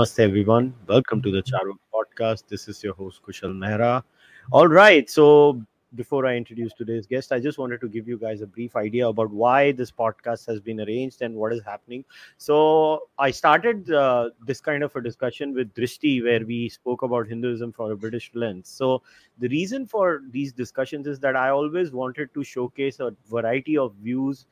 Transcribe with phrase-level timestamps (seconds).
[0.00, 0.72] Namaste, everyone.
[0.86, 2.44] Welcome to the Charvak podcast.
[2.48, 4.02] This is your host, Kushal Mehra.
[4.50, 5.10] All right.
[5.10, 5.60] So,
[5.94, 9.06] before I introduce today's guest, I just wanted to give you guys a brief idea
[9.06, 12.02] about why this podcast has been arranged and what is happening.
[12.38, 17.28] So, I started uh, this kind of a discussion with Drishti, where we spoke about
[17.28, 18.70] Hinduism from a British lens.
[18.70, 19.02] So,
[19.38, 23.92] the reason for these discussions is that I always wanted to showcase a variety of
[23.96, 24.46] views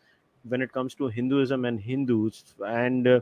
[0.46, 2.54] when it comes to Hinduism and Hindus.
[2.66, 3.20] And uh,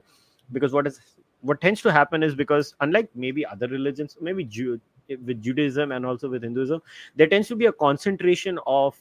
[0.53, 1.01] because what is
[1.47, 4.81] what tends to happen is because unlike maybe other religions maybe Jew,
[5.25, 6.83] with judaism and also with hinduism
[7.15, 8.97] there tends to be a concentration of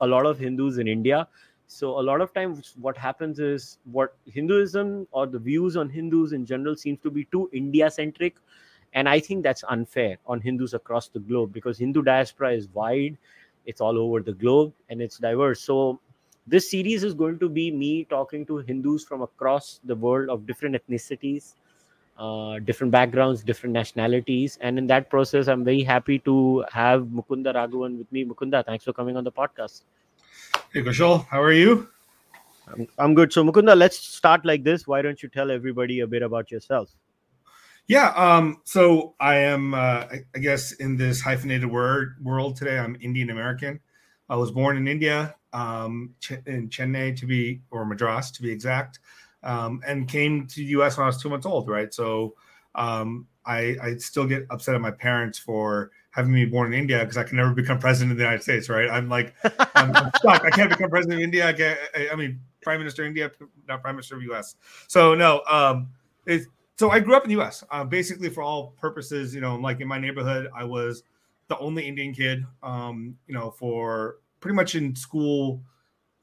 [0.00, 1.26] a lot of hindus in india.
[1.66, 6.32] So a lot of times what happens is what hinduism or the views on hindus
[6.32, 8.36] in general seems to be too india centric
[8.92, 13.16] and i think that's unfair on hindus across the globe because hindu diaspora is wide.
[13.66, 15.60] It's all over the globe and it's diverse.
[15.60, 15.98] So
[16.46, 20.46] this series is going to be me talking to hindus from across the world of
[20.46, 21.54] different ethnicities
[22.16, 24.58] uh, different backgrounds, different nationalities.
[24.60, 28.24] And in that process, I'm very happy to have Mukunda Raghavan with me.
[28.24, 29.82] Mukunda, thanks for coming on the podcast.
[30.72, 31.88] Hey, Kushal, how are you?
[32.72, 33.32] I'm, I'm good.
[33.32, 34.86] So, Mukunda, let's start like this.
[34.86, 36.90] Why don't you tell everybody a bit about yourself?
[37.86, 38.10] Yeah.
[38.16, 42.78] Um, so I am, uh, I, I guess, in this hyphenated word world today.
[42.78, 43.80] I'm Indian American.
[44.30, 46.14] I was born in India, um,
[46.46, 49.00] in Chennai to be, or Madras to be exact
[49.44, 50.96] um, and came to the U.S.
[50.96, 51.68] when I was two months old.
[51.68, 52.34] Right, so
[52.74, 57.00] um, I, I still get upset at my parents for having me born in India
[57.00, 58.68] because I can never become president of the United States.
[58.68, 59.34] Right, I'm like
[59.74, 60.44] I'm, I'm stuck.
[60.44, 61.48] I can't become president of India.
[61.48, 63.30] I, can't, I, I mean, prime minister of India,
[63.68, 64.56] not prime minister of U.S.
[64.88, 65.90] So no, um,
[66.26, 67.62] it's so I grew up in the U.S.
[67.70, 69.34] Uh, basically for all purposes.
[69.34, 71.02] You know, like in my neighborhood, I was
[71.48, 72.44] the only Indian kid.
[72.62, 75.62] Um, you know, for pretty much in school,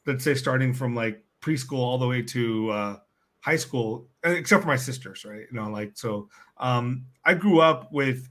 [0.05, 2.97] let's say starting from like preschool all the way to uh,
[3.41, 5.45] high school, except for my sisters, right?
[5.51, 6.29] You know, like so.
[6.57, 8.29] Um, I grew up with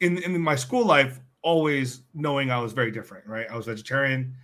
[0.00, 3.46] in in my school life always knowing I was very different, right?
[3.50, 4.34] I was vegetarian.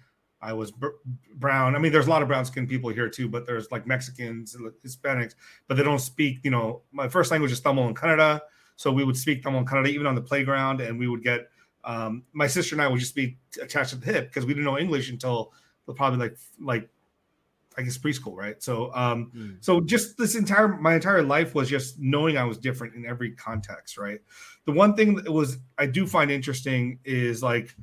[0.40, 1.00] I was br-
[1.36, 1.74] brown.
[1.74, 4.56] I mean, there's a lot of brown skinned people here too, but there's like Mexicans,
[4.84, 5.34] Hispanics,
[5.68, 6.40] but they don't speak.
[6.42, 8.40] You know, my first language is Tamil in Kannada,
[8.76, 11.48] so we would speak Tamil and Kannada even on the playground, and we would get.
[11.86, 14.64] Um, my sister and I would just be attached to the hip because we didn't
[14.64, 15.52] know English until
[15.92, 16.88] probably like like
[17.76, 18.62] I guess preschool, right?
[18.62, 19.56] So, um, mm.
[19.60, 23.32] so just this entire my entire life was just knowing I was different in every
[23.32, 24.20] context, right?
[24.66, 27.74] The one thing that was I do find interesting is like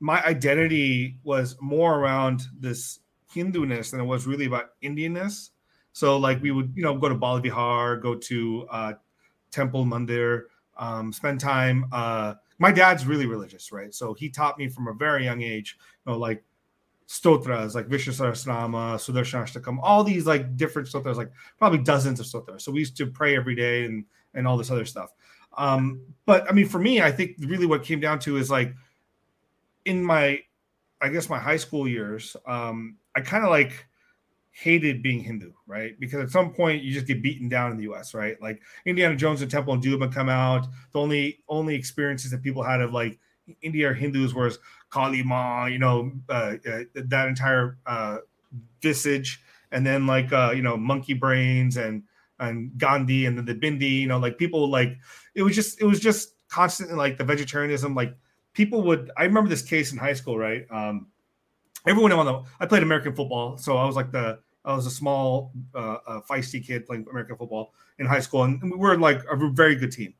[0.00, 3.00] my identity was more around this
[3.32, 5.50] Hindu-ness than it was really about Indianness.
[5.92, 8.92] So, like we would, you know, go to Bala Vihar, go to uh,
[9.50, 10.44] Temple Mandir,
[10.76, 11.86] um, spend time.
[11.92, 13.94] Uh, my dad's really religious, right?
[13.94, 15.76] So he taught me from a very young age,
[16.06, 16.42] you know, like
[17.10, 22.62] stotras like Vishnu Sahasranama, Sudarshanashtakam, all these like different stotras, like probably dozens of stotras.
[22.62, 24.04] So we used to pray every day and
[24.34, 25.10] and all this other stuff.
[25.56, 28.74] Um, but I mean, for me, I think really what came down to is like
[29.86, 30.40] in my,
[31.00, 33.86] I guess my high school years, um, I kind of like
[34.50, 35.98] hated being Hindu, right?
[35.98, 38.40] Because at some point you just get beaten down in the U.S., right?
[38.42, 40.66] Like Indiana Jones and Temple and Doom come out.
[40.92, 43.18] The only only experiences that people had of like
[43.62, 44.58] India or Hindus whereas
[44.90, 48.18] Kali Ma, you know, uh, uh, that entire uh,
[48.80, 49.42] visage,
[49.72, 52.02] and then like uh, you know, monkey brains and
[52.40, 54.96] and Gandhi, and then the Bindi, you know, like people like
[55.34, 58.14] it was just it was just constantly like the vegetarianism, like
[58.52, 59.10] people would.
[59.16, 60.66] I remember this case in high school, right?
[60.70, 61.08] Um,
[61.86, 64.90] everyone on the I played American football, so I was like the I was a
[64.90, 69.50] small, uh, feisty kid playing American football in high school, and we were like a
[69.50, 70.14] very good team.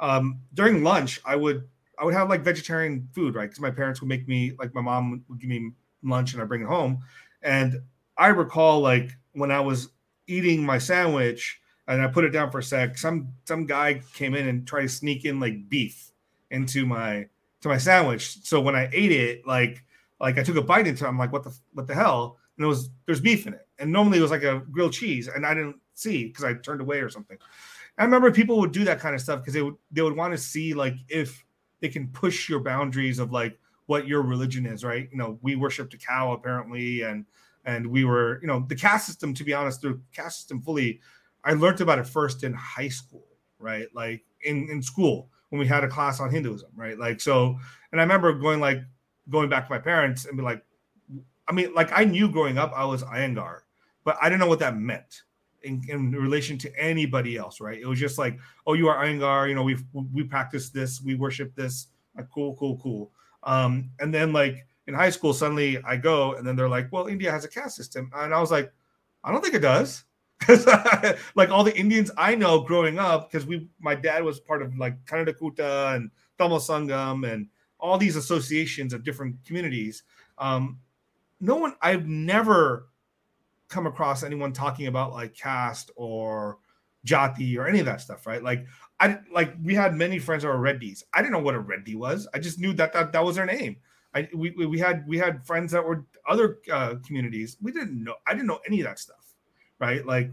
[0.00, 1.68] Um, during lunch, I would
[1.98, 3.48] I would have like vegetarian food, right?
[3.48, 5.72] Because my parents would make me like my mom would give me
[6.02, 6.98] lunch and I bring it home.
[7.42, 7.82] And
[8.16, 9.90] I recall like when I was
[10.26, 14.34] eating my sandwich and I put it down for a sec, some some guy came
[14.34, 16.10] in and tried to sneak in like beef
[16.50, 17.26] into my
[17.60, 18.38] to my sandwich.
[18.44, 19.84] So when I ate it, like
[20.20, 22.38] like I took a bite into it, I'm like, what the what the hell?
[22.56, 23.66] And it was there's beef in it.
[23.78, 26.80] And normally it was like a grilled cheese, and I didn't see because I turned
[26.80, 27.36] away or something.
[27.98, 30.32] I remember people would do that kind of stuff because they would they would want
[30.32, 31.44] to see like if
[31.84, 35.06] they can push your boundaries of like what your religion is, right?
[35.12, 37.26] You know, we worshiped a cow apparently, and
[37.66, 39.34] and we were, you know, the caste system.
[39.34, 41.02] To be honest, the caste system fully,
[41.44, 43.26] I learned about it first in high school,
[43.58, 43.86] right?
[43.94, 46.98] Like in in school when we had a class on Hinduism, right?
[46.98, 47.58] Like so,
[47.92, 48.80] and I remember going like
[49.28, 50.64] going back to my parents and be like,
[51.46, 53.58] I mean, like I knew growing up I was Iyengar,
[54.04, 55.20] but I didn't know what that meant
[55.64, 57.78] in, in relation to anybody else, right?
[57.80, 59.76] It was just like, oh, you are Iyengar, you know, we
[60.12, 63.10] we practice this, we worship this, like cool, cool, cool.
[63.42, 67.06] Um, and then like in high school, suddenly I go, and then they're like, well,
[67.06, 68.72] India has a caste system, and I was like,
[69.22, 70.04] I don't think it does.
[71.34, 74.76] like all the Indians I know growing up, because we my dad was part of
[74.76, 80.02] like Kannada Kootta and Tamil Sangam and all these associations of different communities.
[80.38, 80.78] Um,
[81.40, 82.88] no one I've never
[83.68, 86.58] come across anyone talking about like caste or
[87.06, 88.42] jati or any of that stuff, right?
[88.42, 88.66] Like
[89.00, 91.02] I like we had many friends that were Reddys.
[91.12, 92.28] I didn't know what a Reddy was.
[92.34, 93.76] I just knew that that, that was their name.
[94.14, 97.56] I we, we had we had friends that were other uh, communities.
[97.60, 98.14] We didn't know.
[98.26, 99.34] I didn't know any of that stuff,
[99.78, 100.06] right?
[100.06, 100.30] Like,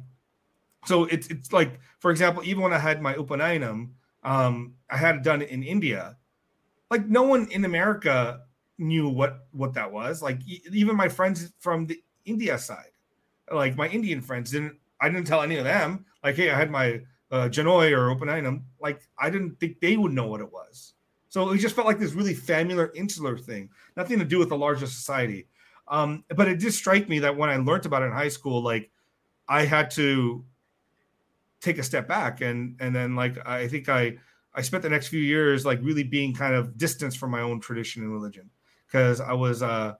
[0.85, 3.89] so it's it's like for example, even when I had my Upanayanam,
[4.23, 6.17] um, I had it done in India.
[6.89, 8.41] Like no one in America
[8.77, 10.21] knew what what that was.
[10.21, 10.39] Like
[10.71, 12.90] even my friends from the India side,
[13.53, 14.77] like my Indian friends didn't.
[14.99, 16.05] I didn't tell any of them.
[16.23, 17.01] Like, hey, I had my
[17.31, 18.63] uh, Janoi or Upanayanam.
[18.79, 20.93] Like I didn't think they would know what it was.
[21.29, 24.57] So it just felt like this really familiar, insular thing, nothing to do with the
[24.57, 25.47] larger society.
[25.87, 28.61] Um, but it did strike me that when I learned about it in high school,
[28.61, 28.91] like
[29.47, 30.43] I had to
[31.61, 34.17] take a step back and and then like I think I
[34.53, 37.59] I spent the next few years like really being kind of distanced from my own
[37.59, 38.49] tradition and religion
[38.87, 39.93] because I was uh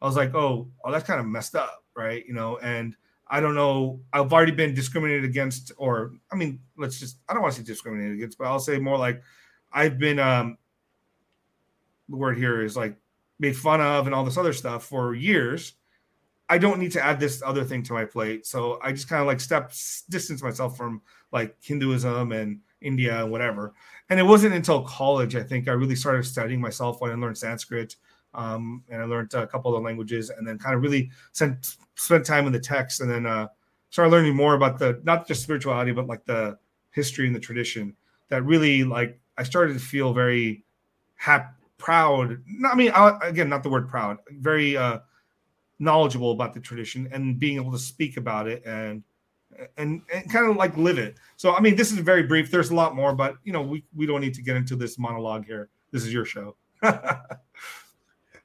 [0.00, 2.96] I was like oh oh that's kind of messed up right you know and
[3.28, 7.42] I don't know I've already been discriminated against or I mean let's just I don't
[7.42, 9.22] want to say discriminated against but I'll say more like
[9.72, 10.58] I've been um
[12.08, 12.96] the word here is like
[13.38, 15.74] made fun of and all this other stuff for years.
[16.48, 18.46] I don't need to add this other thing to my plate.
[18.46, 19.72] So I just kind of like step
[20.08, 21.02] distance myself from
[21.32, 23.74] like Hinduism and India and whatever.
[24.08, 27.36] And it wasn't until college, I think, I really started studying myself when I learned
[27.36, 27.96] Sanskrit.
[28.36, 31.76] Um, and I learned a couple of the languages and then kind of really spent,
[31.94, 33.48] spent time in the text and then uh,
[33.90, 36.58] started learning more about the not just spirituality, but like the
[36.90, 37.96] history and the tradition
[38.28, 40.64] that really like I started to feel very
[41.16, 42.42] happy proud.
[42.64, 42.92] I mean,
[43.22, 44.18] again, not the word proud.
[44.30, 45.00] Very uh,
[45.78, 49.02] knowledgeable about the tradition and being able to speak about it and
[49.76, 51.16] and and kind of like live it.
[51.36, 52.50] So, I mean, this is very brief.
[52.50, 54.98] There's a lot more, but you know, we we don't need to get into this
[54.98, 55.68] monologue here.
[55.92, 56.56] This is your show.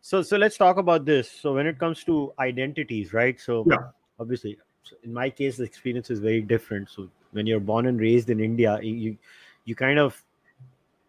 [0.02, 1.32] so, so let's talk about this.
[1.32, 3.40] So, when it comes to identities, right?
[3.40, 3.78] So, yeah.
[4.20, 4.58] obviously,
[5.04, 6.90] in my case, the experience is very different.
[6.90, 9.18] So, when you're born and raised in India, you
[9.66, 10.24] you kind of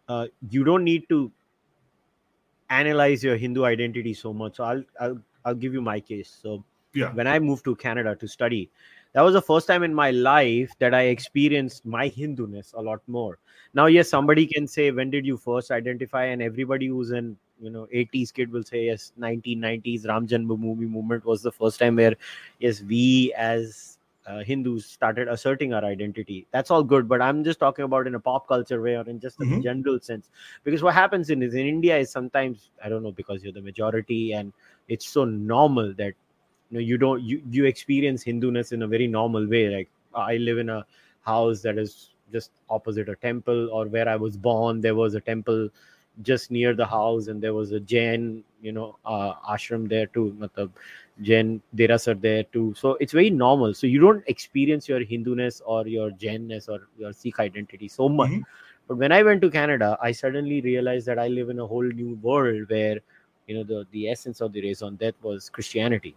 [0.07, 1.31] uh, you don't need to
[2.69, 4.55] analyze your Hindu identity so much.
[4.57, 6.37] So I'll I'll I'll give you my case.
[6.41, 6.63] So
[6.93, 8.69] yeah, when I moved to Canada to study,
[9.13, 13.01] that was the first time in my life that I experienced my Hinduness a lot
[13.07, 13.37] more.
[13.73, 16.25] Now, yes, somebody can say, when did you first identify?
[16.25, 21.25] And everybody who's in you know 80s kid will say yes 1990s ram janmabhoomi movement
[21.25, 22.15] was the first time where
[22.59, 26.47] yes we as uh, Hindus started asserting our identity.
[26.51, 29.19] That's all good, but I'm just talking about in a pop culture way or in
[29.19, 29.61] just a mm-hmm.
[29.61, 30.29] general sense.
[30.63, 33.61] Because what happens in is in India is sometimes I don't know because you're the
[33.61, 34.53] majority and
[34.87, 36.13] it's so normal that
[36.69, 39.67] you know you don't you you experience Hinduness in a very normal way.
[39.69, 40.85] Like I live in a
[41.21, 45.21] house that is just opposite a temple, or where I was born, there was a
[45.21, 45.69] temple
[46.21, 50.35] just near the house, and there was a Jain, you know, uh, ashram there too.
[50.39, 50.69] Matlab,
[51.21, 52.73] Jain Deras are there too.
[52.77, 53.73] So it's very normal.
[53.73, 58.29] So you don't experience your Hinduness or your Jainness or your Sikh identity so much.
[58.29, 58.41] Mm-hmm.
[58.87, 61.83] But when I went to Canada, I suddenly realized that I live in a whole
[61.83, 62.99] new world where,
[63.47, 66.15] you know, the, the essence of the raison d'etre was Christianity.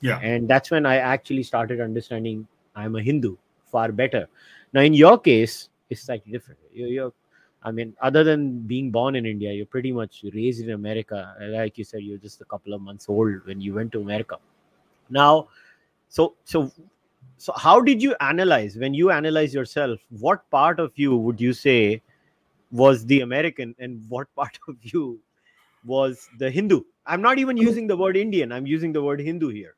[0.00, 0.18] Yeah.
[0.20, 4.28] And that's when I actually started understanding I'm a Hindu far better.
[4.72, 6.60] Now, in your case, it's slightly different.
[6.72, 7.12] You're, you're
[7.64, 11.34] I mean, other than being born in India, you're pretty much raised in America.
[11.40, 14.36] Like you said, you're just a couple of months old when you went to America.
[15.08, 15.48] Now,
[16.08, 16.70] so so
[17.38, 19.98] so how did you analyze when you analyze yourself?
[20.10, 22.02] What part of you would you say
[22.70, 25.20] was the American, and what part of you
[25.84, 26.82] was the Hindu?
[27.06, 28.52] I'm not even using the word Indian.
[28.52, 29.74] I'm using the word Hindu here.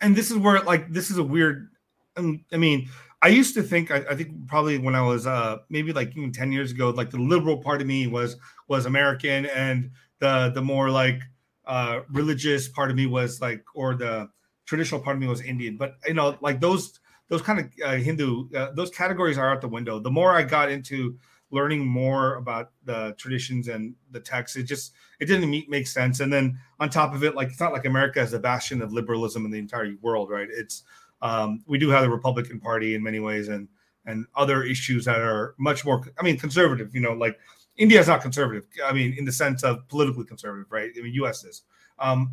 [0.00, 1.70] And this is where, like, this is a weird.
[2.16, 2.88] Um, I mean,
[3.20, 6.32] I used to think I, I, think probably when I was uh maybe like even
[6.32, 8.36] 10 years ago, like the liberal part of me was
[8.68, 11.22] was American and the the more like
[11.66, 14.28] uh religious part of me was like or the
[14.66, 15.76] traditional part of me was Indian.
[15.76, 19.60] But you know, like those those kind of uh, Hindu uh, those categories are out
[19.60, 19.98] the window.
[19.98, 21.18] The more I got into
[21.50, 26.20] learning more about the traditions and the texts, it just it didn't make sense.
[26.20, 28.92] And then on top of it, like it's not like America is a bastion of
[28.92, 30.48] liberalism in the entire world, right?
[30.50, 30.84] It's
[31.22, 33.68] um, we do have the Republican Party in many ways, and
[34.06, 36.02] and other issues that are much more.
[36.18, 36.94] I mean, conservative.
[36.94, 37.38] You know, like
[37.76, 38.64] India is not conservative.
[38.84, 40.90] I mean, in the sense of politically conservative, right?
[40.96, 41.44] I mean, U.S.
[41.44, 41.62] is.
[41.98, 42.32] Um,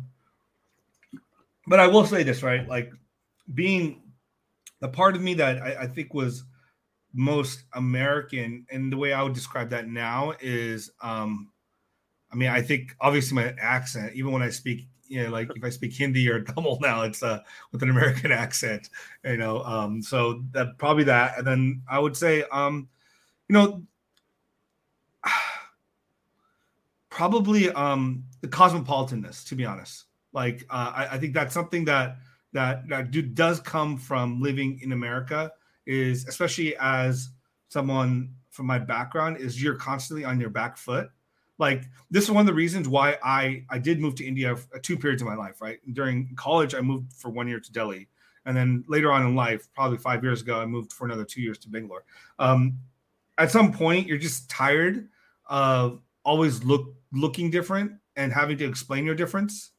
[1.66, 2.68] but I will say this, right?
[2.68, 2.92] Like
[3.54, 4.02] being
[4.80, 6.44] the part of me that I, I think was
[7.12, 11.50] most American, and the way I would describe that now is, um,
[12.30, 15.62] I mean, I think obviously my accent, even when I speak you know, like if
[15.62, 17.40] I speak Hindi or Tamil now, it's uh,
[17.72, 18.90] with an American accent,
[19.24, 19.62] you know.
[19.64, 22.88] Um, so that probably that, and then I would say, um,
[23.48, 23.82] you know,
[27.10, 29.46] probably um, the cosmopolitanness.
[29.48, 32.18] To be honest, like uh, I, I think that's something that
[32.52, 35.52] that that do, does come from living in America.
[35.86, 37.30] Is especially as
[37.68, 41.10] someone from my background, is you're constantly on your back foot
[41.58, 44.78] like this is one of the reasons why I I did move to India uh,
[44.82, 45.60] two periods of my life.
[45.60, 48.08] Right during college, I moved for one year to Delhi,
[48.44, 51.40] and then later on in life, probably five years ago, I moved for another two
[51.40, 52.04] years to Bangalore.
[52.38, 52.78] Um,
[53.38, 55.08] at some point, you're just tired
[55.46, 59.72] of always look looking different and having to explain your difference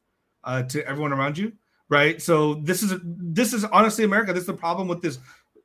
[0.44, 1.52] uh, to everyone around you.
[1.88, 2.20] Right.
[2.20, 4.32] So this is this is honestly America.
[4.32, 5.18] This is the problem with this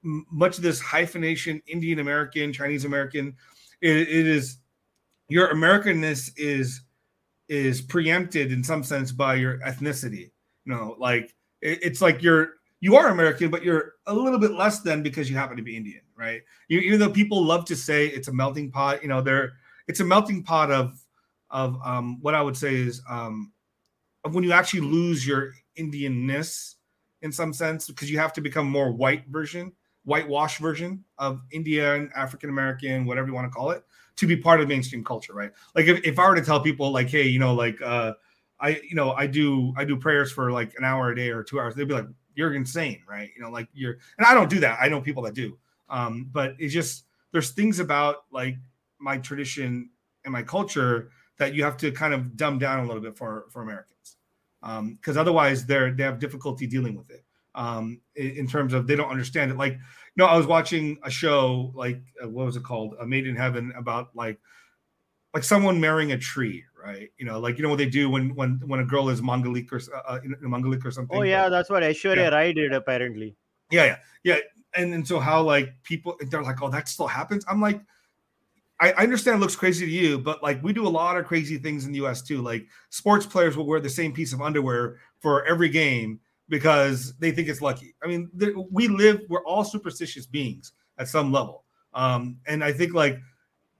[0.03, 3.36] much of this hyphenation, Indian American, Chinese American.
[3.82, 4.58] it, it is
[5.30, 6.82] your Americanness is
[7.50, 10.32] is preempted in some sense by your ethnicity.
[10.65, 14.51] You know, like it, it's like you're you are American, but you're a little bit
[14.51, 16.42] less than because you happen to be Indian, right?
[16.68, 19.53] You, even though people love to say it's a melting pot, you know, there
[19.88, 21.00] it's a melting pot of
[21.50, 23.51] of um, what I would say is um,
[24.32, 26.75] when you actually lose your Indianness
[27.22, 29.72] in some sense because you have to become more white version,
[30.03, 33.84] whitewash version of India and African American, whatever you want to call it
[34.15, 35.51] to be part of mainstream culture, right?
[35.75, 38.13] Like if, if I were to tell people like, hey, you know, like uh
[38.60, 41.43] I you know, I do I do prayers for like an hour a day or
[41.43, 43.29] two hours, they'd be like, You're insane, right?
[43.36, 44.79] You know, like you're and I don't do that.
[44.82, 45.58] I know people that do.
[45.89, 48.55] Um, but it's just there's things about like
[49.00, 49.89] my tradition
[50.24, 53.46] and my culture that you have to kind of dumb down a little bit for
[53.50, 54.17] for Americans.
[54.62, 57.24] Um, because otherwise they're they have difficulty dealing with it.
[57.55, 59.58] Um, in, in terms of they don't understand it.
[59.58, 59.77] Like
[60.15, 62.96] no, I was watching a show like uh, what was it called?
[63.00, 64.39] A Made in Heaven about like
[65.34, 67.10] like someone marrying a tree, right?
[67.17, 69.72] You know, like you know what they do when when when a girl is Manglik
[69.72, 71.17] or uh, uh Manglik or something.
[71.17, 72.29] Oh yeah, that's what Aishwarya yeah.
[72.29, 73.36] Rai did apparently.
[73.72, 74.38] Yeah, yeah, yeah.
[74.75, 77.43] And and so how like people they're like, oh, that still happens.
[77.48, 77.82] I'm like,
[78.79, 81.25] I, I understand it looks crazy to you, but like we do a lot of
[81.25, 82.22] crazy things in the U.S.
[82.22, 82.41] too.
[82.41, 86.20] Like sports players will wear the same piece of underwear for every game
[86.53, 87.95] because they think it's lucky.
[88.03, 88.29] I mean,
[88.69, 91.63] we live, we're all superstitious beings at some level.
[91.95, 93.17] Um, and I think like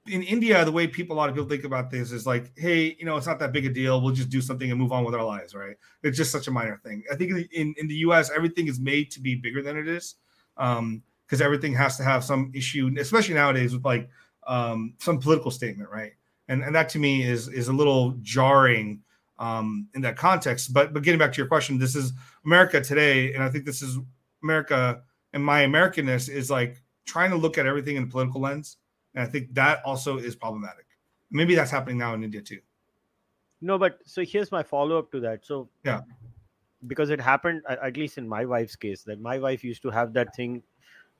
[0.08, 2.96] in India, the way people, a lot of people think about this is like, hey,
[2.98, 4.01] you know, it's not that big a deal.
[4.01, 5.75] We'll just do something and move on with our lives, right?
[6.01, 7.03] It's just such a minor thing.
[7.12, 10.15] I think in, in the US, everything is made to be bigger than it is
[10.56, 11.03] because um,
[11.39, 14.10] everything has to have some issue, especially nowadays with like
[14.48, 16.13] um, some political statement, right?
[16.48, 19.03] And, and that to me is is a little jarring
[19.39, 20.74] um, in that context.
[20.74, 22.13] But but getting back to your question, this is
[22.46, 24.00] America today, and I think this is
[24.42, 25.02] America
[25.34, 28.78] and my Americanness is like trying to look at everything in a political lens,
[29.16, 30.86] and I think that also is problematic.
[31.32, 32.60] Maybe that's happening now in India too.
[33.62, 35.46] No, but so here's my follow up to that.
[35.46, 36.02] So yeah,
[36.88, 40.14] because it happened at least in my wife's case that my wife used to have
[40.14, 40.62] that thing.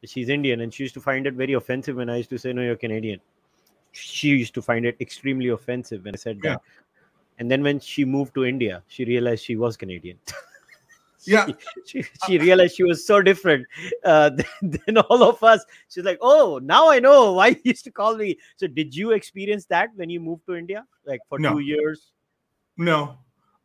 [0.06, 2.52] She's Indian, and she used to find it very offensive when I used to say,
[2.54, 3.20] "No, you're Canadian."
[3.94, 6.54] She used to find it extremely offensive when I said yeah.
[6.54, 6.62] that
[7.40, 10.18] and then when she moved to India, she realized she was Canadian.
[11.26, 11.48] yeah,
[11.86, 13.66] she, she, realized she was so different
[14.04, 14.30] uh,
[14.62, 15.66] than, than, all of us.
[15.90, 19.12] She's like, "Oh, now I know why he used to call me." So, did you
[19.12, 21.54] experience that when you moved to India, like for no.
[21.54, 22.12] two years?
[22.78, 23.18] No,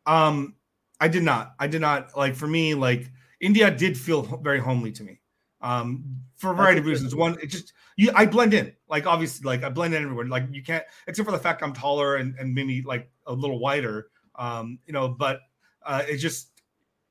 [0.05, 0.55] um,
[0.99, 1.53] I did not.
[1.59, 2.15] I did not.
[2.17, 5.19] Like for me, like India did feel very homely to me
[5.61, 6.03] um,
[6.37, 7.15] for a variety of reasons.
[7.15, 8.73] One, it just you, I blend in.
[8.87, 10.25] Like obviously, like I blend in everywhere.
[10.25, 13.59] Like you can't, except for the fact I'm taller and, and maybe like a little
[13.59, 14.07] wider.
[14.35, 15.41] Um, you know, but
[15.85, 16.48] uh, it just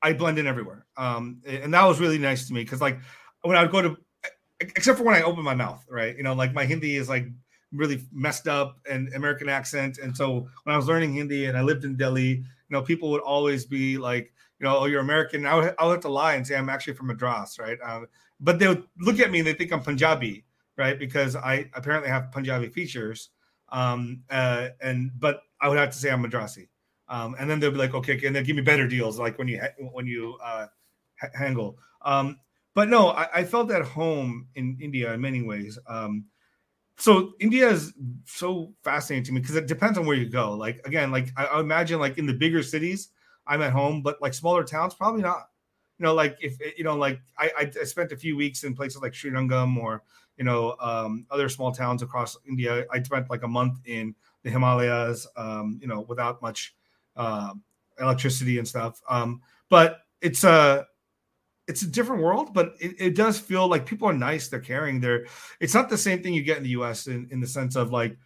[0.03, 0.87] I blend in everywhere.
[0.97, 2.99] Um, and that was really nice to me because like
[3.43, 3.97] when I would go to,
[4.61, 6.17] except for when I open my mouth, right?
[6.17, 7.27] You know, like my Hindi is like
[7.73, 9.99] really messed up and American accent.
[9.99, 13.11] And so when I was learning Hindi and I lived in Delhi, you know, people
[13.11, 15.47] would always be like, you know, oh, you're American.
[15.47, 17.79] I would, I would have to lie and say I'm actually from Madras, right?
[17.83, 18.07] Um,
[18.41, 20.45] but they would look at me and they think I'm Punjabi,
[20.77, 20.99] right?
[20.99, 23.31] Because I apparently have Punjabi features.
[23.71, 26.69] Um, uh, and but I would have to say I'm Madrasi.
[27.09, 29.49] Um, and then they'll be like, okay, and they'll give me better deals, like when
[29.49, 29.61] you
[29.93, 30.67] when you uh,
[31.35, 31.79] hangle.
[32.03, 32.39] Um,
[32.75, 35.79] but no, I, I, felt at home in India in many ways.
[35.89, 36.27] Um,
[36.97, 37.93] so India is
[38.25, 40.53] so fascinating to me because it depends on where you go.
[40.53, 43.09] Like again, like I, I imagine like in the bigger cities,
[43.47, 45.49] I'm at home, but like smaller towns, probably not
[45.99, 49.03] you know, like if you know, like I, I spent a few weeks in places
[49.03, 50.05] like Srirangam or
[50.37, 52.87] you know um, other small towns across India.
[52.93, 56.77] I spent like a month in the Himalayas, um, you know, without much
[57.19, 57.53] uh,
[58.01, 59.03] electricity and stuff.
[59.09, 60.87] Um, but it's a
[61.67, 64.49] it's a different world, but it, it, does feel like people are nice.
[64.49, 65.01] They're caring.
[65.01, 65.27] They're
[65.61, 67.09] it's not the same thing you get in the U.S.
[67.09, 68.17] in, in the sense of like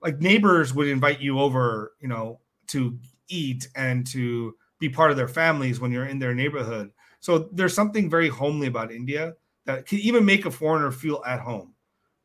[0.00, 5.16] like neighbors would invite you over, you know, to eat and to be part of
[5.18, 6.90] their families when you're in their neighborhood.
[7.20, 9.34] So there's something very homely about India
[9.66, 11.74] that can even make a foreigner feel at home.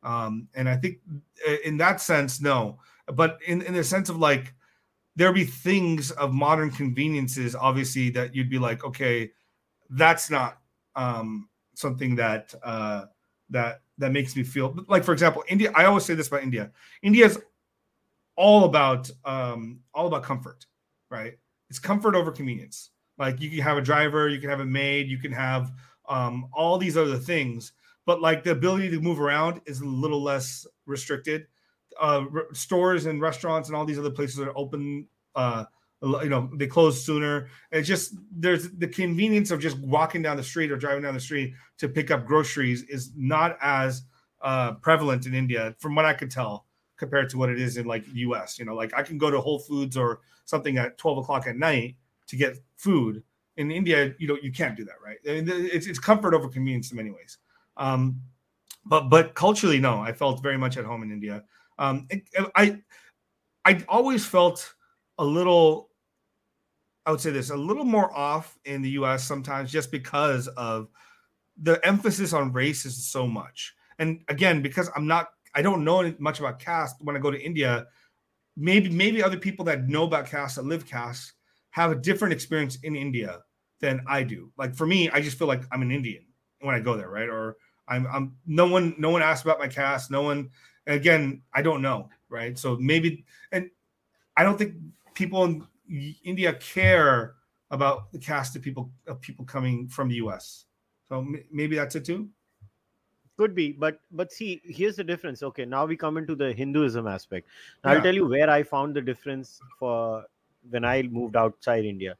[0.02, 0.98] Um, and I think
[1.46, 2.78] uh, in that sense, no.
[3.12, 4.54] But in, in the sense of like,
[5.16, 9.30] there'll be things of modern conveniences, obviously, that you'd be like, okay,
[9.90, 10.58] that's not
[10.94, 13.06] um, something that uh,
[13.50, 15.72] that that makes me feel like, for example, India.
[15.74, 16.70] I always say this about India.
[17.02, 17.40] India is
[18.36, 20.66] all about um, all about comfort,
[21.10, 21.38] right?
[21.70, 22.90] It's comfort over convenience.
[23.18, 25.72] Like you can have a driver, you can have a maid, you can have
[26.08, 27.72] um, all these other things,
[28.04, 31.46] but like the ability to move around is a little less restricted.
[32.00, 35.06] Uh, stores and restaurants and all these other places are open.
[35.34, 35.64] Uh,
[36.02, 37.48] you know, they close sooner.
[37.72, 41.20] It's just there's the convenience of just walking down the street or driving down the
[41.20, 44.02] street to pick up groceries is not as
[44.42, 47.86] uh, prevalent in India, from what I could tell, compared to what it is in
[47.86, 48.58] like U.S.
[48.58, 51.56] You know, like I can go to Whole Foods or something at 12 o'clock at
[51.56, 51.96] night
[52.28, 53.22] to get food.
[53.56, 55.16] In India, you know, you can't do that, right?
[55.24, 57.38] It's, it's comfort over convenience in many ways.
[57.78, 58.20] Um,
[58.84, 61.42] but but culturally, no, I felt very much at home in India.
[61.78, 62.08] Um,
[62.54, 62.80] I
[63.64, 64.74] I always felt
[65.18, 65.90] a little.
[67.04, 69.24] I would say this a little more off in the U.S.
[69.24, 70.88] sometimes, just because of
[71.60, 73.74] the emphasis on race is so much.
[73.98, 77.40] And again, because I'm not, I don't know much about caste when I go to
[77.40, 77.86] India.
[78.56, 81.32] Maybe maybe other people that know about caste that live caste
[81.70, 83.40] have a different experience in India
[83.80, 84.50] than I do.
[84.56, 86.24] Like for me, I just feel like I'm an Indian
[86.60, 87.28] when I go there, right?
[87.28, 87.56] Or
[87.88, 90.10] I'm I'm no one no one asks about my caste.
[90.10, 90.50] No one
[90.86, 92.58] again, I don't know, right?
[92.58, 93.70] So maybe and
[94.36, 94.74] I don't think
[95.14, 95.66] people in
[96.24, 97.34] India care
[97.70, 100.66] about the caste of people of people coming from the US.
[101.08, 102.28] So m- maybe that's it too.
[103.36, 105.42] Could be, but but see, here's the difference.
[105.42, 107.48] Okay, now we come into the Hinduism aspect.
[107.84, 107.96] Now Yeah.
[107.98, 110.24] I'll tell you where I found the difference for
[110.70, 112.16] when I moved outside India.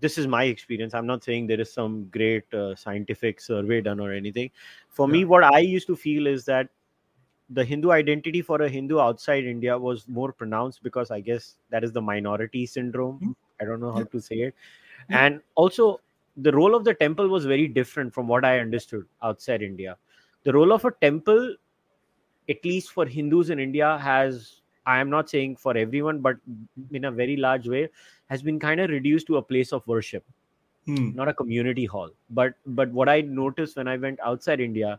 [0.00, 0.94] This is my experience.
[0.94, 4.50] I'm not saying there is some great uh, scientific survey done or anything.
[4.88, 6.68] For me, what I used to feel is that
[7.50, 11.82] the Hindu identity for a Hindu outside India was more pronounced because I guess that
[11.82, 13.20] is the minority syndrome.
[13.20, 13.36] Mm.
[13.60, 14.54] I don't know how to say it.
[15.10, 15.26] Yeah.
[15.26, 16.00] And also,
[16.36, 19.96] the role of the temple was very different from what I understood outside India.
[20.44, 21.56] The role of a temple,
[22.48, 26.36] at least for Hindus in India, has, I am not saying for everyone, but
[26.92, 27.88] in a very large way,
[28.26, 30.24] has been kind of reduced to a place of worship
[30.88, 31.14] Hmm.
[31.14, 34.98] not a community hall but but what i noticed when i went outside india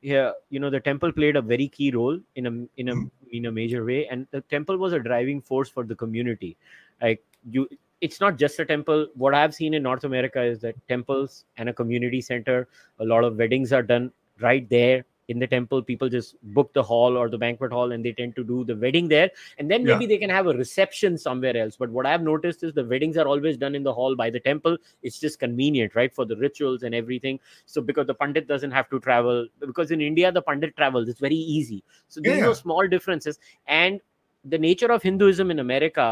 [0.00, 3.10] here you know the temple played a very key role in a in a Mhm.
[3.32, 6.56] in a major way and the temple was a driving force for the community.
[7.02, 7.68] Like you
[8.00, 9.08] it's not just a temple.
[9.14, 13.24] What i've seen in north america is that temples and a community center a lot
[13.24, 14.10] of weddings are done
[14.40, 18.04] right there in the temple people just book the hall or the banquet hall and
[18.04, 19.30] they tend to do the wedding there.
[19.58, 19.94] And then Yeah.
[19.94, 21.76] maybe they can have a reception somewhere else.
[21.76, 24.40] But what i've noticed is the weddings are always done in the hall by the
[24.40, 24.76] temple.
[25.02, 27.38] It's just convenient right for the rituals and everything.
[27.66, 31.08] So because the pandit doesn't have to travel because in india the pandit travels.
[31.08, 31.82] It's very easy.
[32.08, 32.48] So these Yeah.
[32.50, 33.38] are small differences.
[33.66, 34.00] And
[34.44, 36.04] the nature of hinduism in america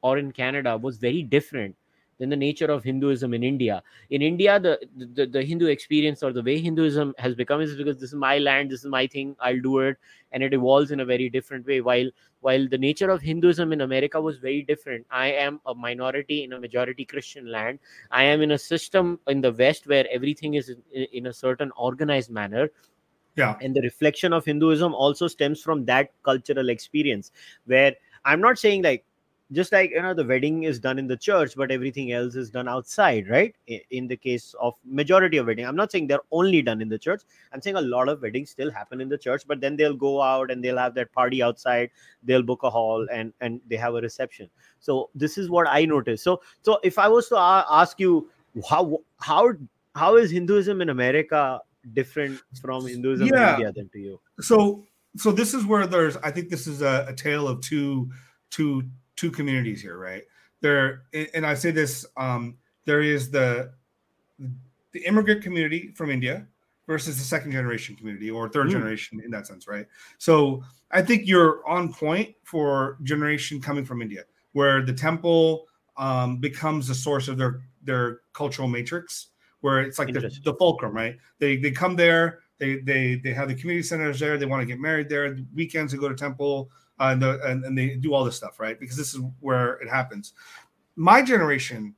[0.00, 1.74] or in canada was very different
[2.18, 4.78] than the nature of hinduism in india in india the,
[5.14, 8.38] the the hindu experience or the way hinduism has become is because this is my
[8.38, 9.96] land this is my thing i'll do it
[10.32, 12.08] and it evolves in a very different way while
[12.40, 16.52] while the nature of hinduism in america was very different i am a minority in
[16.52, 17.78] a majority christian land
[18.10, 21.70] I am in a system in the West where everything is in, in a certain
[21.76, 22.70] organized manner.
[23.36, 23.56] Yeah.
[23.60, 27.32] And the reflection of Hinduism also stems from that cultural experience
[27.66, 29.04] where I'm not saying like,
[29.52, 32.50] just like you know the wedding is done in the church but everything else is
[32.50, 33.54] done outside right?
[33.90, 35.66] In the case of majority of wedding.
[35.66, 37.22] I'm not saying they're only done in the church.
[37.52, 40.22] I'm saying a lot of weddings still happen in the church but then they'll go
[40.22, 41.90] out and they'll have that party outside.
[42.22, 44.48] They'll book a hall and and they have a reception.
[44.80, 46.24] So this is what i noticed.
[46.24, 48.30] So so if i was to ask you
[48.68, 49.52] how how
[49.94, 51.60] how is hinduism in america
[51.92, 53.48] different from hinduism Yeah.
[53.48, 54.20] in india than to you?
[54.40, 58.10] So so this is where there's i think this is a, a tale of two
[58.50, 58.84] two
[59.16, 60.22] two communities here right?
[60.60, 61.02] There
[61.34, 63.72] and i say this um there is the
[64.92, 66.46] the immigrant community from india
[66.86, 68.72] versus the second generation community or third Mm.
[68.72, 69.86] generation in that sense right?
[70.18, 74.22] So i think you're on point for generation coming from india
[74.52, 79.28] where the temple um, becomes the source of their their cultural matrix
[79.60, 81.16] where it's like the, the fulcrum right?
[81.38, 84.66] They they come there they they they have the community centers there they want to
[84.66, 88.14] get married there weekends they go to temple uh, and, the, and and they do
[88.14, 90.32] all this stuff right because this is where it happens
[90.96, 91.94] my generation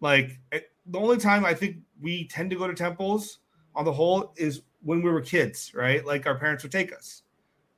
[0.00, 3.38] like it, the only time i think we tend to go to temples
[3.74, 7.22] on the whole is when we were kids right like our parents would take us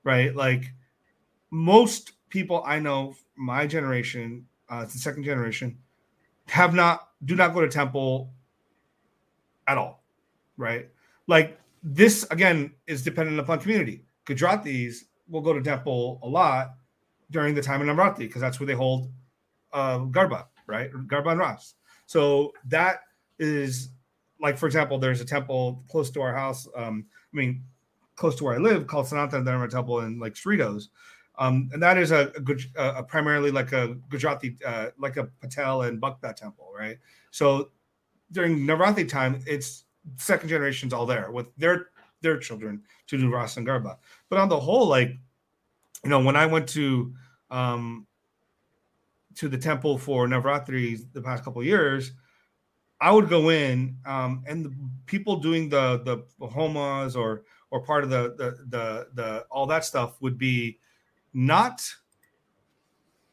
[0.05, 0.73] right like
[1.51, 5.77] most people i know my generation uh it's the second generation
[6.47, 8.33] have not do not go to temple
[9.71, 10.03] at all,
[10.57, 10.89] right?
[11.29, 14.05] Like this again is dependent upon community.
[14.27, 16.75] Gujaratis will go to temple a lot
[17.31, 19.11] during the time of Navratri because that's where they hold
[19.73, 20.91] uh, Garba, right?
[20.93, 21.75] Garba and Ras.
[22.07, 23.03] So that
[23.39, 23.91] is
[24.41, 26.67] like, for example, there's a temple close to our house.
[26.77, 27.63] Um, I mean,
[28.17, 30.89] close to where I live called Sanatana Dharma Temple in like Cerritos.
[31.39, 32.33] Um, and that is a,
[32.77, 36.99] a, a, primarily like a Gujarati, uh, like a Patel and Bhakta temple, right?
[37.31, 37.71] So
[38.33, 39.85] during Navratri time, it's
[40.17, 41.89] second generations all there with their
[42.21, 43.97] their children to do Ras and Garba.
[44.29, 45.17] But on the whole, like
[46.05, 47.15] you know, when I went to
[47.51, 48.07] um,
[49.37, 52.13] to the temple for Navratri the past couple years,
[53.01, 54.75] I would go in um, and the
[55.07, 59.85] people doing the the homas or or part of the the the, the all that
[59.85, 60.79] stuff would be
[61.33, 61.83] not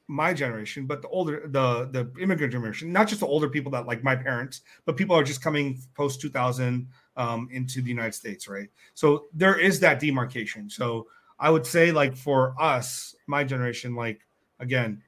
[0.08, 3.86] my generation, but the older the the immigrant generation, not just the older people that
[3.86, 6.88] like my parents, but people are just coming post 2000
[7.18, 8.70] um, into the United States, right?
[8.94, 10.70] So there is that demarcation.
[10.70, 11.08] So
[11.40, 14.22] I would say like for us, my generation, like
[14.60, 15.02] again,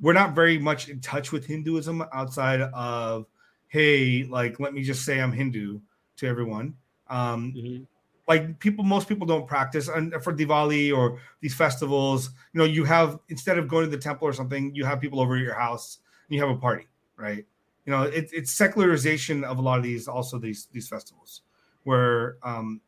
[0.00, 3.26] we're not very much in touch with Hinduism outside of
[3.68, 5.80] hey, like let me just say I'm Hindu
[6.18, 6.74] to everyone.
[7.08, 7.82] Um, mm-hmm.
[8.28, 12.84] Like people, most people don't practice, and for Diwali or these festivals, you know, you
[12.84, 15.54] have instead of going to the temple or something, you have people over at your
[15.54, 15.98] house
[16.28, 17.44] and you have a party, right?
[17.84, 21.42] You know, it, it's secularization of a lot of these, also these these festivals,
[21.84, 22.80] where um,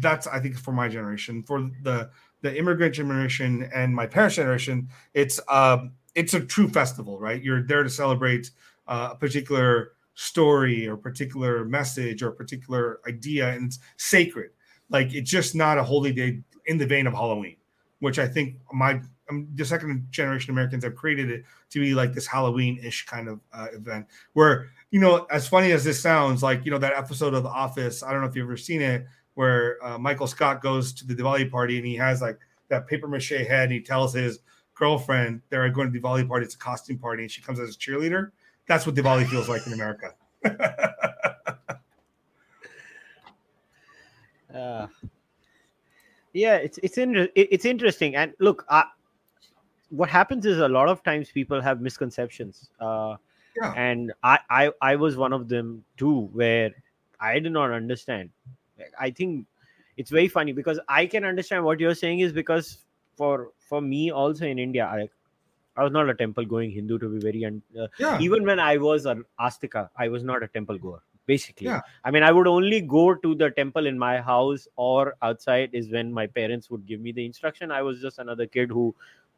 [0.00, 2.10] that's I think for my generation, for the
[2.42, 7.42] the immigrant generation and my parents' generation, it's um, it's a true festival, right?
[7.42, 8.50] You're there to celebrate
[8.86, 14.50] uh, a particular story or particular message or particular idea, and it's sacred.
[14.88, 17.56] Like it's just not a holy day in the vein of Halloween,
[18.00, 19.00] which I think my
[19.30, 23.40] um, the second generation Americans have created it to be like this Halloween-ish kind of
[23.52, 27.34] uh, event where you know, as funny as this sounds, like you know that episode
[27.34, 28.02] of The Office.
[28.02, 31.14] I don't know if you've ever seen it, where uh, Michael Scott goes to the
[31.14, 33.64] Diwali party and he has like that paper mache head.
[33.64, 34.38] And he tells his
[34.74, 36.46] girlfriend they're going to Diwali party.
[36.46, 38.30] It's a costume party, and she comes as a cheerleader.
[38.68, 40.14] That's what Diwali feels like in America.
[44.54, 44.86] uh,
[46.32, 48.14] yeah, it's it's in, it's interesting.
[48.14, 48.84] And look, uh,
[49.90, 52.70] what happens is a lot of times people have misconceptions.
[52.80, 53.16] Uh,
[53.56, 53.72] yeah.
[53.72, 56.70] And I, I I was one of them too, where
[57.20, 58.30] I did not understand.
[59.00, 59.46] I think
[59.96, 62.78] it's very funny because I can understand what you're saying is because
[63.16, 65.08] for for me also in India, I
[65.76, 68.18] I was not a temple going Hindu to be very un- uh, yeah.
[68.20, 71.02] even when I was an astika, I was not a temple goer.
[71.26, 71.80] Basically, yeah.
[72.04, 75.90] I mean, I would only go to the temple in my house or outside is
[75.90, 77.72] when my parents would give me the instruction.
[77.72, 78.94] I was just another kid who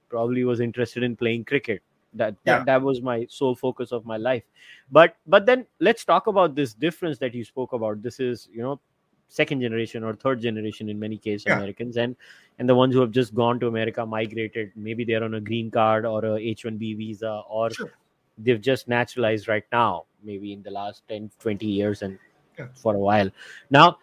[0.08, 1.82] probably was interested in playing cricket.
[2.14, 4.42] That that, that was my sole focus of my life.
[4.90, 8.02] But but then let's talk about this difference that you spoke about.
[8.02, 8.80] This is you know
[9.28, 11.56] second generation or third generation in many cases yeah.
[11.56, 12.16] americans and
[12.58, 15.70] and the ones who have just gone to america migrated maybe they're on a green
[15.70, 17.92] card or a h1b visa or sure.
[18.38, 22.18] they've just naturalized right now maybe in the last 10 20 years and
[22.58, 22.66] yeah.
[22.74, 23.30] for a while
[23.70, 23.98] now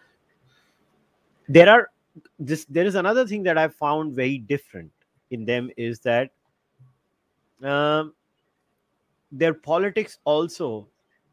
[1.48, 1.90] there are
[2.38, 4.90] this there is another thing that i found very different
[5.30, 6.30] in them is that
[7.62, 8.14] um,
[9.32, 10.86] their politics also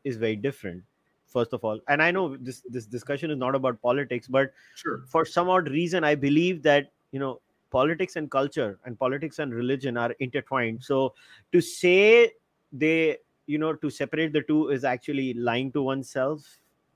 [0.03, 0.83] is very different
[1.27, 1.79] first of all.
[1.87, 5.03] And i know this this discussion is not about politics but sure.
[5.07, 7.39] for some odd reason i believe that you know
[7.73, 10.83] politics and culture and politics and religion are intertwined.
[10.83, 11.13] So
[11.51, 12.31] to say
[12.71, 16.45] they you know to separate the two is actually lying to oneself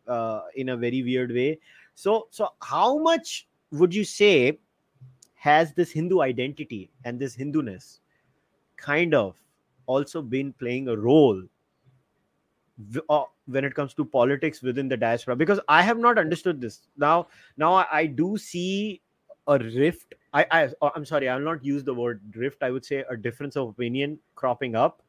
[0.07, 1.59] uh, in a very weird way.
[1.95, 4.59] So so how much would you say
[5.37, 7.99] has this hindu identity and this hinduness
[8.75, 9.35] kind of
[9.85, 11.41] also been playing a role
[13.09, 15.35] uh, when it comes to politics within the diaspora?
[15.35, 16.81] Because i have not understood this.
[16.97, 19.01] Now now i, do see
[19.47, 20.15] a rift.
[20.33, 22.63] I, I oh, i'm sorry i'll not use the word rift.
[22.63, 25.01] I would say a difference of opinion cropping up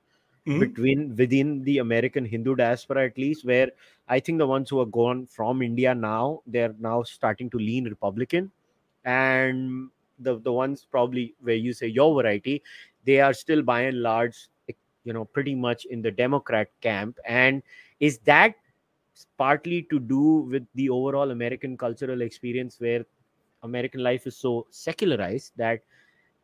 [0.46, 0.60] mm-hmm.
[0.60, 3.70] between within the american hindu diaspora at least where
[4.08, 7.84] i think the ones who are gone from india now they're now starting to lean
[7.84, 8.50] republican.
[9.04, 9.88] And
[10.20, 12.62] the the ones probably where you say your variety
[13.04, 14.48] they are still by and large
[15.04, 17.18] you know pretty much in the democrat camp.
[17.26, 17.62] And
[18.00, 18.54] is that
[19.36, 23.04] partly to do with the overall american cultural experience where
[23.64, 25.80] american life is so secularized that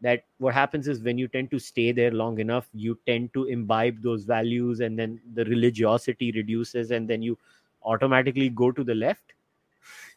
[0.00, 3.44] that what happens is when you tend to stay there long enough you tend to
[3.44, 7.38] imbibe those values and then the religiosity reduces and then you
[7.84, 9.34] automatically go to the left?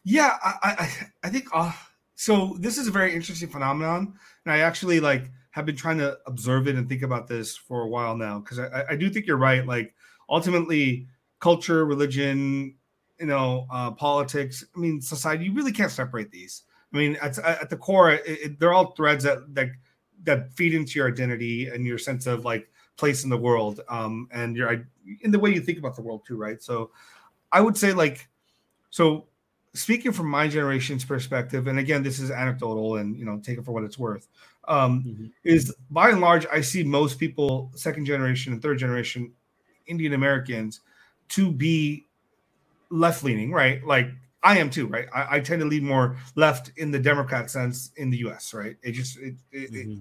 [0.02, 0.88] Yeah i i,
[1.24, 1.72] I think uh,
[2.18, 4.12] so this is a very interesting phenomenon
[4.44, 7.82] and i actually like have been trying to observe it and think about this for
[7.82, 9.66] a while now because I, I do think you're right.
[9.66, 9.92] Like
[10.28, 11.08] ultimately
[11.40, 12.76] culture, religion,
[13.18, 14.64] you know, uh, politics.
[14.76, 15.46] I mean, society.
[15.46, 16.62] You really can't separate these.
[16.94, 19.70] I mean, at, at the core, it, it, they're all threads that that
[20.22, 24.28] that feed into your identity and your sense of like place in the world, um,
[24.32, 24.86] and your
[25.22, 26.62] in the way you think about the world too, right?
[26.62, 26.92] So,
[27.50, 28.28] I would say like,
[28.90, 29.26] so
[29.78, 33.64] speaking from my generation's perspective, and again, this is anecdotal, and you know, take it
[33.64, 34.28] for what it's worth.
[34.66, 35.26] Um, mm-hmm.
[35.44, 39.32] Is by and large, I see most people, second generation and third generation
[39.86, 40.80] Indian Americans,
[41.30, 42.06] to be
[42.90, 43.84] left leaning, right?
[43.86, 44.10] Like
[44.42, 45.08] I am too, right?
[45.14, 48.76] I, I, tend to lean more left in the Democrat sense in the U.S., right?
[48.82, 50.00] It just it, it, mm-hmm.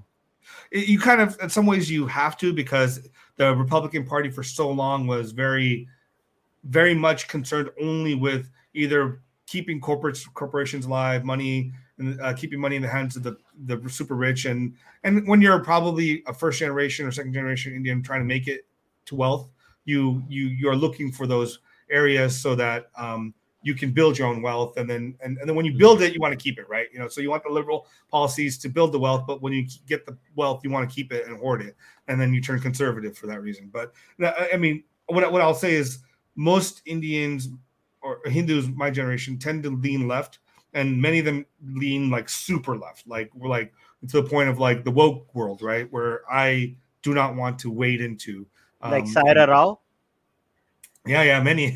[0.72, 4.44] it, you kind of in some ways you have to because the Republican Party for
[4.44, 5.88] so long was very,
[6.64, 12.76] very much concerned only with either keeping corporate corporations alive, money, and uh, keeping money
[12.76, 16.60] in the hands of the the super rich, and and when you're probably a first
[16.60, 18.68] generation or second generation Indian trying to make it
[19.06, 19.50] to wealth,
[19.86, 23.34] you you you're looking for those areas so that um,
[23.64, 24.78] you can build your own wealth.
[24.78, 26.88] And then and, and then when you build it you want to keep it right?
[26.94, 29.66] You know so you want the liberal policies to build the wealth but when you
[29.88, 31.76] get the wealth you want to keep it and hoard it.
[32.08, 33.70] And then you turn conservative for that reason.
[33.72, 33.94] But
[34.54, 36.00] i mean what, what i'll say is
[36.36, 37.50] most indians
[38.08, 40.40] or hindus my generation tend to lean left
[40.74, 43.74] and many of them lean like super left like we're like
[44.08, 47.72] to the point of like the woke world right where i do not want to
[47.72, 48.46] wade into
[48.82, 49.80] um, like Saira Rao
[51.08, 51.72] yeah, yeah, many,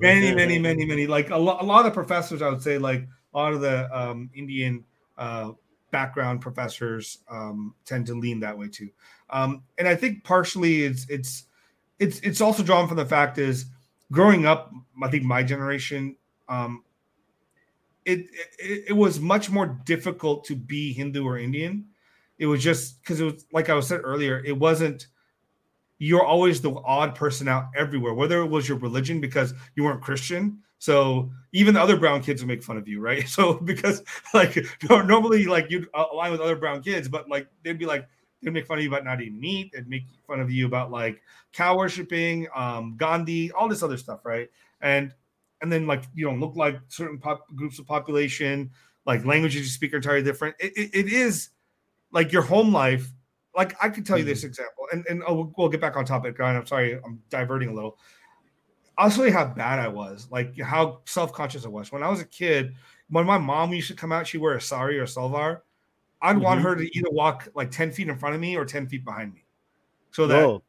[0.00, 1.06] many, many, many, many.
[1.06, 3.94] Like a, lo- a lot of professors, I would say, like a lot of the
[3.96, 4.84] um, Indian
[5.18, 5.52] uh,
[5.90, 8.88] background professors um, tend to lean that way too.
[9.30, 11.44] Um, and I think partially it's it's
[11.98, 13.66] it's it's also drawn from the fact is
[14.12, 14.72] growing up.
[15.02, 16.16] I think my generation,
[16.48, 16.82] um,
[18.04, 18.20] it,
[18.58, 21.86] it it was much more difficult to be Hindu or Indian.
[22.38, 24.42] It was just because it was like I was said earlier.
[24.44, 25.06] It wasn't
[25.98, 30.02] you're always the odd person out everywhere, whether it was your religion because you weren't
[30.02, 30.58] Christian.
[30.78, 33.26] So even the other brown kids would make fun of you, right?
[33.28, 34.02] So because
[34.34, 34.56] like
[34.88, 38.06] normally like you'd align with other brown kids, but like they'd be like
[38.42, 40.90] they'd make fun of you about not eating meat, they'd make fun of you about
[40.90, 41.22] like
[41.52, 44.48] cow worshiping, um, Gandhi, all this other stuff, right?
[44.80, 45.12] And
[45.62, 48.70] and then like you don't look like certain pop, groups of population,
[49.06, 50.56] like languages you speak are entirely different.
[50.60, 51.50] It, it, it is
[52.12, 53.10] like your home life
[53.56, 54.48] like I could tell you this mm-hmm.
[54.48, 56.38] example, and and oh, we'll, we'll get back on topic.
[56.38, 57.98] And I'm sorry, I'm diverting a little.
[58.98, 62.08] I'll show you how bad I was, like how self conscious I was when I
[62.08, 62.74] was a kid.
[63.08, 65.60] When my mom used to come out, she'd wear a sari or a salwar.
[66.26, 66.44] I'd mm-hmm.
[66.44, 69.04] want her to either walk like ten feet in front of me or ten feet
[69.04, 69.44] behind me,
[70.10, 70.62] so that Whoa.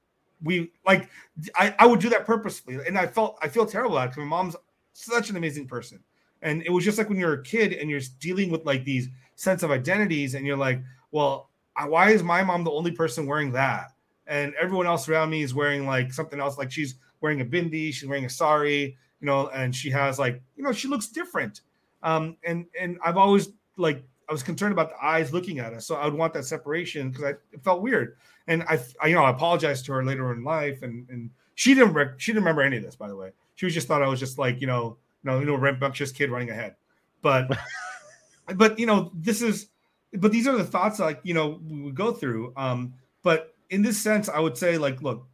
[0.43, 1.10] we like
[1.56, 2.76] I, I would do that purposely.
[2.86, 4.56] and I felt I feel terrible at it because my mom's
[4.93, 6.00] such an amazing person,
[6.41, 9.10] and it was just like when you're a kid and you're dealing with like these
[9.36, 11.50] sense of identities, and you're like, well,
[11.88, 13.93] why is my mom the only person wearing that?
[14.28, 16.58] And everyone else around me is wearing like something else.
[16.58, 20.41] Like she's wearing a bindi, she's wearing a sari, you know, and she has like,
[20.56, 21.62] you know, she looks different.
[22.04, 25.86] Um, and and I've always like I was concerned about the eyes looking at us,
[25.86, 28.18] so I would want that separation because I it felt weird.
[28.48, 31.74] And I, I, you know, I apologized to her later in life, and and she
[31.74, 33.32] didn't rec- she didn't remember any of this, by the way.
[33.56, 36.12] She was just thought I was just like you know, you know, you know, rambunctious
[36.12, 36.76] kid running ahead.
[37.22, 37.58] But
[38.56, 39.68] but you know, this is
[40.13, 42.54] but these are the thoughts like you know we would go through.
[42.58, 45.28] Um, but in this sense, I would say like, look,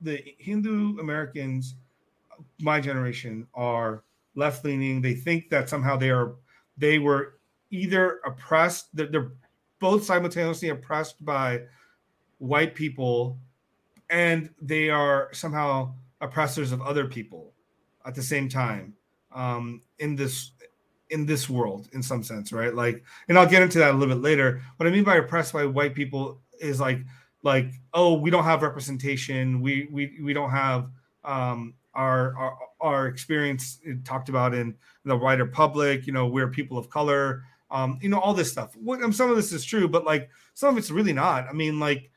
[0.00, 1.74] the Hindu Americans,
[2.60, 5.00] my generation, are left leaning.
[5.00, 6.34] They think that somehow they are
[6.76, 7.37] they were
[7.70, 8.94] either oppressed.
[8.94, 9.32] They're, they're
[9.78, 11.62] both simultaneously oppressed by
[12.38, 13.38] white people,
[14.10, 17.52] and they are somehow oppressors of other people
[18.06, 18.94] at the same time
[19.32, 20.52] um, in this
[21.10, 22.74] in this world in some sense, right?
[22.74, 24.62] Like, and I'll get into that a little bit later.
[24.76, 27.00] What I mean by oppressed by white people is like,
[27.42, 29.60] like, oh, we don't have representation.
[29.60, 30.90] We we we don't have
[31.24, 36.06] um, our our our experience talked about in the wider public.
[36.06, 37.44] You know, we're people of color.
[37.70, 38.74] Um, you know, all this stuff.
[38.76, 41.46] What, um, some of this is true, but like some of it's really not.
[41.48, 42.10] I mean, like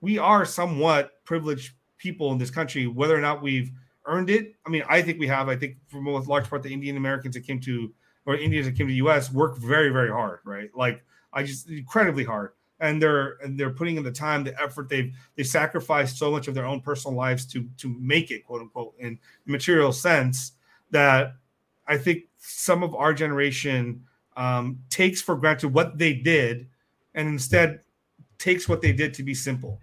[0.00, 3.72] we are somewhat privileged people in this country, whether or not we've
[4.06, 4.54] earned it.
[4.66, 5.48] I mean, I think we have.
[5.48, 7.92] I think for most large part, the Indian Americans that came to
[8.26, 9.32] or Indians that came to the U.S.
[9.32, 10.70] work very, very hard, right?
[10.74, 11.02] Like
[11.32, 14.88] I just incredibly hard, and they're and they're putting in the time, the effort.
[14.88, 18.62] They've they sacrificed so much of their own personal lives to to make it, quote
[18.62, 20.52] unquote, in material sense
[20.90, 21.34] that
[21.86, 24.04] I think some of our generation
[24.36, 26.68] um, takes for granted what they did,
[27.14, 27.80] and instead
[28.38, 29.80] takes what they did to be simple,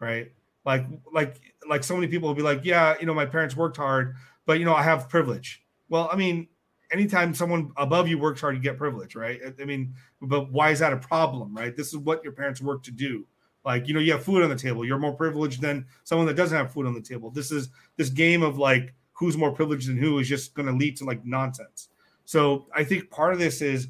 [0.00, 0.32] right?
[0.64, 3.76] Like like like so many people will be like, yeah, you know, my parents worked
[3.76, 4.14] hard,
[4.46, 5.62] but you know, I have privilege.
[5.88, 6.48] Well, I mean,
[6.90, 9.40] anytime someone above you works hard, you get privilege, right?
[9.60, 11.76] I mean, but why is that a problem, right?
[11.76, 13.26] This is what your parents work to do,
[13.64, 14.84] Like, you know, you have food on the table.
[14.84, 17.30] You're more privileged than someone that doesn't have food on the table.
[17.30, 20.72] This is this game of like who's more privileged than who is just going to
[20.72, 21.88] lead to like nonsense.
[22.24, 23.88] So I think part of this is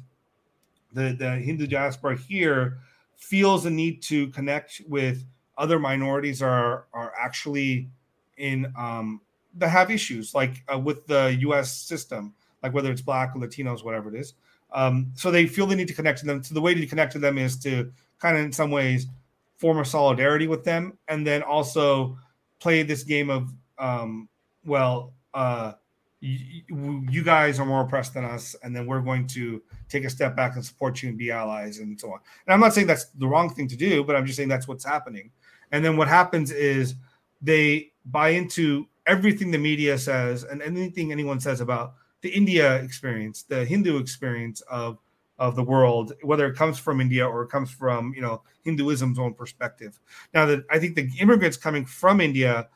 [0.93, 2.79] the the Hindu diaspora here
[3.15, 5.25] feels the need to connect with
[5.57, 7.89] other minorities are are actually
[8.37, 9.21] in um
[9.55, 11.75] that have issues like uh, with the U.S.
[11.75, 14.33] system, like whether it's black or Latinos, whatever it is.
[14.71, 16.43] Um, so they feel they need to connect to them.
[16.43, 19.05] So the way to connect to them is to kind of, in some ways,
[19.57, 22.17] form a solidarity with them, and then also
[22.59, 24.27] play this game of, um,
[24.65, 25.73] well, uh,
[26.25, 30.35] you, guys are more oppressed than us, and then we're going to take a step
[30.37, 32.19] back and support you and be allies and so on.
[32.47, 34.67] And I'm not saying that's the wrong thing to do, but I'm just saying that's
[34.67, 35.31] what's happening.
[35.73, 36.95] And then what happens is
[37.41, 43.43] they buy into everything the media says and anything anyone says about the India experience,
[43.43, 44.99] the Hindu experience of
[45.39, 49.19] of the world, whether it comes from India or it comes from you know Hinduism's
[49.19, 49.99] own perspective.
[50.33, 52.69] Now that I think the immigrants coming from India,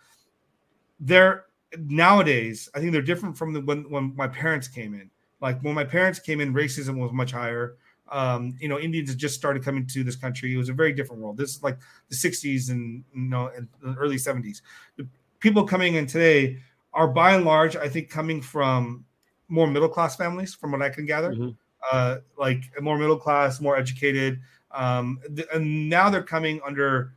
[0.99, 1.45] they're
[1.77, 5.10] nowadays I think they're different from the when when my parents came in.
[5.41, 7.75] Like when my parents came in, racism was much higher.
[8.10, 10.53] Um, you know, Indians just started coming to this country.
[10.53, 11.38] It was a very different world.
[11.38, 11.77] This is like
[12.10, 14.62] the 60s and you know, and the early 70s.
[14.95, 15.08] The
[15.39, 16.58] people coming in today
[16.93, 19.06] are by and large, I think, coming from
[19.49, 21.32] more middle class families, from what I can gather.
[21.32, 21.49] Mm-hmm.
[21.91, 24.39] Uh, like more middle class, more educated.
[24.71, 27.13] Um, th- and now they're coming under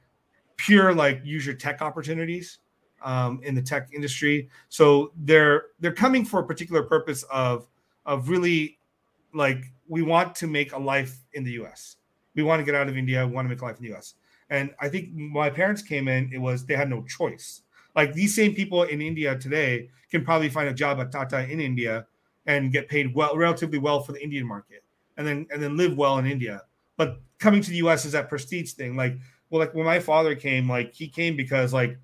[0.57, 2.59] pure like use your tech opportunities
[3.03, 4.49] um, in the tech industry.
[4.69, 7.67] So they're they're coming for a particular purpose of
[8.07, 8.79] of really
[9.35, 11.97] like we want to make a life in the U.S.
[12.35, 13.27] We want to get out of India.
[13.27, 14.15] We want to make a life in the U.S.
[14.51, 16.31] And I think my parents came in.
[16.33, 17.63] It was they had no choice.
[17.97, 21.61] Like these same people in India today can probably find a job at Tata in
[21.61, 22.07] India
[22.47, 24.83] and get paid well, relatively well for the Indian market,
[25.17, 26.63] and then and then live well in India.
[26.97, 28.05] But coming to the U.S.
[28.05, 28.97] is that prestige thing.
[28.97, 29.17] Like,
[29.51, 31.99] well, like when my father came, like he came because like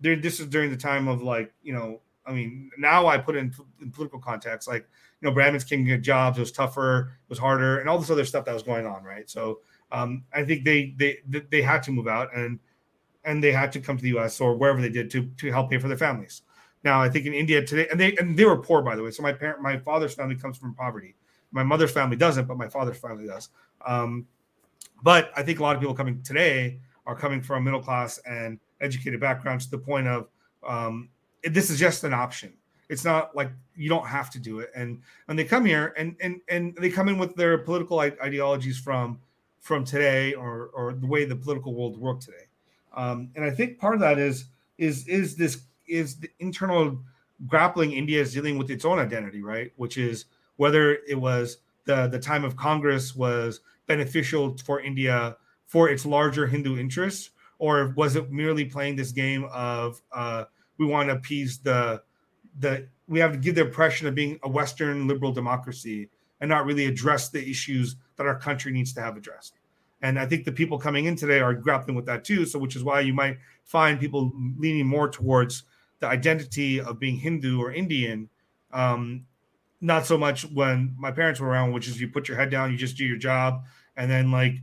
[0.00, 3.52] this is during the time of like you know, I mean, now I put in,
[3.80, 4.86] in political context, like
[5.20, 6.38] you know, Brahmins can get jobs.
[6.38, 9.02] It was tougher, it was harder, and all this other stuff that was going on,
[9.02, 9.28] right?
[9.28, 11.18] So um, I think they they
[11.50, 12.58] they had to move out and
[13.24, 14.40] and they had to come to the U.S.
[14.40, 16.42] or wherever they did to to help pay for their families.
[16.84, 19.10] Now I think in India today, and they and they were poor by the way.
[19.10, 21.16] So my parent, my father's family comes from poverty.
[21.50, 23.48] My mother's family doesn't, but my father's family does.
[23.84, 24.26] Um,
[25.02, 28.60] but I think a lot of people coming today are coming from middle class and
[28.80, 30.28] educated backgrounds to the point of
[30.66, 31.08] um,
[31.44, 32.52] this is just an option.
[32.88, 34.70] It's not like you don't have to do it.
[34.74, 38.78] And and they come here and and and they come in with their political ideologies
[38.78, 39.18] from
[39.60, 42.46] from today or or the way the political world works today.
[42.94, 44.46] Um, and I think part of that is
[44.78, 46.98] is is this is the internal
[47.46, 49.72] grappling India is dealing with its own identity, right?
[49.76, 50.24] Which is
[50.56, 55.36] whether it was the the time of Congress was beneficial for India
[55.66, 60.44] for its larger Hindu interests, or was it merely playing this game of uh,
[60.78, 62.02] we want to appease the
[62.58, 66.66] the we have to give the impression of being a Western liberal democracy and not
[66.66, 69.54] really address the issues that our country needs to have addressed.
[70.02, 72.46] And I think the people coming in today are grappling with that too.
[72.46, 75.64] So, which is why you might find people leaning more towards
[76.00, 78.28] the identity of being Hindu or Indian.
[78.72, 79.26] Um,
[79.80, 82.70] not so much when my parents were around, which is you put your head down,
[82.70, 83.64] you just do your job,
[83.96, 84.54] and then like,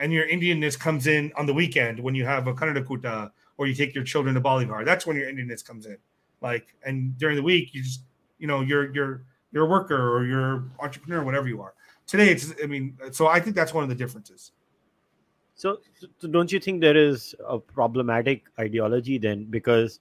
[0.00, 3.74] and your Indianness comes in on the weekend when you have a Kannada or you
[3.74, 4.84] take your children to Balavihar.
[4.84, 5.98] That's when your Indianness comes in.
[6.40, 8.00] Like, and during the week, you just,
[8.38, 11.74] you know, you're you're you're a worker or you're entrepreneur, whatever you are.
[12.06, 14.52] Today, it's, I mean, so I think that's one of the differences.
[15.54, 15.78] So,
[16.18, 19.44] so don't you think there is a problematic ideology then?
[19.44, 20.00] Because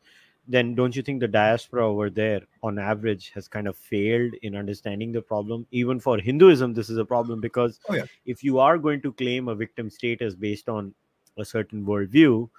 [0.49, 4.55] then don't you think the diaspora over there on average has kind of failed in
[4.55, 5.65] understanding the problem?
[5.71, 8.05] Even for hinduism this is a problem because oh, yeah.
[8.25, 10.93] if you are going to claim a victim status based on
[11.37, 12.49] a certain worldview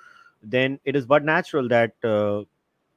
[0.42, 2.42] then it is but natural that uh,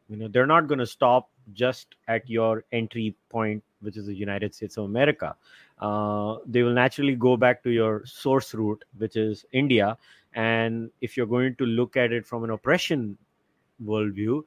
[0.10, 4.16] you know they're not going to stop just at your entry point which is the
[4.16, 5.36] united states of america.
[5.80, 9.98] Uh, they will naturally go back to your source route which is india.
[10.36, 13.18] And if you're going to look at it from an oppression
[13.84, 14.44] worldview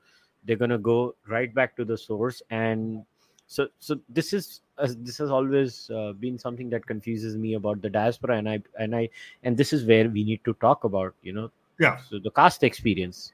[0.47, 2.42] they're going to go right back to the source.
[2.51, 3.05] And
[3.47, 7.82] so so this is uh, this has always uh, been something that confuses me about
[7.82, 8.36] the diaspora.
[8.36, 9.09] And i and i
[9.44, 11.99] and this is where we need to talk about you know yeah.
[12.09, 13.32] so the caste experience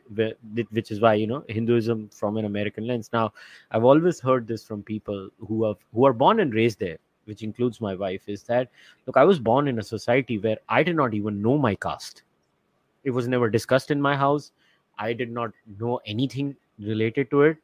[0.73, 3.11] which is why you know hinduism from an american lens.
[3.13, 3.33] Now
[3.71, 7.43] i've always heard this from people who have who are born and raised there which
[7.43, 8.69] includes my wife is that
[9.07, 12.23] look i was born in a society where i did not even know my caste.
[13.05, 14.53] It was never discussed in my house.
[14.99, 15.51] I did not
[15.81, 17.57] know anything related to it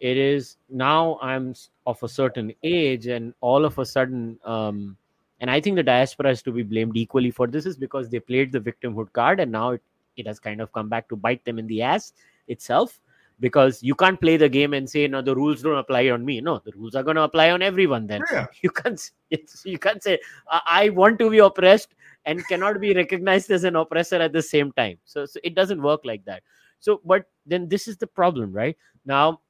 [0.00, 1.54] it is now i'm
[1.86, 4.96] of a certain age and all of a sudden um
[5.40, 8.20] and i think the diaspora is to be blamed equally for this is because they
[8.20, 9.82] played the victimhood card and now it,
[10.16, 12.12] it has kind of come back to bite them in the ass
[12.48, 13.00] itself
[13.40, 16.40] because you can't play the game and say no the rules don't apply on me.
[16.40, 18.22] No the rules are going to apply on everyone then.
[18.32, 18.46] Yeah.
[18.62, 19.10] you can't
[19.64, 20.18] you can't say
[20.50, 21.94] I I want to be oppressed
[22.24, 24.98] and cannot be recognized as an oppressor at the same time.
[25.04, 26.42] So, so it doesn't work like that
[26.80, 28.76] so but then this is the problem right?
[29.04, 29.40] Now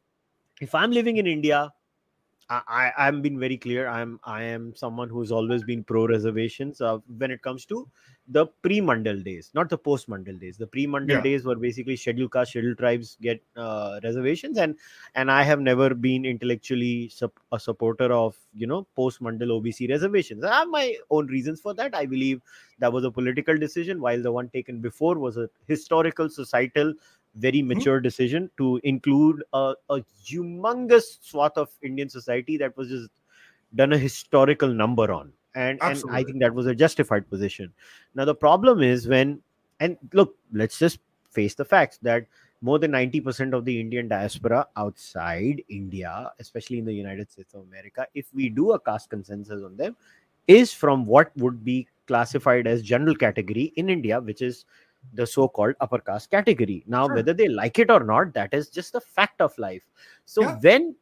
[0.60, 1.72] if i'm living in india
[2.48, 2.62] I,
[2.96, 3.88] I I'm been very clear.
[3.88, 7.88] I'm I am someone who's always been pro reservations uh, when it comes to
[8.28, 10.56] the pre-Mandal days, not the post-Mandal days.
[10.56, 11.20] The pre-Mandal Yeah.
[11.22, 14.76] days were basically scheduled caste, scheduled tribes get uh, reservations, and
[15.16, 20.44] and I have never been intellectually sup- a supporter of you know post-Mandal OBC reservations.
[20.44, 21.94] I have my own reasons for that.
[21.94, 22.42] I believe
[22.78, 26.94] that was a political decision, while the one taken before was a historical, societal,
[27.36, 27.68] very hmm.
[27.68, 33.10] mature decision to include a, a humongous swath of Indian society that was just
[33.74, 35.32] done a historical number on.
[35.54, 37.72] And, and I think that was a justified position.
[38.14, 39.40] Now, the problem is when,
[39.80, 40.98] and look, let's just
[41.30, 42.26] face the facts that
[42.60, 47.62] more than 90% of the Indian diaspora outside India, especially in the United States of
[47.62, 49.96] America, if we do a caste consensus on them,
[50.46, 54.64] is from what would be classified as general category in India, which is
[55.14, 56.84] the so-called upper caste category.
[56.86, 57.16] Now, Sure.
[57.16, 59.82] whether they like it or not, that is just a fact of life.
[60.24, 60.58] So Yeah.
[60.60, 60.96] when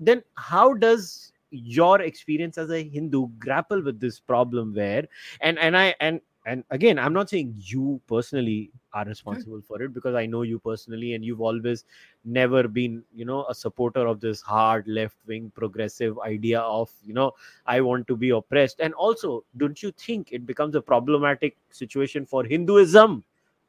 [0.00, 5.06] then how does your experience as a Hindu grapple with this problem where
[5.40, 9.94] and and I and and again I'm not saying you personally are responsible for it
[9.94, 11.84] because I know you personally and you've always
[12.24, 17.14] never been you know a supporter of this hard left wing progressive idea of you
[17.14, 17.32] know
[17.66, 22.26] I want to be oppressed and also don't you think it becomes a problematic situation
[22.26, 23.24] for Hinduism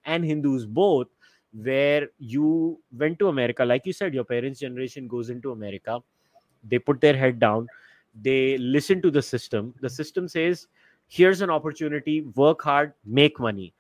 [0.06, 1.08] and Hindus both
[1.54, 3.64] where you went to America.
[3.64, 6.02] Like you said your parents generation goes into America.
[6.64, 7.68] They put their head down.
[8.22, 9.74] They listen to the system.
[9.82, 10.68] The system says
[11.08, 12.22] here's an opportunity.
[12.36, 13.74] Work hard make money.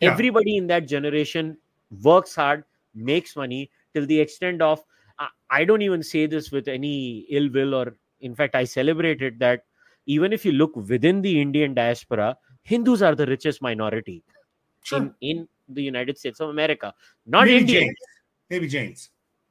[0.00, 0.12] Yeah.
[0.12, 1.56] everybody in that generation
[2.02, 2.62] works hard
[2.94, 4.84] makes money till the extent of
[5.50, 9.64] I, don't even say this with any ill will or in fact i celebrated that
[10.06, 14.22] even if you look within the indian diaspora hindus are the richest minority.
[14.82, 14.98] Sure.
[14.98, 16.94] in, in the united states of america
[17.26, 17.96] not Maybe indians James.
[18.50, 19.10] Maybe James.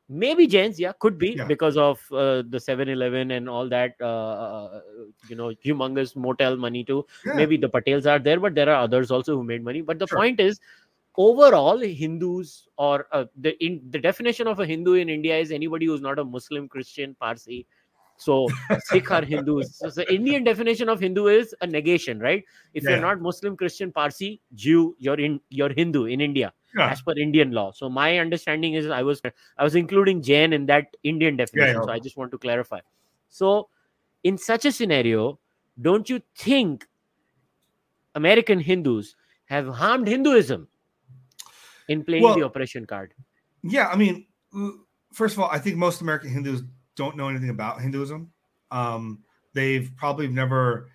[0.10, 1.44] maybe jains yeah could be Yeah.
[1.46, 4.82] because of uh, the 7-eleven and all that uh, uh,
[5.28, 7.34] you know humongous motel money too Yeah.
[7.34, 10.08] maybe the patels are there but there are others also who made money but the
[10.08, 10.18] Sure.
[10.20, 10.62] point is
[11.18, 15.88] overall hindus or uh, the in the definition of a hindu in india is anybody
[15.88, 17.66] who's not a muslim christian parsi
[18.18, 18.36] so
[18.86, 22.44] sikh are hindus so the indian definition of hindu is a negation right
[22.74, 22.90] if Yeah.
[22.92, 26.90] you're not muslim christian parsi jew you're in you're hindu in india Yeah.
[26.94, 29.22] as per indian law so my understanding is i was
[29.58, 31.84] i was including jain in that indian definition yeah.
[31.90, 32.80] so i just want to clarify
[33.30, 33.54] so
[34.24, 35.28] in such a scenario
[35.90, 36.88] don't you think
[38.16, 39.16] american hindus
[39.46, 40.68] have harmed hinduism
[41.88, 43.14] in playing Well- the oppression card
[43.64, 44.18] Yeah, I mean,
[45.20, 46.62] first of all, I think most American Hindus
[46.98, 48.30] don't know anything about Hinduism.
[48.70, 49.20] Um,
[49.54, 50.90] they've probably never,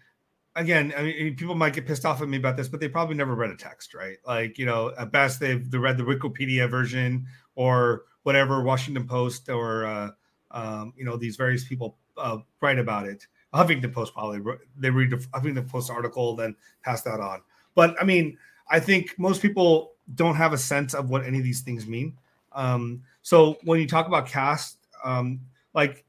[0.54, 3.14] again, I mean, people might get pissed off at me about this, but they probably
[3.14, 4.18] never read a text, right?
[4.26, 9.48] Like, you know, at best they've they read the Wikipedia version or whatever Washington Post
[9.48, 10.10] or uh,
[10.50, 13.26] um, you know these various people uh, write about it.
[13.54, 14.40] Huffington Post probably
[14.78, 17.40] they read the Huffington Post article, then pass that on.
[17.74, 18.38] But I mean,
[18.68, 22.16] I think most people don't have a sense of what any of these things mean.
[22.52, 25.40] Um, so when you talk about caste, um,
[25.74, 26.04] like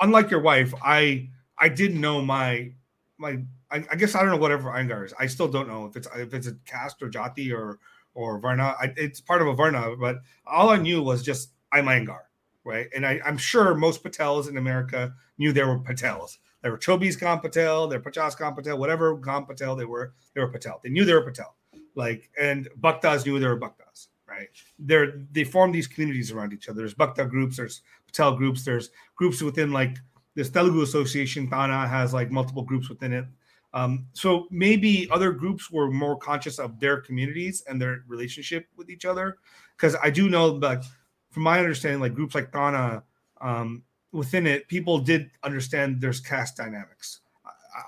[0.00, 1.28] unlike your wife, I
[1.58, 2.72] I didn't know my
[3.18, 5.14] my I, I guess I don't know whatever Iyengar is.
[5.18, 7.78] I still don't know if it's if it's a caste or jati or
[8.14, 8.74] or varna.
[8.80, 12.22] I, it's part of a varna, but all I knew was just I'm Iyengar,
[12.64, 12.88] right?
[12.94, 16.38] And I, I'm sure most Patels in America knew there were Patels.
[16.62, 20.40] There were Chobis Khan Patel, there Pachas Khan Patel, whatever Khan Patel they were, they
[20.40, 20.80] were Patel.
[20.82, 21.54] They knew they were Patel.
[21.94, 24.48] Like and Bhaktas knew they were Bhaktas, right?
[24.78, 26.78] They're they form these communities around each other.
[26.78, 29.98] There's Bhakta groups, there's Patel groups, there's groups within like
[30.34, 33.24] this Telugu Association, TANA has like multiple groups within it.
[33.72, 38.90] Um, so maybe other groups were more conscious of their communities and their relationship with
[38.90, 39.38] each other.
[39.76, 40.84] Because I do know that
[41.30, 43.04] from my understanding, like groups like TANA,
[43.40, 47.20] um, within it, people did understand there's caste dynamics.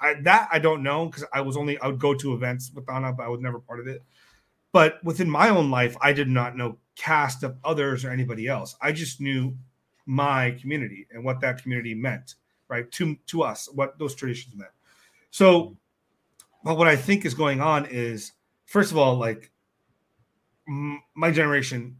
[0.00, 2.86] I, that I don't know because I was only I would go to events with
[2.86, 4.02] TANA, but I was never part of it.
[4.72, 8.74] But within my own life, I did not know caste of others or anybody else.
[8.80, 9.56] I just knew
[10.06, 12.36] my community and what that community meant,
[12.68, 12.90] right?
[12.92, 14.70] To to us, what those traditions meant.
[15.30, 15.76] So,
[16.64, 18.32] but what I think is going on is,
[18.66, 19.50] first of all, like
[20.66, 21.96] my generation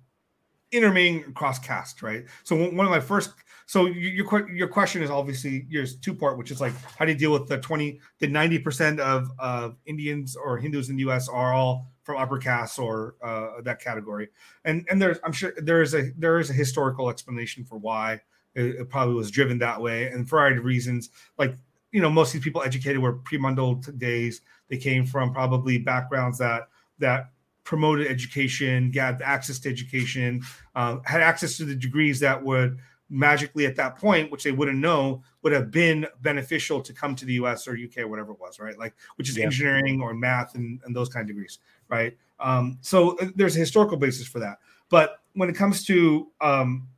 [0.71, 2.25] intermingling across caste, right?
[2.45, 3.33] So one of my first,
[3.67, 7.13] so your your your question is obviously yours two part, which is like how do
[7.13, 11.03] you deal with the twenty, the ninety percent of of Indians or Hindus in the
[11.03, 11.29] U.S.
[11.29, 14.29] are all from upper caste or uh, that category.
[14.65, 18.21] And and there's I'm sure there is a there is a historical explanation for why
[18.55, 21.11] it, it probably was driven that way, and for variety of reasons.
[21.39, 21.55] Like
[21.93, 24.41] you know, most of these people educated were pre-Mandal days.
[24.69, 27.31] They came from probably backgrounds that that
[27.65, 30.43] promoted education, got access to education,
[30.75, 32.79] uh, had access to the degrees that would
[33.13, 37.27] magically at that point, which they wouldn't know, would have been beneficial to come to
[37.27, 38.77] the US or UK or whatever it was, right?
[38.79, 39.45] Like, which is yeah.
[39.45, 41.59] engineering or math and, and those kind of degrees,
[41.93, 42.17] right?
[42.41, 44.59] Um, so uh, there's a historical basis for that.
[44.89, 46.89] But when it comes to um,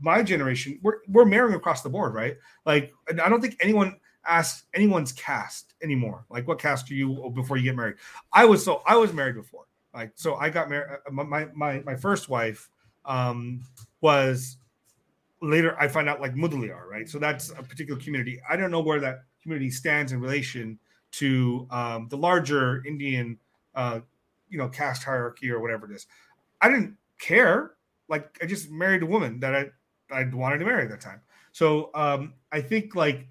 [0.00, 2.36] my generation, we're, we're marrying across the board, right?
[2.66, 3.96] Like, I don't think anyone
[4.26, 6.24] asks anyone's caste anymore.
[6.30, 7.96] Like, what caste are you before you get married?
[8.32, 9.64] I was so I was married before.
[9.94, 10.98] Like, so I got married.
[11.06, 12.70] Uh, my my my first wife
[13.04, 13.62] um,
[14.00, 14.58] was
[15.40, 17.08] later I find out like Mudaliar, right?
[17.08, 18.40] So that's a particular community.
[18.48, 20.78] I don't know where that community stands in relation
[21.12, 23.38] to um, the larger Indian,
[23.74, 24.00] uh,
[24.52, 26.06] you know, caste hierarchy or whatever it is.
[26.60, 27.72] I didn't care.
[28.08, 29.70] Like I just married a woman that I
[30.12, 31.22] I wanted to marry at that time.
[31.52, 33.26] So um, I think like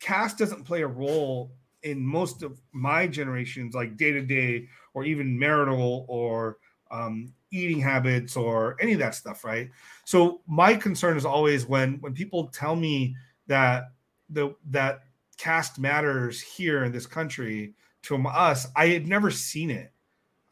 [0.00, 1.52] caste doesn't play a role
[1.82, 6.58] in most of my generations, like day to day or even marital or
[6.90, 9.70] um, eating habits or any of that stuff, right?
[10.04, 13.14] So my concern is always when when people tell me
[13.46, 13.92] that
[14.28, 15.04] the that
[15.36, 19.92] caste matters here in this country to us, I had never seen it.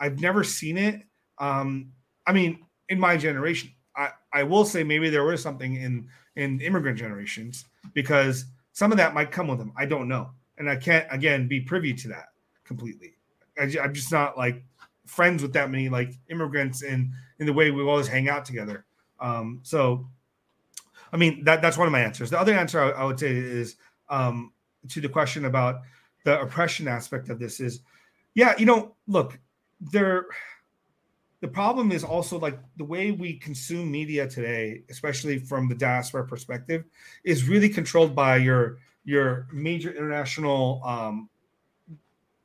[0.01, 1.03] I've never seen it.
[1.39, 1.93] Um,
[2.27, 6.61] I mean, in my generation, I, I will say maybe there was something in in
[6.61, 9.73] immigrant generations because some of that might come with them.
[9.77, 12.29] I don't know, and I can't again be privy to that
[12.65, 13.15] completely.
[13.59, 14.63] I, I'm just not like
[15.07, 18.85] friends with that many like immigrants in in the way we always hang out together.
[19.21, 20.07] Um, so,
[21.13, 22.31] I mean that that's one of my answers.
[22.31, 23.77] The other answer I, I would say is
[24.09, 24.53] um,
[24.89, 25.83] to the question about
[26.25, 27.81] the oppression aspect of this is,
[28.35, 29.39] yeah, you know, look,
[29.81, 30.27] there.
[31.41, 36.27] The problem is also like the way we consume media today, especially from the diaspora
[36.27, 36.85] perspective,
[37.23, 41.29] is really controlled by your your major international um,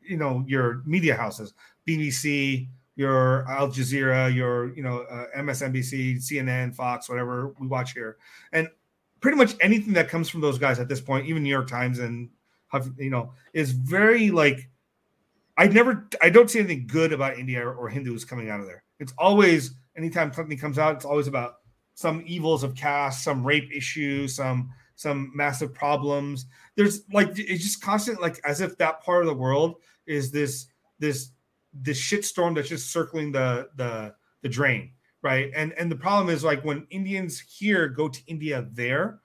[0.06, 1.54] you know your media houses
[1.88, 8.18] bbc your al jazeera your you know uh, msnbc cnn fox whatever we watch here
[8.52, 8.68] and
[9.20, 12.00] pretty much anything that comes from those guys at this point even new york times
[12.00, 12.30] and
[12.98, 14.70] you know is very like
[15.58, 18.84] i never i don't see anything good about india or, hindus coming out of there
[19.00, 21.56] it's always anytime something comes out it's always about
[21.96, 26.46] some evils of caste some rape issues some some massive problems
[26.76, 29.76] there's like it's just constant like as if that part of the world
[30.06, 30.68] is this
[31.00, 31.32] this
[31.74, 34.92] this shitstorm that's just circling the the the drain,
[35.22, 35.52] right?
[35.56, 39.20] And and the problem is like when Indians here go to India there,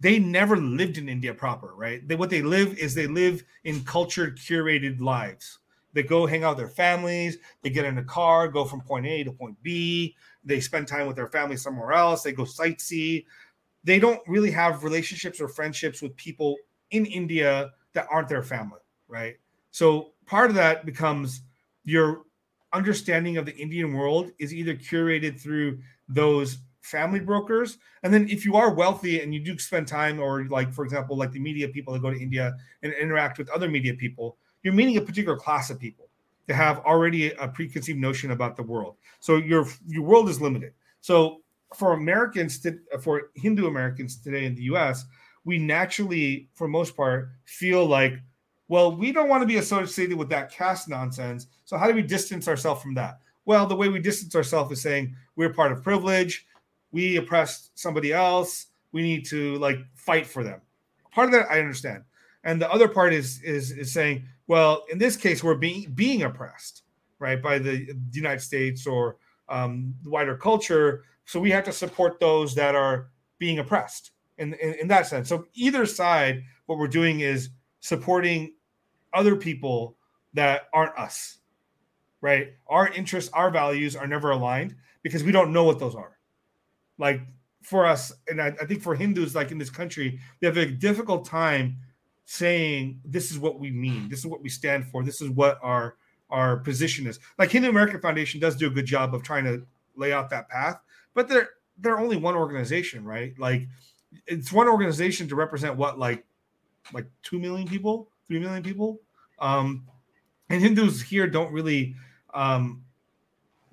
[0.00, 2.06] they never lived in India proper, right?
[2.06, 5.58] They what they live is they live in cultured, curated lives.
[5.92, 9.06] They go hang out with their families, they get in a car, go from point
[9.06, 13.24] A to point B, they spend time with their family somewhere else, they go sightsee.
[13.84, 16.56] They don't really have relationships or friendships with people
[16.90, 19.36] in India that aren't their family, right?
[19.70, 21.42] So part of that becomes
[21.84, 22.22] your
[22.72, 25.78] understanding of the Indian world is either curated through
[26.08, 27.78] those family brokers.
[28.02, 31.16] And then if you are wealthy and you do spend time, or like, for example,
[31.16, 34.74] like the media people that go to India and interact with other media people, you're
[34.74, 36.08] meeting a particular class of people
[36.46, 38.96] that have already a preconceived notion about the world.
[39.20, 40.72] So your your world is limited.
[41.00, 41.42] So
[41.74, 45.04] for Americans, to, for Hindu Americans today in the U.S.,
[45.44, 48.20] we naturally, for most part, feel like
[48.68, 51.46] well, we don't want to be associated with that caste nonsense.
[51.64, 53.18] So how do we distance ourselves from that?
[53.46, 56.46] Well, the way we distance ourselves is saying we're part of privilege.
[56.92, 58.66] We oppressed somebody else.
[58.92, 60.60] We need to like fight for them.
[61.12, 62.04] Part of that I understand,
[62.44, 66.22] and the other part is is is saying, well, in this case, we're being being
[66.22, 66.82] oppressed,
[67.18, 69.16] right, by the, United States or
[69.48, 71.04] um, the wider culture.
[71.24, 75.28] So we have to support those that are being oppressed in, in, in that sense.
[75.28, 78.54] So either side, what we're doing is supporting
[79.12, 79.96] other people
[80.34, 81.38] that aren't us,
[82.20, 82.54] right?
[82.66, 86.17] Our interests, our values are never aligned because we don't know what those are.
[86.98, 87.22] Like
[87.62, 90.66] for us, and I, I think for Hindus, like in this country, they have a
[90.66, 91.76] difficult time
[92.24, 95.58] saying this is what we mean, this is what we stand for, this is what
[95.62, 95.96] our
[96.30, 97.18] our position is.
[97.38, 100.48] Like Hindu American Foundation does do a good job of trying to lay out that
[100.48, 100.80] path,
[101.14, 103.38] but they're they're only one organization, right?
[103.38, 103.66] Like
[104.26, 106.24] it's one organization to represent what like
[106.92, 109.00] like two million people, three million people.
[109.38, 109.86] Um,
[110.50, 111.94] and Hindus here don't really
[112.34, 112.82] um,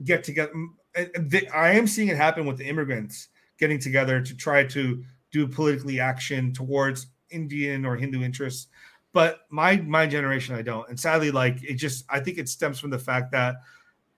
[0.04, 0.54] get together.
[0.96, 3.30] I am seeing it happen with the immigrants
[3.60, 8.68] getting together to try to do politically action towards Indian or Hindu interests.
[9.14, 10.88] but my my generation I don't.
[10.90, 13.56] And sadly, like it just I think it stems from the fact that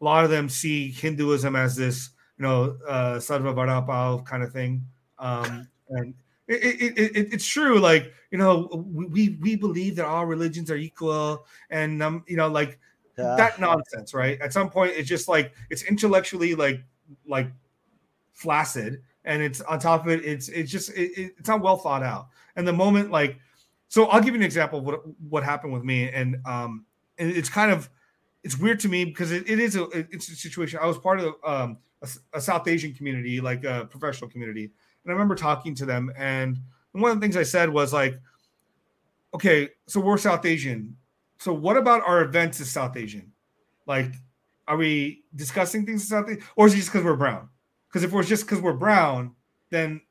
[0.02, 4.52] a lot of them see Hinduism as this, you know, uh Sarva Bada kind of
[4.52, 4.86] thing.
[5.20, 6.14] Um and
[6.48, 7.80] it, it, it, it's true.
[7.80, 12.48] Like you know, we we believe that all religions are equal, and um, you know,
[12.48, 12.80] like
[13.18, 13.36] yeah.
[13.38, 14.40] that nonsense, right?
[14.42, 16.82] At some point, it's just like it's intellectually like
[17.28, 17.52] like
[18.34, 22.04] flaccid, and it's on top of it, it's it's just it, it's not well thought
[22.04, 22.28] out.
[22.56, 23.38] And the moment, like,
[23.88, 26.86] so I'll give you an example of what what happened with me, and um,
[27.18, 27.90] and it's kind of
[28.44, 30.80] it's weird to me because it, it is a it's a situation.
[30.82, 34.72] I was part of um a, a South Asian community, like a professional community
[35.08, 36.60] and I remember talking to them, and
[36.92, 38.20] one of the things I said was like,
[39.34, 40.98] okay, so we're South Asian.
[41.40, 43.32] So what about our events as South Asian?
[43.86, 44.14] Like,
[44.68, 47.50] are we discussing things as South Asian, or is it just because we're brown?
[47.88, 49.34] Because if was just because we're brown,
[49.70, 50.02] then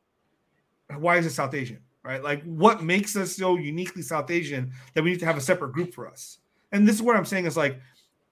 [0.99, 1.81] why is it South Asian?
[2.03, 2.23] Right?
[2.23, 5.73] Like, what makes us so uniquely South Asian that we need to have a separate
[5.73, 6.39] group for us?
[6.73, 7.81] And this is what I'm saying is like,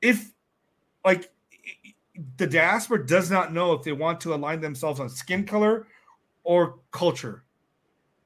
[0.01, 0.33] if
[1.05, 1.31] like
[2.37, 5.87] the diaspora does not know if they want to align themselves on skin color
[6.45, 7.45] or culture.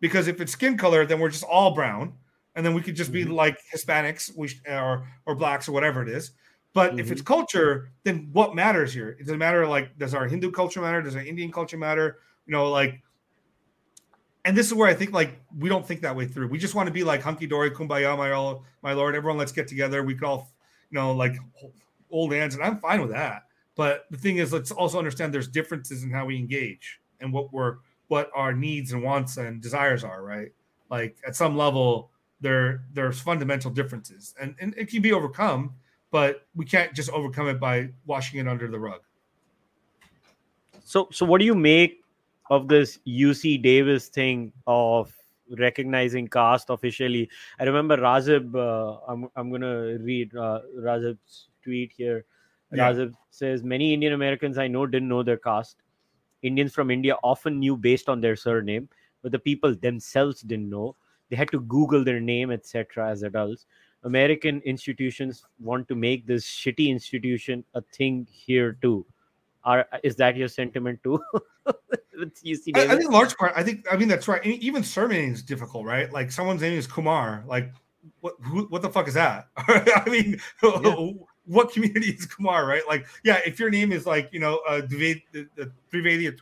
[0.00, 2.12] Because if it's skin color, then we're just all brown,
[2.59, 3.34] and then we could just be mm-hmm.
[3.34, 4.36] like Hispanics,
[4.68, 6.32] or or blacks or whatever it is.
[6.72, 6.98] But mm-hmm.
[6.98, 7.34] if it's mm-hmm.
[7.34, 9.11] culture, then what matters here?
[9.11, 9.64] It doesn't matter.
[9.64, 11.00] Like, does our Hindu culture matter?
[11.00, 12.18] Does our Indian culture matter?
[12.46, 13.00] You know, like,
[14.44, 16.48] and this is where I think like we don't think that way through.
[16.48, 19.14] We just want to be like hunky dory, kumbaya, my all, my lord.
[19.14, 20.02] Everyone, let's get together.
[20.02, 20.50] We could all,
[20.90, 21.36] you know, like
[22.11, 23.44] old hands, and I'm fine with that.
[23.76, 27.52] But the thing is, let's also understand there's differences in how we engage and what
[27.52, 27.76] we're
[28.09, 30.48] what our needs and wants and desires are, right?
[30.90, 32.11] Like at some level,
[32.41, 35.74] there there's fundamental differences, and, and it can be overcome,
[36.11, 39.01] but we can't just overcome it by washing it under the rug.
[40.84, 42.03] So, so what do you make
[42.51, 45.12] of this UC Davis thing of
[45.59, 47.28] recognizing caste officially?
[47.59, 48.55] I remember Razib.
[48.55, 52.24] Uh, I'm I'm gonna read uh, Razib's tweet here.
[52.72, 52.91] Yeah.
[52.91, 55.82] Razib says many Indian Americans I know didn't know their caste.
[56.43, 58.89] Indians from India often knew based on their surname,
[59.22, 60.97] but the people themselves didn't know.
[61.28, 63.66] They had to Google their name, etc., as adults.
[64.04, 69.04] American institutions want to make this shitty institution a thing here too.
[69.64, 71.20] Are is that your sentiment too?
[72.74, 73.52] I, I, think large part.
[73.54, 74.44] I think I mean that's right.
[74.44, 76.12] Even surname is difficult, right?
[76.12, 77.44] Like someone's name is Kumar.
[77.46, 77.72] Like
[78.20, 78.34] what?
[78.42, 79.48] Who, what the fuck is that?
[79.56, 81.10] I mean, yeah
[81.49, 82.82] what community is Kumar, right?
[82.86, 85.22] Like, yeah, if your name is like, you know, uh, Trivedi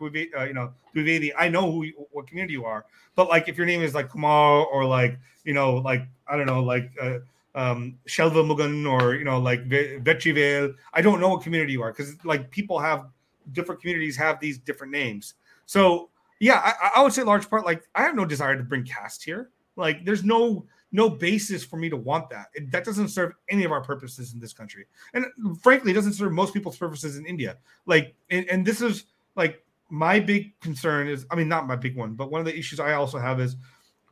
[0.01, 2.85] or uh, you know, Trivedi, I know who, what community you are.
[3.15, 6.47] But like, if your name is like Kumar or like, you know, like, I don't
[6.47, 7.19] know, like, uh,
[7.55, 11.91] um, Shelva Mugan or, you know, like Vetrivel, I don't know what community you are
[11.91, 13.07] because like people have
[13.53, 15.35] different communities have these different names.
[15.65, 18.85] So, yeah, I, I would say large part, like, I have no desire to bring
[18.85, 19.51] caste here.
[19.77, 22.47] Like, there's no, no basis for me to want that.
[22.55, 25.27] It, that doesn't serve any of our purposes in this country, and
[25.61, 27.57] frankly, it doesn't serve most people's purposes in India.
[27.87, 31.97] Like, and, and this is like my big concern is, I mean, not my big
[31.97, 33.57] one, but one of the issues I also have is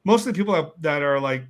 [0.05, 1.45] most of the people that, are like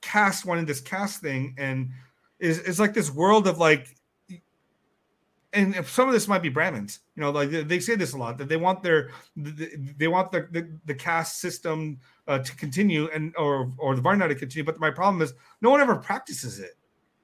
[0.00, 1.90] caste wanting this caste thing, and
[2.38, 3.96] is is like this world of like
[5.56, 8.36] and some of this might be Brahmins, you know, like they say this a lot
[8.38, 11.98] that they want their they want the the, the caste system
[12.28, 14.64] uh, to continue and or or the Varna to continue.
[14.64, 16.76] But my problem is no one ever practices it.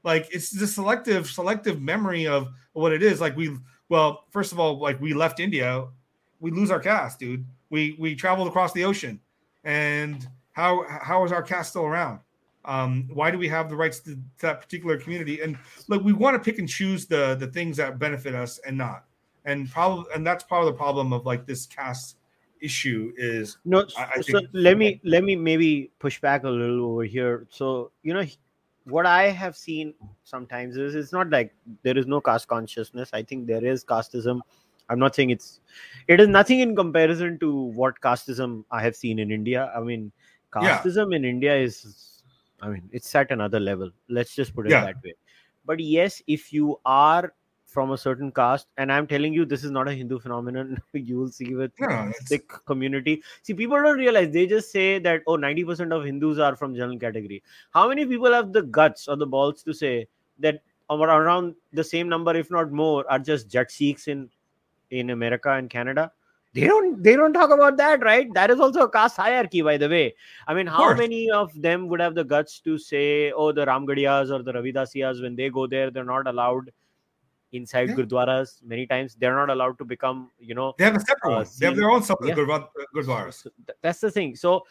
[0.05, 3.21] Like it's the selective selective memory of what it is.
[3.21, 3.57] Like we
[3.89, 5.87] well, first of all, like we left India,
[6.41, 7.45] we lose our caste, dude.
[7.71, 9.21] We we traveled across the ocean,
[9.65, 12.21] and how how is our caste still around?
[12.65, 15.41] Um, why do we have the rights to, to that particular community?
[15.41, 18.79] And like we want to pick and choose the the things that benefit us and
[18.79, 19.05] not.
[19.45, 22.17] And probably and that's part of the problem of like this caste
[22.63, 26.85] issue is no I, I so let me let me maybe push back a little
[26.87, 28.25] over here so you know
[28.85, 29.95] what i have seen
[30.25, 34.41] sometimes is it's not like there is no caste consciousness i think there is casteism
[34.89, 35.61] i'm not saying it's
[36.09, 40.11] it is nothing in comparison to what casteism i have seen in india i mean
[40.53, 41.17] casteism yeah.
[41.17, 42.13] in india is
[42.63, 43.91] I mean, it's at another level.
[44.09, 44.85] Let's just put it yeah.
[44.85, 45.15] that way.
[45.67, 47.35] But yes, if you are
[47.73, 50.81] from a certain caste, and I'm telling you, this is not a Hindu phenomenon.
[50.93, 53.23] you will see with no, Sikh community.
[53.43, 56.99] See, people don't realize they just say that oh, 90% of Hindus are from general
[56.99, 57.43] category.
[57.71, 60.07] How many people have the guts or the balls to say
[60.41, 64.29] that around the same number, if not more, are just Jat Sikhs in
[64.91, 66.13] in America and Canada?
[66.55, 69.77] they don't they don't talk about that right that is also a caste hierarchy by
[69.79, 70.15] the way
[70.47, 74.31] i mean how many of them would have the guts to say oh the ramgarhias
[74.31, 76.71] or the ravidasiyas when they go there they're not allowed
[77.53, 77.95] inside yeah.
[77.95, 81.45] gurdwaras many times they're not allowed to become you know they have a separate uh,
[81.59, 82.65] they have their own separate yeah.
[82.95, 83.47] gurdwaras
[83.81, 84.63] that's the thing so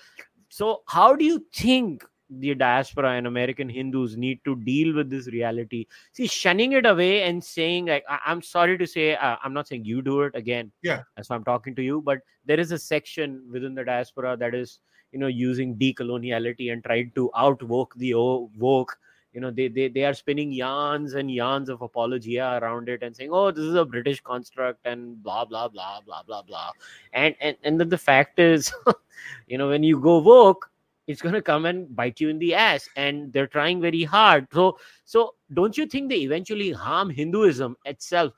[0.49, 2.03] so how do you think
[2.39, 5.85] the diaspora and American Hindus need to deal with this reality.
[6.13, 9.67] See, shunning it away and saying, like, I- am sorry to say, uh, I'm not
[9.67, 10.71] saying you do it again.
[10.81, 11.03] Yeah.
[11.15, 12.01] That's why I'm talking to you.
[12.01, 14.79] But there is a section within the diaspora that is,
[15.11, 18.97] you know, using decoloniality and trying to outvoke the woke.
[19.33, 23.15] You know, they, they they are spinning yarns and yarns of apologia around it and
[23.15, 26.71] saying, "Oh, this is a British construct," and blah blah blah blah blah blah.
[27.13, 28.73] And and and then the fact is,
[29.47, 30.71] you know, when you go woke,
[31.07, 34.47] it's going to come and bite you in the ass and they're trying very hard
[34.53, 38.33] so so don't you think they eventually harm hinduism itself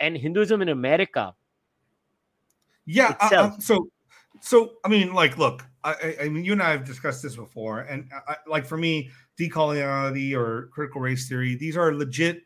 [0.00, 1.34] and hinduism in america
[2.86, 3.86] yeah uh, uh, so
[4.42, 7.80] so i mean like look I, I, mean you and i have discussed this before
[7.80, 12.42] and I, like for me decoloniality or critical race theory these are legit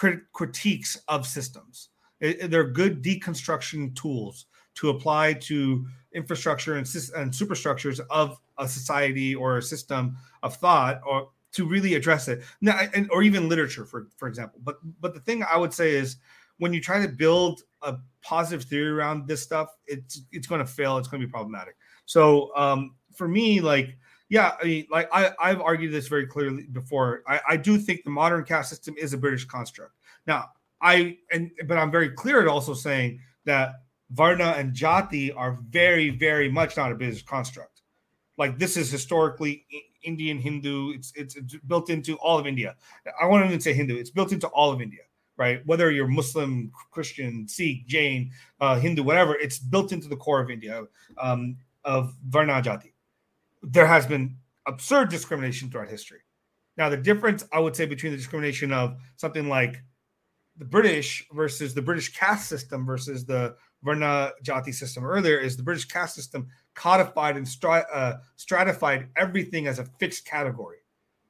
[0.00, 1.90] crit- critiques of systems.
[2.20, 9.34] It, they're good deconstruction tools to apply to infrastructure and, and superstructures of a society
[9.34, 12.42] or a system of thought or to really address it.
[12.60, 14.60] Now and, or even literature for for example.
[14.62, 16.16] But but the thing i would say is
[16.60, 20.66] when you try to build a positive theory around this stuff it's it's going to
[20.66, 23.96] fail it's going to be problematic so um for me like
[24.28, 28.04] yeah i mean like i i've argued this very clearly before i i do think
[28.04, 29.94] the modern caste system is a british construct
[30.26, 30.44] now
[30.82, 33.72] i and but i'm very clear at also saying that
[34.10, 37.80] varna and jati are very very much not a British construct
[38.36, 39.66] like this is historically
[40.02, 40.92] Indian Hindu.
[40.92, 42.74] It's, it's, it's built into all of India.
[43.20, 43.96] I won't even say Hindu.
[43.96, 45.02] It's built into all of India,
[45.40, 45.66] right?
[45.66, 48.30] Whether you're Muslim, Christian, Sikh, Jain,
[48.60, 50.84] uh, Hindu, whatever, it's built into the core of India
[51.16, 52.92] um, of Varna Jati.
[53.62, 54.36] There has been
[54.66, 56.20] absurd discrimination throughout history.
[56.76, 59.82] Now, the difference I would say between the discrimination of something like
[60.58, 65.62] the British versus the British caste system versus the Varna Jati system earlier is the
[65.62, 70.80] British caste system codified and uh, stratified everything as a fixed category,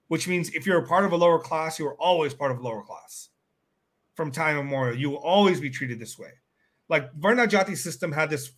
[0.09, 2.59] which means if you're a part of a lower class, you are always part of
[2.59, 3.29] a lower class
[4.21, 4.99] from time immemorial.
[4.99, 6.33] You will always be treated this way.
[6.91, 8.51] Like Varna Jati system had this,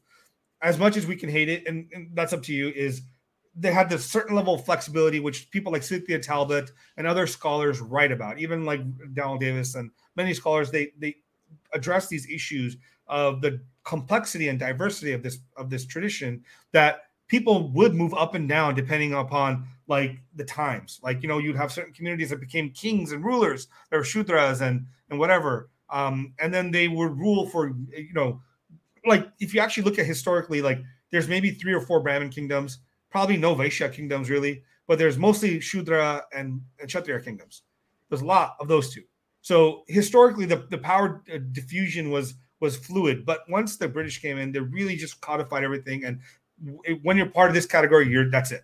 [0.60, 3.02] as much as we can hate it, and, and that's up to you, is
[3.54, 7.80] they had this certain level of flexibility, which people like Cynthia Talbot and other scholars
[7.80, 8.80] write about, even like
[9.14, 11.14] Donald Davis and many scholars, they they
[11.72, 16.42] address these issues of the complexity and diversity of this of this tradition
[16.72, 21.38] that people would move up and down depending upon like the times like you know
[21.38, 25.70] you'd have certain communities that became kings and rulers there were shudras and and whatever
[25.90, 28.40] um and then they would rule for you know
[29.06, 30.80] like if you actually look at historically like
[31.10, 32.78] there's maybe three or four brahmin kingdoms
[33.10, 37.62] probably no vaishya kingdoms really but there's mostly shudra and, and kshatriya kingdoms
[38.08, 39.02] there's a lot of those two
[39.40, 43.26] so historically the, the power uh, diffusion was was fluid.
[43.26, 46.04] But once the British came in, they really just codified everything.
[46.04, 46.20] And
[47.02, 48.62] when you're part of this category, you're that's it.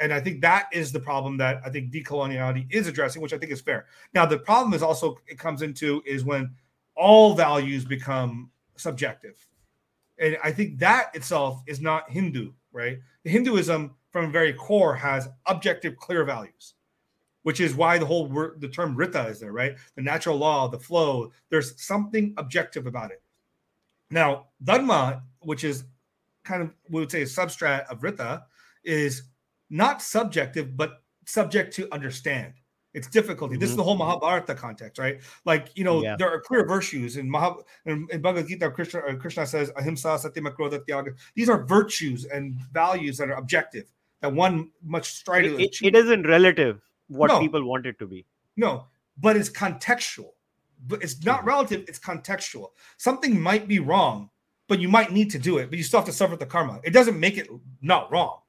[0.00, 3.38] And I think that is the problem that I think decoloniality is addressing, which I
[3.38, 3.86] think is fair.
[4.14, 6.50] Now, the problem is also it comes into is when
[6.96, 9.46] all values become subjective.
[10.18, 12.98] And I think that itself is not Hindu, right?
[13.22, 16.74] The Hinduism, from very core, has objective, clear values
[17.42, 19.76] which is why the whole word, the term Rita is there, right?
[19.96, 21.32] The natural law, the flow.
[21.48, 23.22] There's something objective about it.
[24.10, 25.84] Now, Dharma, which is
[26.44, 28.44] kind of we would say a substrat of Rita,
[28.84, 29.22] is
[29.70, 32.54] not subjective, but subject to understand.
[32.92, 33.54] It's difficulty.
[33.54, 33.60] Mm-hmm.
[33.60, 34.08] This is the whole mm-hmm.
[34.08, 35.20] Mahabharata context, right?
[35.44, 36.16] Like you know, yeah.
[36.18, 38.70] there are clear virtues in Mahab in, in Bhagavad Gita.
[38.70, 41.14] Krishna, uh, Krishna says ahimsa, satyam, krodha, tyaga.
[41.36, 43.84] These are virtues and values that are objective.
[44.22, 45.54] That one much strider.
[45.54, 47.38] It, it, it isn't relative what no.
[47.38, 48.26] people want it to be.
[48.56, 48.86] No,
[49.18, 50.32] but it's contextual
[50.86, 51.48] but it's not mm-hmm.
[51.48, 52.70] relative, it's contextual.
[52.96, 54.30] Something might be wrong,
[54.68, 56.80] but you might need to do it, but you still have to suffer the karma.
[56.84, 57.48] It doesn't make it
[57.82, 58.39] not wrong.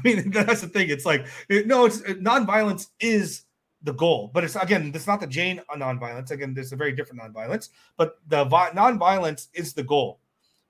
[0.04, 0.88] I mean, that's the thing.
[0.90, 3.42] It's like, it, no, it's it, nonviolence is
[3.82, 6.30] the goal, but it's again, it's not the Jain nonviolence.
[6.30, 10.20] Again, there's a very different nonviolence, but the vi- nonviolence is the goal.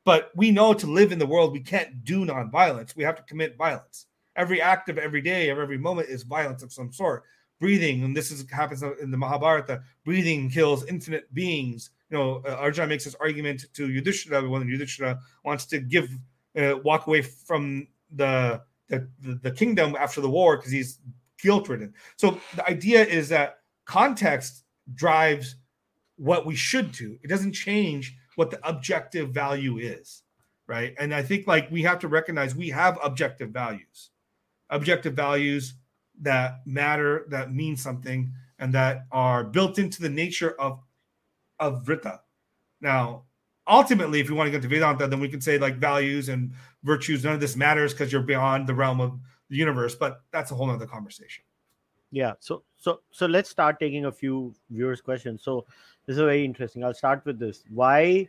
[0.05, 2.97] But we know to live in the world, we can't do nonviolence.
[2.97, 4.07] We have to commit violence.
[4.37, 7.25] Every act of every day, of every moment is violence of some sort
[7.61, 11.91] breathing, and this is happens in the Mahabharata, breathing kills infinite beings.
[12.11, 16.09] You know, uh, Arjuna makes this argument to Yudhishthira when Yudhishthira wants to give
[16.59, 19.09] uh, walk away from the the,
[19.43, 20.99] the, kingdom after the war because he's
[21.41, 21.95] guilt ridden.
[22.17, 24.65] So the idea is that context
[24.95, 25.57] drives
[26.17, 27.19] what we should do.
[27.23, 30.23] It doesn't change what the objective value is,
[30.67, 30.95] right?
[30.99, 34.11] And I think like we have to recognize we have objective values.
[34.69, 35.75] Objective values
[36.21, 40.81] that matter, that mean something, and that are built into the nature of
[41.59, 42.21] of Rita.
[42.81, 43.25] Now,
[43.71, 46.53] ultimately, if you want to get to Vedanta, then we can say like values and
[46.83, 49.19] virtues, none of this matters because you're beyond the realm of
[49.49, 51.45] the universe, but that's a whole nother conversation.
[52.11, 52.33] Yeah.
[52.41, 55.43] So so so let's start taking a few viewers' questions.
[55.43, 55.65] So
[56.07, 56.85] this is very interesting.
[56.85, 57.65] I'll start with this.
[57.71, 58.27] Why?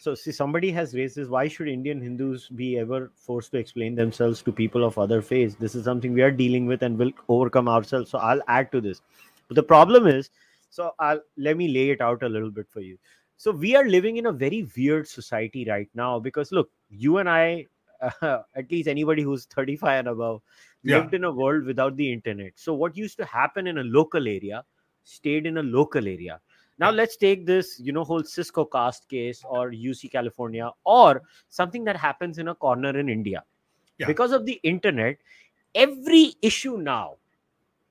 [0.00, 1.28] So see, somebody has raised this.
[1.28, 5.56] Why should Indian Hindus be ever forced to explain themselves to people of other faiths?
[5.56, 8.10] This is something we are dealing with and will overcome ourselves.
[8.10, 9.02] So I'll add to this.
[9.48, 10.30] But the problem is,
[10.70, 12.98] so I'll let me lay it out a little bit for you.
[13.38, 17.28] So we are living in a very weird society right now because look, you and
[17.28, 17.66] I,
[18.02, 20.42] uh, at least anybody who's 35 and above,
[20.82, 20.98] Yeah.
[21.00, 22.52] lived in a world without the internet.
[22.56, 24.64] So what used to happen in a local area
[25.04, 26.40] stayed in a local area.
[26.78, 31.84] Now let's take this, you know, whole Cisco caste case or UC California or something
[31.84, 33.44] that happens in a corner in India.
[33.98, 34.06] Yeah.
[34.06, 35.18] Because of the internet,
[35.74, 37.16] every issue now,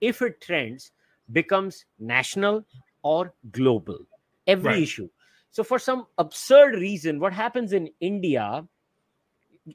[0.02, 0.92] if it trends,
[1.34, 2.66] becomes national
[3.04, 4.00] or global.
[4.48, 4.84] Every Right.
[4.84, 5.10] issue.
[5.58, 8.64] So for some absurd reason, what happens in India,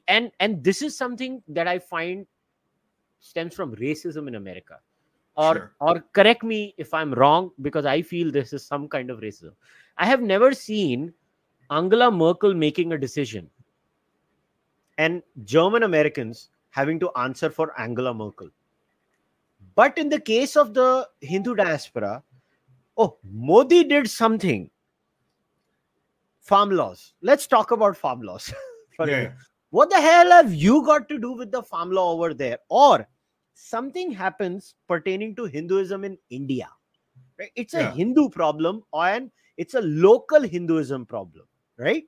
[0.07, 2.25] and and this is something that I find
[3.19, 4.79] stems from racism in America.
[5.35, 5.73] Or Sure.
[5.81, 9.51] or correct me if I'm wrong, because I feel this is some kind of racism.
[9.97, 11.13] I have never seen
[11.69, 13.49] Angela Merkel making a decision
[14.97, 18.53] and German Americans having to answer for Angela Merkel.
[19.75, 22.23] But in the case of the Hindu diaspora,
[22.95, 24.69] oh, Modi did something.
[26.43, 27.13] Farm laws.
[27.21, 28.53] Let's talk about farm laws.
[29.07, 29.31] Yeah.
[29.71, 32.59] What the hell have you got to do with the farm law over there?
[32.69, 33.07] Or
[33.55, 36.69] something happens pertaining to Hinduism in India.
[37.39, 37.49] Right?
[37.55, 37.91] It's a Yeah.
[37.91, 42.03] Hindu problem and it's a local Hinduism problem, right?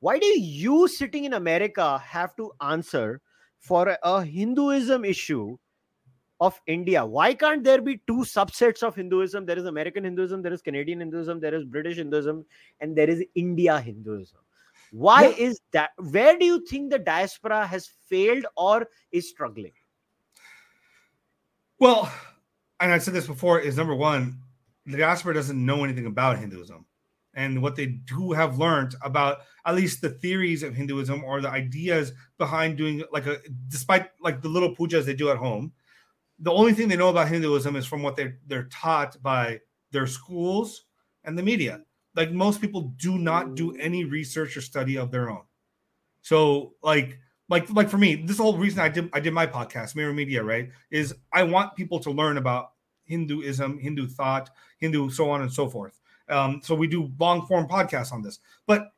[0.00, 3.22] Why do you sitting in America have to answer
[3.58, 5.56] for a Hinduism issue
[6.40, 7.04] of India?
[7.04, 9.44] Why can't there be two subsets of Hinduism?
[9.46, 12.44] There is American Hinduism, there is Canadian Hinduism, there is British Hinduism,
[12.80, 14.38] and there is India Hinduism.
[14.90, 15.46] Why Yeah.
[15.48, 15.90] is that?
[15.98, 19.72] Where do you think the diaspora has failed or is struggling?
[21.78, 22.12] Well,
[22.80, 24.38] and I said this before is number one,
[24.86, 26.86] the diaspora doesn't know anything about Hinduism.
[27.34, 31.48] And what they do have learned about at least the theories of Hinduism or the
[31.48, 33.38] ideas behind doing like a
[33.68, 35.72] despite like the little pujas they do at home,
[36.40, 39.60] the only thing they know about Hinduism is from what they're they're taught by
[39.92, 40.84] their schools
[41.24, 41.82] and the media.
[42.16, 45.42] Like most people do not do any research or study of their own.
[46.22, 47.18] So like
[47.48, 50.42] like like for me, this whole reason I did I did my podcast, Meru Media,
[50.42, 50.70] right?
[50.90, 52.72] Is I want people to learn about
[53.04, 56.00] Hinduism, Hindu thought, Hindu so on and so forth.
[56.28, 58.92] Um, so we do long form podcasts on this, but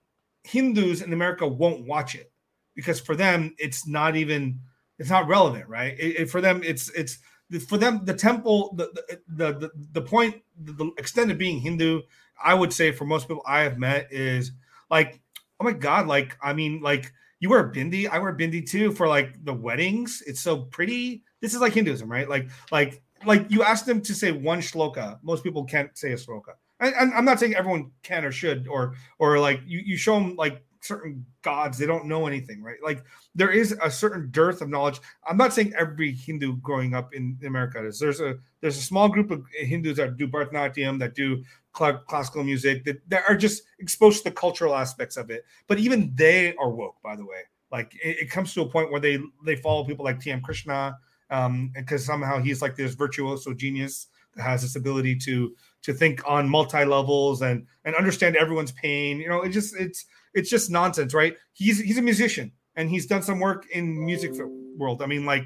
[0.45, 2.30] Hindus in America won't watch it
[2.74, 4.61] because for them it's not even
[4.99, 5.99] it's not relevant, right?
[5.99, 7.18] It, it- for them it's it's
[7.61, 8.90] for them the temple the
[9.28, 12.03] the the, the point the, extent of being Hindu,
[12.42, 14.53] I would say for most people I have met is
[14.90, 15.20] like
[15.61, 19.09] oh my god, like I mean like you wear bindi, I wear bindi too for
[19.09, 20.22] like the weddings.
[20.26, 21.24] It's so pretty.
[21.40, 22.28] This is like Hinduism, right?
[22.28, 26.16] Like like like you ask them to say one shloka, most people can't say a
[26.16, 26.55] shloka.
[26.80, 30.34] And I'm not saying everyone can or should, or or like you, you show them
[30.34, 32.76] like certain gods, they don't know anything, right?
[32.82, 33.04] Like
[33.34, 35.00] there is a certain dearth of knowledge.
[35.26, 37.98] I'm not saying every Hindu growing up in America is.
[37.98, 41.42] There's a there's a small group of Hindus that do Bharatanatyam, that do
[41.76, 45.44] cl- classical music, that, that are just exposed to the cultural aspects of it.
[45.68, 47.42] But even they are woke, by the way.
[47.70, 50.42] Like it, it comes to a point where they they follow people like T.M.
[50.42, 50.98] Krishna,
[51.30, 56.22] um, because somehow he's like this virtuoso genius that has this ability to to think
[56.26, 59.20] on multi levels and and understand everyone's pain.
[59.20, 61.36] You know, it just it's it's just nonsense, right?
[61.52, 64.32] He's he's a musician and he's done some work in music
[64.76, 65.02] world.
[65.02, 65.44] I mean, like,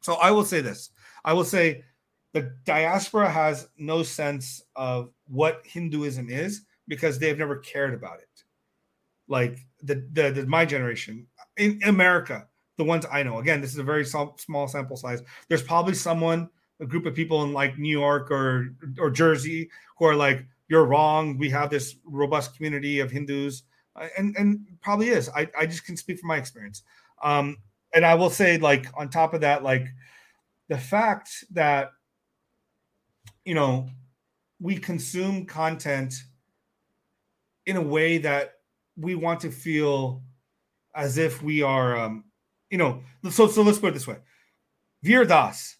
[0.00, 0.90] so I will say this.
[1.24, 1.84] I will say
[2.32, 8.44] the diaspora has no sense of what Hinduism is because they've never cared about it.
[9.28, 11.26] Like the the, the my generation
[11.56, 13.38] in America, the ones I know.
[13.38, 15.22] Again, this is a very small, small sample size.
[15.48, 16.48] There's probably someone,
[16.80, 20.86] a group of people in like New York or or Jersey who are like, "You're
[20.86, 21.36] wrong.
[21.36, 23.62] We have this robust community of Hindus."
[24.16, 25.28] And and probably is.
[25.28, 26.82] I, I just can speak from my experience.
[27.22, 27.58] Um,
[27.94, 29.86] and I will say, like, on top of that, like
[30.68, 31.90] the fact that
[33.44, 33.88] you know
[34.60, 36.14] we consume content
[37.66, 38.54] in a way that
[38.96, 40.22] we want to feel
[40.94, 42.24] as if we are um,
[42.70, 44.16] you know, so so let's put it this way.
[45.02, 45.76] Veer Das,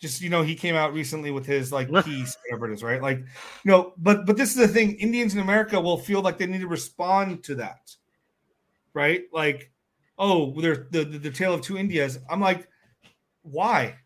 [0.00, 3.02] just you know, he came out recently with his like piece, whatever it is, right?
[3.02, 3.26] Like, you
[3.70, 6.60] know, but but this is the thing: Indians in America will feel like they need
[6.60, 7.94] to respond to that,
[8.94, 9.24] right?
[9.32, 9.72] Like,
[10.18, 12.18] oh, there's the, the the tale of two Indias.
[12.30, 12.68] I'm like,
[13.42, 13.96] why?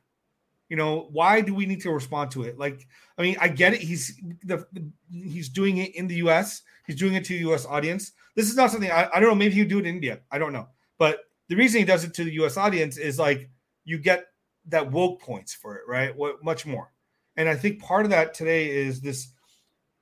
[0.71, 2.59] You know, why do we need to respond to it?
[2.59, 2.87] Like,
[3.19, 3.83] I mean, I get it.
[3.83, 6.63] He's the, the he's doing it in the U.S.
[6.87, 7.67] He's doing it to the U.S.
[7.67, 8.13] audience.
[8.35, 9.35] This is not something I, I don't know.
[9.35, 10.21] Maybe he would do it in India.
[10.31, 10.69] I don't know.
[10.97, 11.19] But
[11.49, 12.57] the reason he does it to the U.S.
[12.57, 13.51] audience is like
[13.85, 14.32] you get
[14.67, 16.15] that woke points for it, right?
[16.17, 16.93] What much more.
[17.37, 19.29] And I think part of that today is this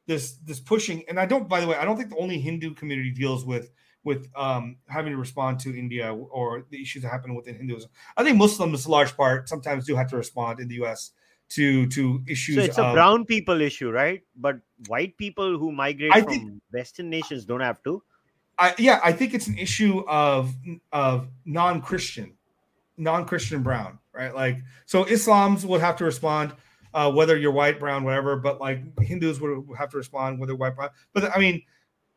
[0.06, 1.04] this this pushing.
[1.08, 3.70] And I don't, by the way, I don't think the only Hindu community deals with
[4.02, 7.90] with um, having to respond to India or the issues that happen within Hinduism.
[8.16, 11.12] I think Muslims, a large part, sometimes do have to respond in the U.S.
[11.50, 12.56] to to issues.
[12.56, 14.22] So it's a of, brown people issue, right?
[14.34, 14.56] But
[14.88, 18.02] white people who migrate I from think- Western nations don't have to.
[18.58, 20.54] I, yeah, I think it's an issue of
[20.92, 22.34] of non-Christian,
[23.00, 24.34] non-Christian brown, right?
[24.34, 26.52] Like, so Islam's would have to respond,
[26.94, 28.36] uh, whether you're white, brown, whatever.
[28.36, 30.90] But like Hindus would have to respond whether white, brown.
[31.12, 31.62] But I mean,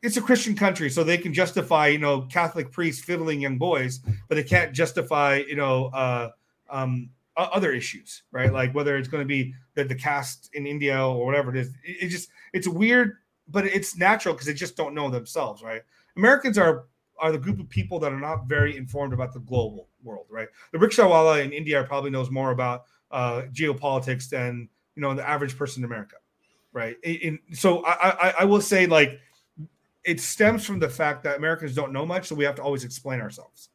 [0.02, 4.02] it's a Christian country, so they can justify, you know, Catholic priests fiddling young boys,
[4.28, 6.30] but they can't justify, you know, uh,
[6.70, 8.52] um, other issues, right?
[8.52, 11.70] Like whether it's going to be the, the caste in India or whatever it is.
[11.84, 13.14] It, it just it's weird,
[13.48, 15.82] but it's natural because they just don't know themselves, right?
[16.18, 16.86] Americans are
[17.20, 20.48] are the group of people that are not very informed about the global world, right?
[20.72, 25.58] The rickshawala in India probably knows more about uh, geopolitics than you know the average
[25.58, 26.18] person in America,
[26.72, 26.98] right?
[27.04, 27.94] In, in- so I,
[28.30, 29.20] I I will say like
[30.04, 32.84] it stems from the fact that Americans don't know much, so we have to always
[32.84, 33.70] explain ourselves,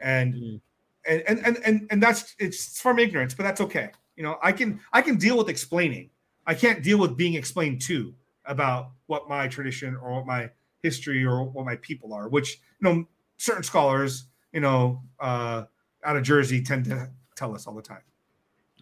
[0.00, 0.60] and Mm.
[1.06, 3.90] and and and and, and that's it's from ignorance, but that's okay.
[4.16, 6.10] You know, I can I can deal with explaining.
[6.46, 8.14] I can't deal with being explained to
[8.46, 10.50] about what my tradition or what my
[10.82, 13.04] history or what my people are, which you know
[13.36, 15.64] certain scholars, you know, uh,
[16.04, 18.02] out of Jersey tend to tell us all the time.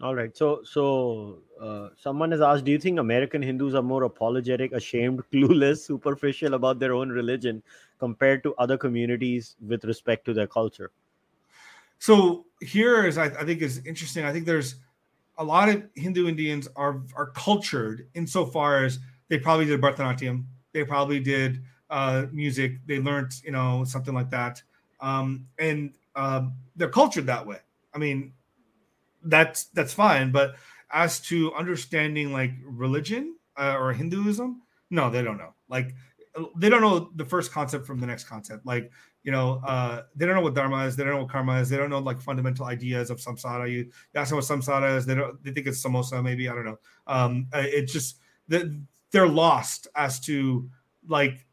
[0.01, 0.35] All right.
[0.37, 5.23] So, so uh, someone has asked, do you think American Hindus are more apologetic, ashamed,
[5.33, 7.63] clueless, superficial about their own religion
[7.99, 10.91] compared to other communities with respect to their culture?
[11.99, 14.23] So here is I, I think is interesting.
[14.23, 14.75] I think there's
[15.37, 18.99] a lot of Hindu Indians are are cultured insofar as
[19.29, 24.29] they probably did Bharatanatyam, they probably did uh, music, they learned you know something like
[24.29, 24.61] that,
[24.99, 27.57] um, and um, they're cultured that way.
[27.93, 28.33] I mean,
[29.23, 30.55] that's that's fine, but
[30.91, 35.53] as to understanding like religion uh, or Hinduism, no, they don't know.
[35.69, 35.93] Like
[36.55, 38.65] they don't know the first concept from the next concept.
[38.65, 38.91] Like
[39.23, 40.95] you know, uh, they don't know what dharma is.
[40.95, 41.69] They don't know what karma is.
[41.69, 43.69] They don't know like fundamental ideas of samsara.
[43.69, 45.05] You, you ask them what samsara is.
[45.05, 45.43] They don't.
[45.43, 46.23] They think it's samosa.
[46.23, 46.79] Maybe I don't know.
[47.07, 48.73] Um, uh, it just that
[49.11, 50.69] they're lost as to
[51.07, 51.45] like,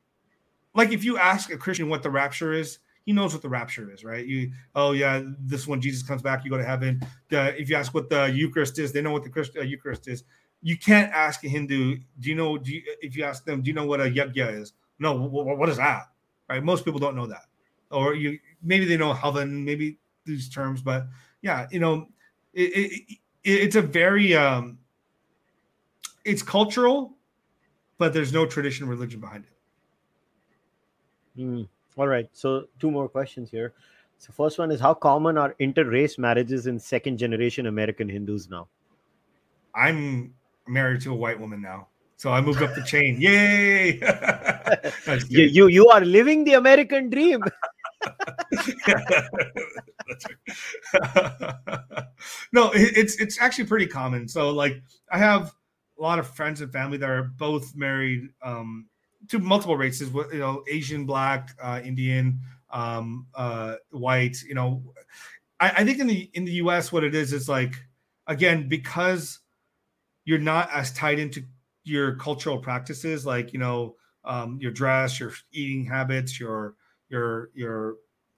[0.74, 3.92] like if you ask a Christian what the rapture is, he knows what the rapture
[3.92, 4.24] is, right?
[4.26, 6.44] You, oh yeah, this is when Jesus comes back.
[6.44, 7.00] You go to heaven.
[7.28, 10.08] The, if you ask what the Eucharist is, they know what the Christ, uh, Eucharist
[10.08, 10.24] is.
[10.62, 11.98] You can't ask a Hindu.
[12.20, 12.56] Do you know?
[12.56, 14.72] Do you, if you ask them, do you know what a yajna is?
[14.98, 15.14] No.
[15.14, 16.04] What, is that?
[16.48, 16.62] Right?
[16.62, 17.44] Most people don't know that
[17.94, 21.06] or you maybe they know heaven, maybe these terms, but
[21.42, 22.08] yeah, you know,
[22.52, 24.78] it, it, it, it's a very um,
[26.24, 27.16] it's cultural,
[27.98, 29.50] but there's no tradition religion behind it.
[31.40, 31.62] Hmm.
[31.96, 32.28] All right.
[32.32, 33.72] So, two more questions here.
[34.18, 38.68] So, first one is how common are inter-race marriages in second-generation American Hindus now?
[39.74, 40.34] I'm
[40.66, 43.16] married to a white woman now, so I moved up the chain.
[43.20, 44.00] Yay!
[45.28, 47.42] You, you, you are living the American dream.
[52.54, 54.28] No, it, it's it's actually pretty common.
[54.28, 54.80] So like
[55.10, 55.52] I have
[55.98, 58.86] a lot of friends and family that are both married um,
[59.28, 60.12] to multiple races.
[60.12, 64.42] You know, Asian, Black, uh, Indian, um, uh, white.
[64.42, 64.82] You know,
[65.60, 66.92] I, I think in the in the U.S.
[66.92, 67.74] what it is is like
[68.26, 69.40] again because
[70.24, 71.42] you're not as tied into
[71.84, 76.74] your cultural practices, like you know um, your dress, your eating habits, your
[77.08, 77.96] your your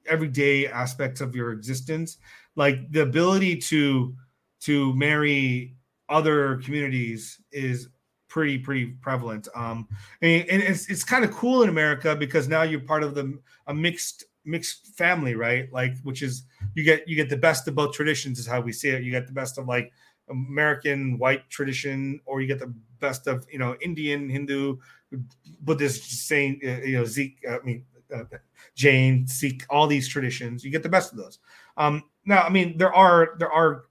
[0.08, 2.18] everyday aspects of your existence
[2.56, 4.14] like the ability to
[4.60, 5.76] to marry
[6.08, 7.88] other communities is
[8.36, 9.88] pretty pretty prevalent um
[10.20, 13.38] and, and it's, it's kind of cool in america because now you're part of the
[13.68, 16.42] a mixed mixed family right like which is
[16.74, 19.10] you get you get the best of both traditions is how we see it you
[19.10, 19.90] get the best of like
[20.28, 22.70] american white tradition or you get the
[23.00, 24.76] best of you know indian hindu
[25.62, 27.82] buddhist saint uh, you know zeke i mean
[28.14, 28.22] uh,
[28.76, 30.64] Jain, Sikh, all these traditions.
[30.64, 31.40] You get the best of those.
[31.76, 33.86] Um, now, I mean, there are there are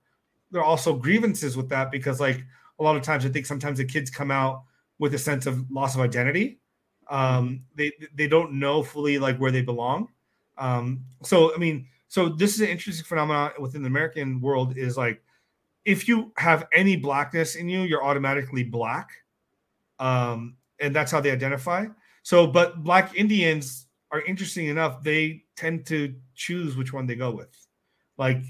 [0.52, 2.46] there are also grievances with that because, like,
[2.80, 4.64] a lot of times, I think sometimes the kids come out
[5.00, 6.60] with a sense of loss of identity.
[7.10, 10.10] Um, they they don't know fully like where they belong.
[10.58, 14.78] Um, so, I mean, so this is an interesting phenomenon within the American world.
[14.78, 15.22] Is like
[15.84, 19.10] if you have any blackness in you, you're automatically black,
[20.00, 21.86] um, and that's how they identify.
[22.24, 27.32] So, but black Indians are interesting enough, they tend to choose which one they go
[27.32, 27.50] with.
[28.18, 28.42] Like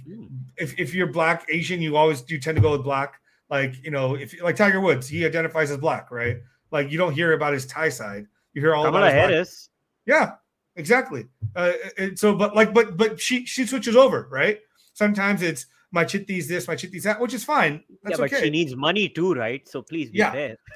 [0.58, 3.20] if, if you're black Asian, you always you tend to go with black.
[3.50, 6.38] Like, you know, if like Tiger Woods, he identifies as black, right?
[6.72, 8.26] Like you don't hear about his Thai side.
[8.54, 9.70] You hear all Kamala about his
[10.06, 10.36] black- yeah,
[10.76, 11.28] exactly.
[11.56, 14.60] Uh, and so, but like, but but she she switches over, right?
[14.94, 17.84] Sometimes it's my chitti's this, my chitti's that, which is fine.
[18.04, 18.44] That's yeah, but okay.
[18.46, 19.68] she needs money too, right?
[19.68, 20.32] So please be Yeah.
[20.32, 20.58] fair.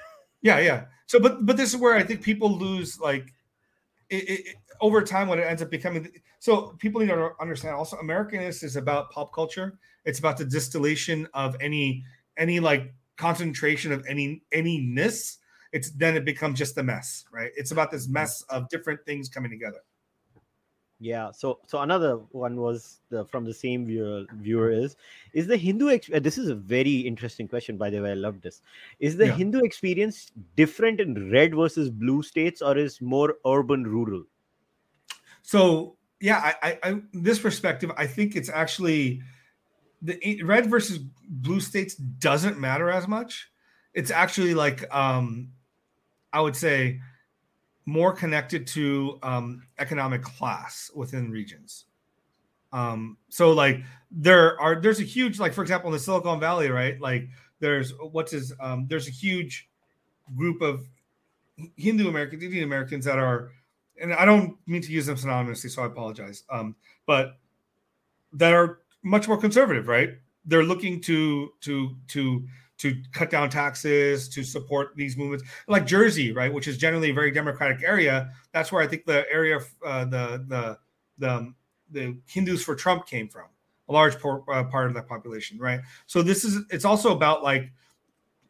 [0.42, 0.86] Yeah, yeah.
[1.06, 3.34] So, but but this is where I think people lose like
[4.10, 6.08] it, it, it- over time when it ends up becoming.
[6.40, 9.78] So people need to understand also Americanist is about pop culture.
[10.06, 12.06] It's about the distillation of any
[12.40, 15.38] any like concentration of any any-ness.
[15.72, 17.52] It's then it becomes just a mess, right?
[17.56, 19.84] It's about this mess of different things coming together.
[21.00, 21.32] Yeah.
[21.32, 24.98] So so another one was the, from the same viewer viewer is
[25.34, 28.16] is the Hindu ex- uh, this is a very interesting question by the way I
[28.16, 28.62] love this
[29.00, 29.36] is the Yeah.
[29.36, 34.24] Hindu experience different in red versus blue states or is more urban rural
[35.42, 39.22] So yeah, I, I, I this perspective, I think it's actually
[40.02, 43.52] the red versus blue states doesn't matter as much.
[43.94, 45.50] It's actually like um,
[46.32, 47.02] I would say
[47.86, 51.86] more connected to um, economic class within regions.
[52.72, 53.82] Um, so like
[54.12, 57.00] there are there's a huge like for example in the Silicon Valley, right?
[57.02, 57.28] Like
[57.60, 59.70] there's what's his um, there's a huge
[60.36, 60.88] group of
[61.76, 63.52] Hindu Americans, Indian Americans that are
[64.02, 66.44] and I don't mean to use them synonymously, so I apologize.
[66.50, 66.76] Um,
[67.06, 67.38] but
[68.34, 70.12] that are much more conservative, right?
[70.46, 72.48] They're looking to to to
[72.80, 77.14] to cut down taxes, to support these movements, like Jersey, right, which is generally a
[77.14, 78.32] very democratic area.
[78.54, 80.78] That's where I think the area, uh, the the
[81.18, 81.54] the
[81.92, 83.48] the Hindus for Trump came from,
[83.90, 85.82] a large por- uh, part of that population, right?
[86.08, 87.72] So this is it's also about like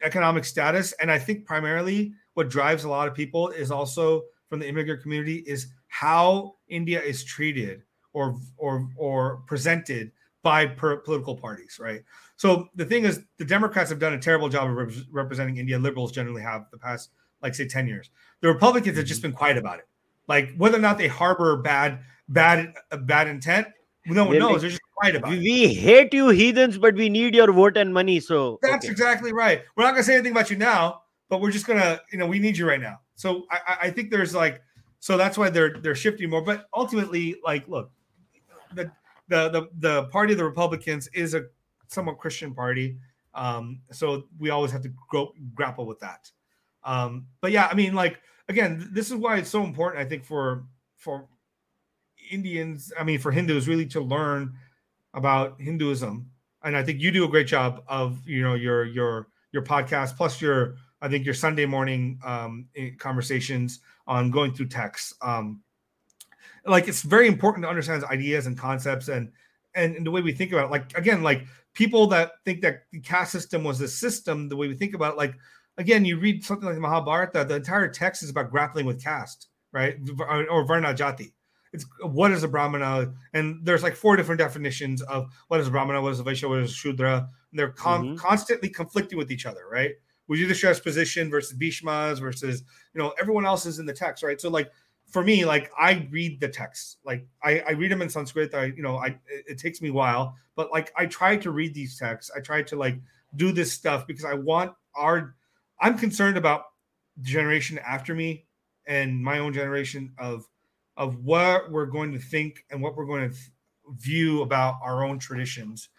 [0.02, 4.60] economic status, and I think primarily what drives a lot of people is also from
[4.60, 7.82] the immigrant community is how India is treated
[8.14, 10.12] or or or presented
[10.50, 12.02] by per- political parties, right?
[12.36, 15.78] So the thing is, the Democrats have done a terrible job of rep- representing India.
[15.78, 17.12] Liberals generally have the past,
[17.44, 18.10] like say, ten years.
[18.42, 19.88] The Republicans have just been quiet about it.
[20.28, 23.68] Like whether or not they harbor bad, bad, uh, bad intent,
[24.06, 24.62] no one knows.
[24.62, 25.42] They're just quiet about we, it.
[25.44, 28.92] we hate you heathens but we need your vote and money so That's okay.
[28.92, 29.62] exactly right.
[29.76, 32.40] We're not gonna say anything about you now, but we're just gonna, you know, we
[32.40, 33.00] need you right now.
[33.16, 34.62] So I, I- I think there's like,
[35.00, 36.42] so that's why they're they're shifting more.
[36.42, 37.92] But ultimately, like, look,
[38.74, 38.92] the
[39.30, 41.46] the the, the party of the Republicans is a
[41.88, 42.98] somewhat Christian party,
[43.34, 46.30] um, so we always have to grow, grapple with that.
[46.84, 48.20] Um, but yeah, I mean, like
[48.50, 50.06] again, this is why it's so important.
[50.06, 50.66] I think for
[50.98, 51.28] for
[52.30, 54.54] Indians, I mean, for Hindus, really to learn
[55.14, 56.30] about Hinduism
[56.64, 60.18] and I think you do a great job of you know your your your podcast
[60.18, 65.14] plus your I think your Sunday morning um, eh, conversations on going through texts.
[65.22, 65.62] Um,
[66.66, 69.32] like it's very important to understand ideas and concepts and,
[69.76, 70.72] and and the way we think about it.
[70.72, 74.68] Like again, like people that think that the caste system was a system, the way
[74.68, 75.18] we think about it.
[75.18, 75.36] Like
[75.78, 79.48] again, you read something like the Mahabharata, the entire text is about grappling with caste,
[79.72, 79.98] right?
[80.20, 81.34] Or, or Varna Jati.
[81.72, 85.72] It's what is a Brahmana, and there's like four different definitions of what is a
[85.72, 87.30] Brahmana, what is a Vaishya, what is a Shudra.
[87.52, 88.18] And they're con- Mhm.
[88.18, 89.92] constantly conflicting with each other, right?
[90.30, 94.40] Yudhishthira's position versus Bhishma's versus you know everyone else is in the text, right?
[94.40, 94.72] So like
[95.10, 98.54] for me, like I read the text, like I, I read them in Sanskrit.
[98.54, 101.52] I you know I it, it takes me a while, but like I try to
[101.52, 102.32] read these texts.
[102.36, 102.98] I try to like
[103.36, 105.36] do this stuff because I want our.
[105.82, 106.64] I'm concerned about
[107.18, 108.46] the generation after me
[108.86, 110.48] and my own generation of
[110.98, 113.36] of what we're going to think and what we're going to
[113.92, 115.90] view about our own traditions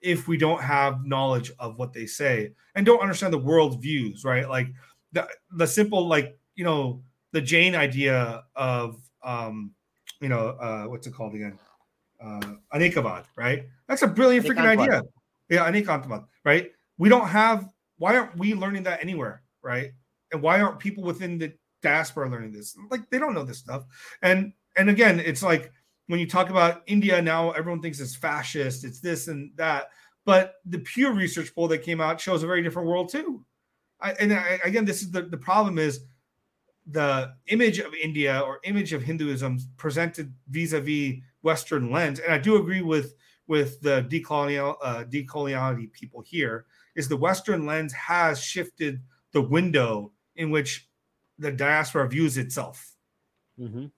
[0.00, 4.24] if we don't have knowledge of what they say and don't understand the world views
[4.24, 4.68] right like
[5.12, 5.26] the
[5.56, 7.02] the simple like you know
[7.32, 9.72] the Jain idea of um
[10.20, 11.58] you know uh what's it called again?
[12.20, 13.66] Uh anekavad right?
[13.88, 15.02] That's a brilliant freaking idea.
[15.48, 16.70] Yeah anekantavad right?
[16.98, 17.68] We don't have
[17.98, 19.92] why aren't we learning that anywhere right?
[20.32, 21.52] And why aren't people within the
[21.82, 22.76] diaspora learning this?
[22.90, 23.84] Like they don't know this stuff.
[24.22, 25.72] And and again it's like
[26.06, 29.90] when you talk about india now everyone thinks it's fascist it's this and that.
[30.24, 33.46] But the Pew Research poll that came out shows a very different world too.
[33.98, 36.00] I, and I, again this is the, the problem is
[36.90, 42.56] the image of india or image of hinduism presented vis-a-vis western lens and i do
[42.56, 43.14] agree with
[43.46, 46.64] with the decolonial uh, decoloniality people here
[46.96, 49.00] is the western lens has shifted
[49.32, 50.88] the window in which
[51.38, 52.94] the diaspora views itself
[53.58, 53.90] Mhm.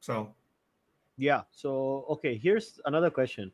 [0.00, 0.34] so
[1.20, 1.42] Yeah.
[1.50, 3.50] So, okay, here's another question.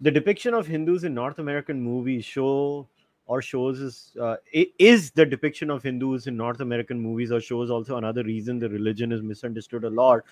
[0.00, 2.88] The depiction of Hindus in North American movies show
[3.28, 7.70] or shows is uh, is the depiction of Hindus in North American movies or shows
[7.70, 10.22] also another reason the religion is misunderstood a lot.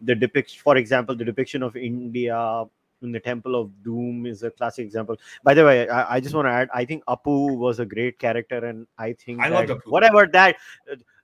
[0.00, 2.64] The depict, for example, the depiction of India
[3.02, 5.16] in the Temple of Doom is a classic example.
[5.42, 8.18] By the way, I, I just want to add, I think Apu was a great
[8.18, 10.56] character, and I think I that whatever that.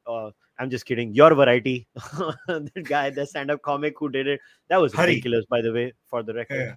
[0.06, 1.14] Uh, I'm just kidding.
[1.14, 5.12] Your variety, that guy, the stand-up comic who did it, that was Hari.
[5.12, 6.76] ridiculous, by the way, for the record.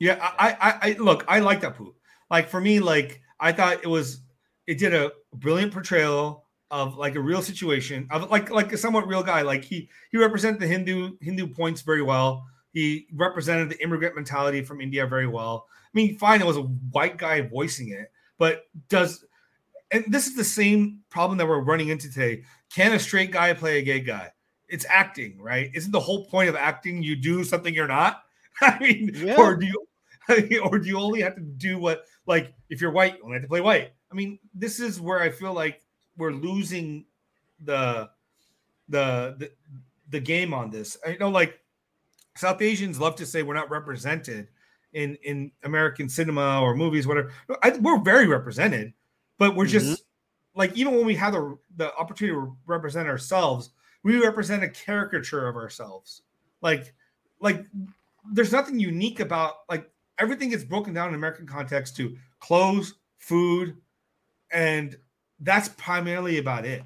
[0.00, 1.94] yeah Yeah, I, I, I look, I like Apu.
[2.30, 4.20] Like for me, like I thought it was,
[4.66, 9.06] it did a brilliant portrayal of like a real situation of like like a somewhat
[9.08, 9.42] real guy.
[9.42, 12.44] Like he he represented the Hindu Hindu points very well.
[12.72, 15.66] He represented the immigrant mentality from India very well.
[15.84, 19.24] I mean, fine, it was a white guy voicing it, but does
[19.90, 22.44] and this is the same problem that we're running into today.
[22.72, 24.30] Can a straight guy play a gay guy?
[24.68, 25.70] It's acting, right?
[25.74, 28.22] Isn't the whole point of acting you do something you're not?
[28.60, 29.34] I mean, yeah.
[29.36, 29.84] or do you
[30.62, 33.42] or do you only have to do what like if you're white, you only have
[33.42, 33.92] to play white?
[34.10, 35.82] I mean, this is where I feel like
[36.16, 37.04] we're losing
[37.64, 38.10] the
[38.88, 39.50] the the,
[40.10, 40.96] the game on this.
[41.06, 41.60] I know like
[42.36, 44.48] South Asians love to say we're not represented
[44.92, 47.32] in in American cinema or movies, whatever.
[47.62, 48.92] I, we're very represented,
[49.38, 50.58] but we're just mm-hmm.
[50.58, 53.70] like even when we have the the opportunity to represent ourselves,
[54.02, 56.22] we represent a caricature of ourselves.
[56.62, 56.92] Like
[57.40, 57.64] like
[58.32, 59.90] there's nothing unique about like
[60.20, 63.76] everything gets broken down in American context to clothes, food,
[64.52, 64.96] and
[65.40, 66.82] that's primarily about it.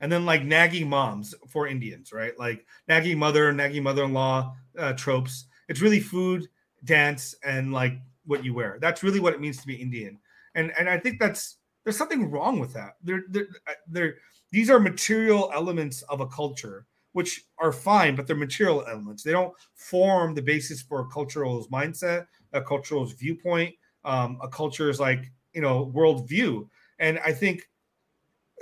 [0.00, 2.38] And then like nagging moms for Indians, right?
[2.38, 5.46] Like nagging mother, nagging mother-in-law uh, tropes.
[5.68, 6.48] It's really food,
[6.84, 8.78] dance, and like what you wear.
[8.80, 10.18] That's really what it means to be Indian.
[10.54, 12.96] And and I think that's there's something wrong with that.
[13.02, 14.16] There, there, uh, there.
[14.50, 19.22] These are material elements of a culture, which are fine, but they're material elements.
[19.22, 25.00] They don't form the basis for a cultural mindset, a cultural's viewpoint, um, a culture's
[25.00, 26.68] like you know worldview.
[26.98, 27.68] And I think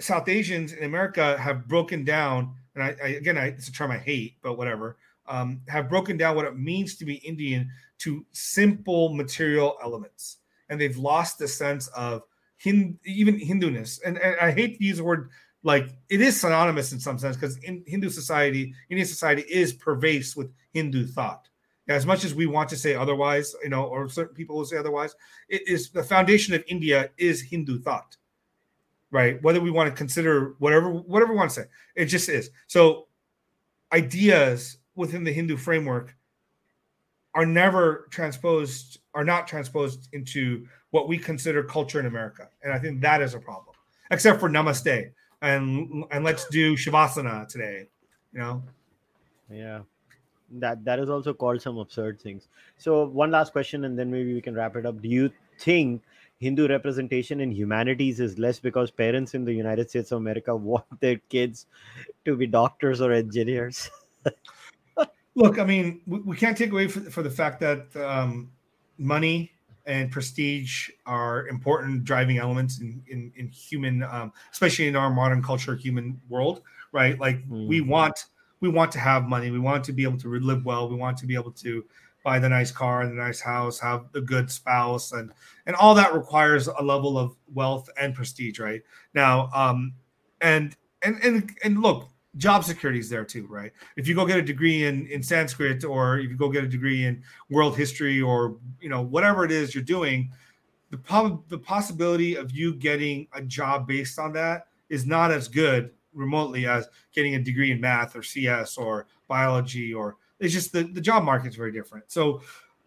[0.01, 3.91] South Asians in America have broken down, and I, I again, I, it's a term
[3.91, 4.97] I hate, but whatever,
[5.27, 10.39] um, have broken down what it means to be Indian to simple material elements,
[10.69, 12.23] and they've lost the sense of
[12.65, 14.01] even Hinduness.
[14.05, 15.31] And, and I hate to use the word
[15.63, 20.37] like it is synonymous in some sense because in Hindu society, Indian society is pervasive
[20.37, 21.49] with Hindu thought.
[21.89, 24.77] As much as we want to say otherwise, you know, or certain people will say
[24.77, 25.15] otherwise,
[25.49, 28.17] it is the foundation of India is Hindu thought
[29.11, 29.43] right?
[29.43, 32.51] Whether we want to consider whatever whatever we want to say, it just is.
[32.67, 33.07] So
[33.93, 36.15] ideas within the Hindu framework
[37.35, 42.49] are never transposed are not transposed into what we consider culture in America.
[42.63, 43.75] And I think that is a problem.
[44.11, 45.11] Except for namaste
[45.43, 47.89] and and let's do shavasana today,
[48.33, 48.63] you know.
[49.51, 49.81] Yeah.
[50.51, 52.49] That that is also called some absurd things.
[52.79, 55.03] So one last question and then maybe we can wrap it up.
[55.03, 56.03] Do you think
[56.39, 60.85] Hindu representation in humanities is less because parents in the United States of America want
[61.01, 61.67] their kids
[62.25, 63.91] to be doctors or engineers.
[65.35, 68.51] Look, I mean, we, we, can't take away for, for the fact that um,
[68.97, 69.53] money
[69.85, 75.43] and prestige are important driving elements in in, in human, um, especially in our modern
[75.43, 76.63] culture, human world,
[76.93, 77.21] right?
[77.21, 77.69] Like mm.
[77.69, 78.27] we want
[78.61, 81.17] we want to have money, we want to be able to live well, we want
[81.19, 81.85] to be able to
[82.27, 85.31] buy the nice car and the nice house, have the good spouse, and
[85.67, 88.83] and all that requires a level of wealth and prestige, right?
[89.15, 89.95] Now, um,
[90.41, 93.73] and and and and look, job security is there too, right?
[93.97, 96.69] If you go get a degree in in Sanskrit, or if you go get a
[96.69, 100.33] degree in world history, or you know whatever it is you're doing,
[100.91, 105.47] the prob- the possibility of you getting a job based on that is not as
[105.49, 110.73] good remotely as getting a degree in math or CS or biology or it's just
[110.73, 112.05] the, the job market is very different.
[112.09, 112.43] So,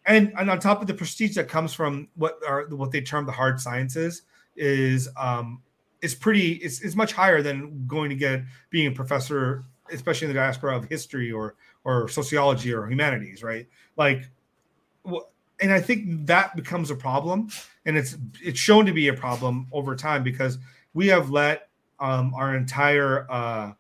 [0.06, 3.26] and, and on top of the prestige that comes from what are what they term
[3.26, 4.24] the hard sciences
[4.56, 5.62] is um
[6.02, 10.34] is pretty is, is much higher than going to get being a professor, especially in
[10.34, 13.68] the diaspora of history or or sociology or humanities, right?
[13.98, 14.30] Like,
[15.62, 17.50] and I think that becomes a problem,
[17.86, 20.58] and it's it's shown to be a problem over time because
[20.94, 21.69] we have let
[22.00, 23.74] um, our entire uh,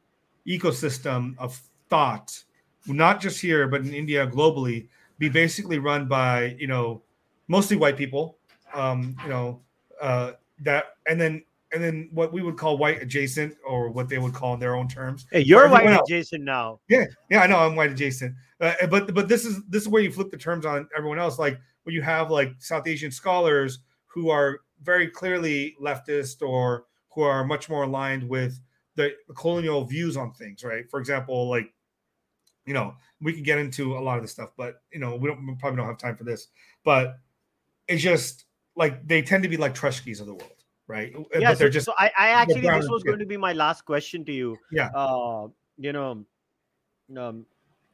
[0.47, 1.59] ecosystem of
[1.89, 2.43] thought
[2.87, 4.87] not just here but in India globally
[5.17, 7.01] be basically run by you know
[7.47, 8.37] mostly white people
[8.73, 9.59] um you know
[10.01, 10.31] uh
[10.61, 14.33] that and then and then what we would call white adjacent or what they would
[14.33, 15.27] call in their own terms.
[15.31, 16.09] Hey you're white else.
[16.09, 16.79] adjacent now.
[16.87, 18.33] Yeah yeah i know i'm white adjacent.
[18.59, 21.37] Uh, but but this is this is where you flip the terms on everyone else.
[21.37, 26.85] Like when you have like south asian scholars who are very clearly leftist or
[27.19, 28.59] who are much more aligned with
[28.95, 31.73] the colonial views on things right for example like
[32.69, 35.27] you know, we can get into a lot of this stuff, but you know, we
[35.27, 36.49] don't we probably don't have time for this.
[36.83, 37.17] But
[37.87, 41.11] it's just like they tend to be like Truschkes of the world, right?
[41.11, 41.85] Yeah, but they're so, just.
[41.87, 44.55] So I, I actually this was going to be my last question to you.
[44.71, 44.91] Yeah.
[44.93, 45.47] Uh,
[45.79, 46.23] you know,
[47.17, 47.45] um,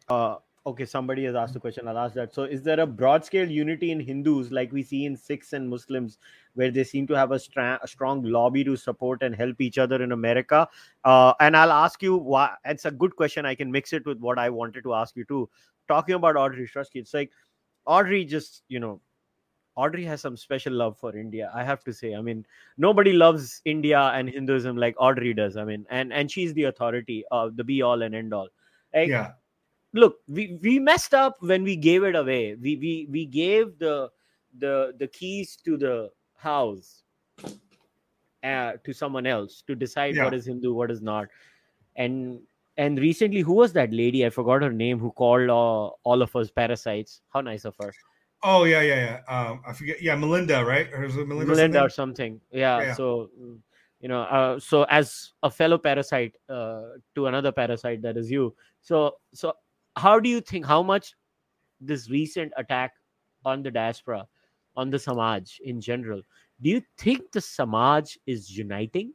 [0.10, 0.36] uh,
[0.66, 1.88] okay, somebody has asked a question.
[1.88, 2.34] I'll ask that.
[2.34, 5.70] So, is there a broad scale unity in Hindus like we see in Sikhs and
[5.70, 6.18] Muslims,
[6.56, 9.78] where they seem to have a, stra- a strong lobby to support and help each
[9.78, 10.68] other in America?
[11.04, 12.56] Uh, and I'll ask you why.
[12.66, 13.46] It's a good question.
[13.46, 15.50] I can mix it with what I wanted to ask you too.
[15.88, 17.32] Talking about Audrey Truschke, it's like
[17.86, 19.02] Audrey just, you know,
[19.76, 21.52] Audrey has some special love for India.
[21.54, 22.16] I have to say.
[22.16, 22.46] I mean,
[22.78, 25.58] nobody loves India and Hinduism like Audrey does.
[25.58, 28.48] I mean, and and she's the authority of the be all and end all.
[28.94, 29.34] Like, Yeah.
[29.96, 32.56] Look, we we messed up when we gave it away.
[32.56, 34.10] We we we gave the
[34.60, 37.04] the the keys to the house
[38.44, 40.38] uh, to someone else to decide what Yeah.
[40.38, 41.30] is Hindu, what is not.
[41.96, 42.42] And
[42.78, 44.26] and recently, who was that lady?
[44.26, 45.00] I forgot her name.
[45.00, 47.22] Who called uh, all of us parasites?
[47.30, 47.94] How nice of her.
[48.44, 49.34] Oh yeah, yeah, yeah.
[49.34, 50.02] Um, I forget.
[50.02, 50.92] Yeah, Melinda, right?
[50.94, 51.46] Or Melinda?
[51.46, 52.34] Melinda or something?
[52.34, 52.42] something.
[52.52, 52.82] Yeah.
[52.82, 52.94] Yeah.
[52.94, 53.30] So,
[54.02, 58.54] you know, uh, so as a fellow parasite uh, to another parasite that is you.
[58.82, 59.54] So, so
[59.96, 61.14] how do you think how much
[61.80, 62.94] this recent attack
[63.46, 64.28] on the diaspora,
[64.76, 66.22] on the Samaj in general,
[66.62, 69.14] do you think the Samaj is uniting?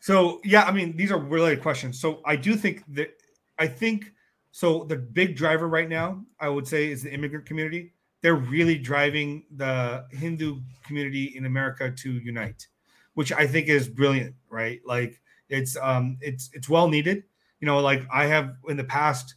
[0.00, 1.98] So yeah, I mean, these are related questions.
[1.98, 3.10] So I do think that
[3.58, 4.12] I think
[4.50, 4.84] so.
[4.84, 7.94] The big driver right now, I would say, is the immigrant community.
[8.20, 12.66] They're really driving the Hindu community in America to unite,
[13.14, 14.34] which I think is brilliant.
[14.50, 14.80] Right?
[14.84, 17.24] Like it's um it's it's well needed.
[17.64, 19.36] You know, like I have in the past,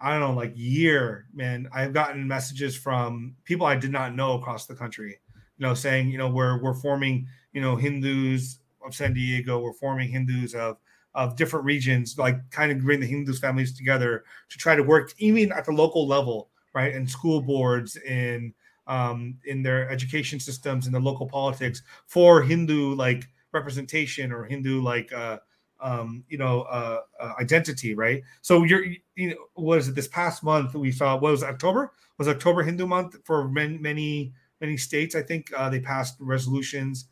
[0.00, 4.32] I don't know, like year, man, I've gotten messages from people I did not know
[4.32, 5.20] across the country.
[5.56, 9.60] You know, saying you know we're we're forming you know Hindus of San Diego.
[9.60, 10.78] We're forming Hindus of
[11.14, 15.14] of different regions, like kind of bring the Hindus families together to try to work
[15.18, 16.92] even at the local level, right?
[16.92, 18.52] And school boards in
[18.88, 24.82] um, in their education systems in the local politics for Hindu like representation or Hindu
[24.82, 25.38] like uh,
[25.82, 28.22] um, you know uh, uh, identity, right?
[28.42, 28.84] So you're
[29.16, 32.86] you know was it this past month we saw what was October was October Hindu
[32.86, 35.14] month for many many many states.
[35.14, 37.06] I think uh, they passed resolutions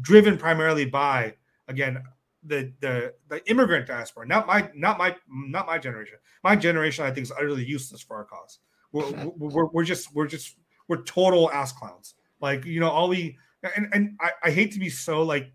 [0.00, 1.34] driven primarily by
[1.68, 2.02] again
[2.46, 7.10] the the the immigrant diaspora not my not my not my generation my generation i
[7.10, 8.58] think is utterly useless for our cause
[8.92, 13.36] we're, we're, we're just we're just we're total ass clowns like you know all we
[13.76, 15.52] and, and I, I hate to be so like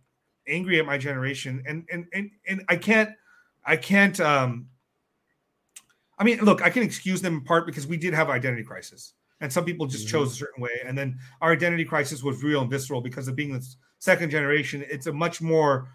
[0.49, 1.63] angry at my generation.
[1.67, 3.11] And and and, and i can't
[3.65, 4.67] i can't um
[6.17, 9.13] i mean look i can excuse them in part because we did have identity crisis.
[9.41, 10.11] And some people just Mhm.
[10.11, 10.81] chose a certain way.
[10.85, 13.65] And then our identity crisis was real and visceral because of being the
[13.99, 14.83] second generation.
[14.89, 15.87] It's a much more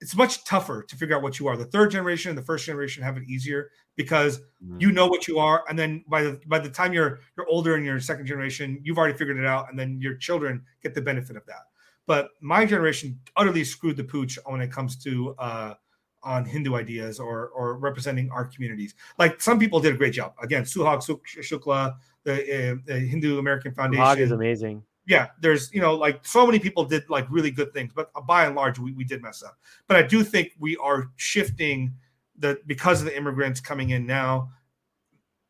[0.00, 1.56] it's much tougher to figure out what you are.
[1.56, 4.40] The third generation and the first generation have it easier because
[4.78, 5.64] you know what you are.
[5.68, 8.98] And then by the by the time you're you're older and you're second generation you've
[8.98, 9.70] already figured it out.
[9.70, 11.68] And then your children get the benefit of that
[12.06, 15.74] but my generation utterly screwed the pooch when it comes to uh
[16.22, 20.34] on hindu ideas or or representing our communities like some people did a great job
[20.42, 21.94] again suhag shukla
[22.24, 24.82] the, uh, the hindu american Hog is foundation amazing.
[25.06, 28.46] yeah, there's you know like so many people did like really good things, but by
[28.46, 29.58] and large we, we did mess up.
[29.86, 31.94] But I do think we are shifting
[32.38, 34.50] the because of the immigrants coming in now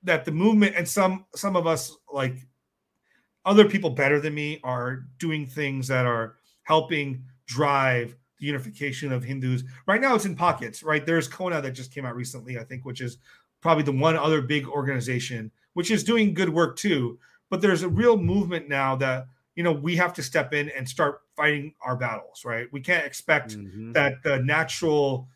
[0.03, 2.37] that the movement and some some of us like
[3.45, 9.23] other people better than me are doing things that are helping drive the unification of
[9.25, 9.63] Hindus.
[9.87, 11.07] Right now it's in pockets, right?
[11.07, 13.19] There's CoHNA that just came out recently, I think, which is
[13.61, 17.19] probably the one other big organization which is doing good work too.
[17.51, 19.27] But there's a real movement now that
[19.57, 23.07] you know we have to step in and start fighting our battles right we can't
[23.07, 23.93] expect Mhm.
[23.95, 25.29] that the natural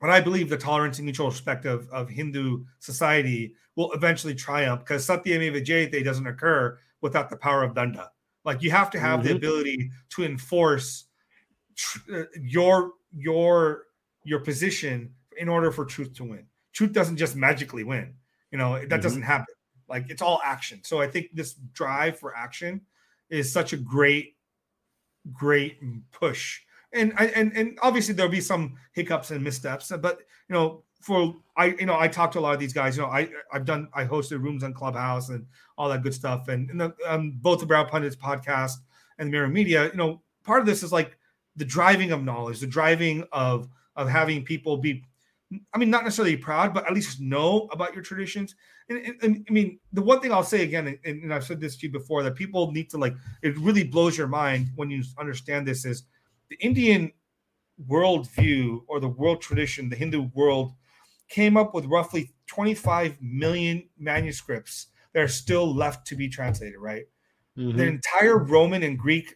[0.00, 4.80] what i believe the tolerance and mutual respect of, of hindu society will eventually triumph
[4.80, 8.08] because satyameva jayate doesn't occur without the power of danda
[8.44, 9.36] like you have to have the Mhm.
[9.36, 11.06] ability to enforce
[11.76, 13.86] tr- uh, your your
[14.24, 18.14] your position in order for truth to win truth doesn't just magically win
[18.50, 19.02] you know that Mhm.
[19.02, 19.54] doesn't happen
[19.88, 22.80] like it's all action so i think this drive for action
[23.30, 24.36] is such a great
[25.32, 25.78] great
[26.12, 26.60] push
[26.92, 30.18] and I- and and obviously there'll be some hiccups and missteps but
[30.48, 33.02] you know for i you know i talk to a lot of these guys you
[33.02, 35.46] know i i've done i hosted rooms on clubhouse and
[35.78, 36.48] all that good stuff.
[36.48, 38.74] And, and the, um, both the brown pundits podcast
[39.18, 41.16] and the meru media you know part of this is like
[41.56, 45.02] the driving of knowledge the driving of of having people be
[45.74, 48.54] i mean not necessarily proud but at least know about your traditions.
[48.90, 51.60] And, and- and i mean the one thing i'll say again and, and i've said
[51.60, 54.90] this to you before that people need to like it really blows your mind when
[54.90, 56.02] you understand this is
[56.50, 57.10] the indian
[57.88, 60.72] worldview or the world tradition the hindu world
[61.30, 67.06] came up with roughly 25 million manuscripts that are still left to be translated right
[67.56, 67.76] Mhm.
[67.76, 69.34] the entire roman and greek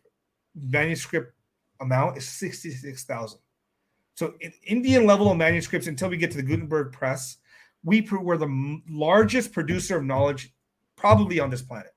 [0.54, 1.34] manuscript
[1.80, 3.40] amount is 66000
[4.14, 7.38] so in indian level of manuscripts until we get to the gutenberg press
[7.82, 10.52] we were the largest producer of knowledge
[10.96, 11.94] probably on this planet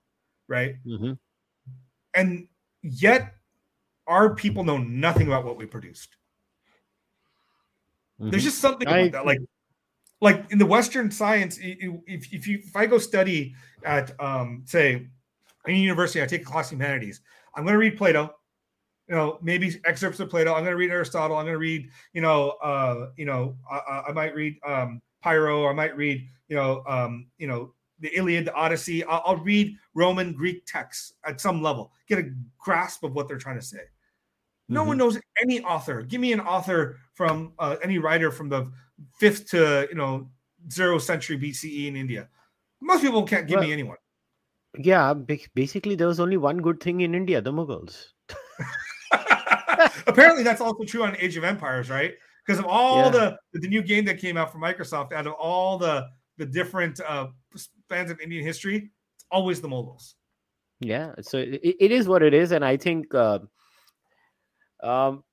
[0.48, 1.18] right Mhm.
[2.14, 2.48] and
[2.82, 3.36] yet
[4.08, 6.16] our people know nothing about what we produced
[8.20, 8.46] there's Mhm.
[8.46, 9.40] just something I- that like
[10.22, 13.54] like in the western science if, if you if i go study
[13.84, 15.08] at um say
[15.68, 17.22] any university, I take a class humanities.
[17.56, 18.34] I'm going to read Plato,
[19.08, 20.54] you know, maybe excerpts of Plato.
[20.54, 21.38] I'm going to read Aristotle.
[21.38, 25.68] I'm going to read, you know, uh, you know, I, I might read um, Pyrrho.
[25.68, 29.04] I might read, you know, um, you know, the Iliad, the Odyssey.
[29.04, 33.38] I'll, I'll read Roman Greek texts at some level, get a grasp of what they're
[33.38, 33.80] trying to say.
[34.70, 34.90] No mm-hmm.
[34.90, 36.02] one knows any author.
[36.02, 38.72] Give me an author from uh, any writer from the
[39.20, 40.30] fifth to you know
[40.72, 42.30] zero century BCE in India.
[42.82, 43.98] Most people can't give well, me anyone.
[44.78, 48.08] Yeah, basically there was only one good thing in India: the Mughals.
[50.08, 52.14] Apparently, that's also true on Age of Empires, right?
[52.46, 53.10] Because of all yeah.
[53.10, 56.06] the the new game that came out from Microsoft, out of all the
[56.38, 60.14] the different uh, spans of Indian history, it's always the Mughals.
[60.80, 63.40] Yeah, so it, it is what it is, and I think uh,
[64.84, 65.24] um,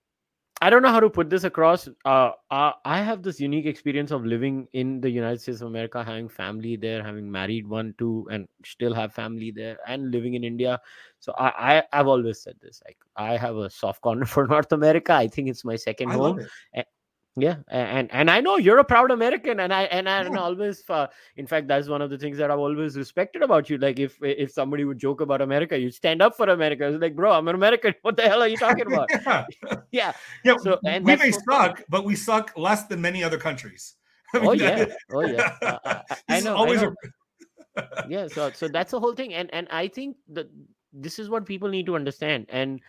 [0.65, 1.91] I don't know how to put this across.
[2.07, 6.03] Uh, uh, I have this unique experience of living in the United States of America,
[6.03, 10.43] having family there, having married one, two, and still have family there, and living in
[10.43, 10.81] India.
[11.21, 12.81] So I, I have always said this.
[12.83, 15.13] Like I have a soft corner for North America.
[15.13, 16.47] I think it's my second I home.
[17.37, 20.89] Yeah, and and I know you're a proud American, and I and I and always,
[20.89, 23.77] uh, in fact, that's one of the things that I've always respected about you.
[23.77, 26.87] Like if if somebody would joke about America, you stand up for America.
[26.87, 27.93] It's like, bro, I'm an American.
[28.03, 29.11] What the hell are you talking about?
[29.27, 29.45] yeah.
[29.91, 30.13] yeah,
[30.45, 30.57] yeah.
[30.59, 33.97] So and we may suck, but we suck less than many other countries.
[34.35, 35.57] I mean, oh yeah, oh yeah.
[35.61, 35.79] Uh,
[36.29, 36.55] I, I know.
[36.55, 36.95] Always I know.
[37.77, 38.05] A...
[38.09, 38.29] yeah.
[38.29, 40.47] So so that's the whole thing, and and I think that
[40.93, 42.81] this is what people need to understand, and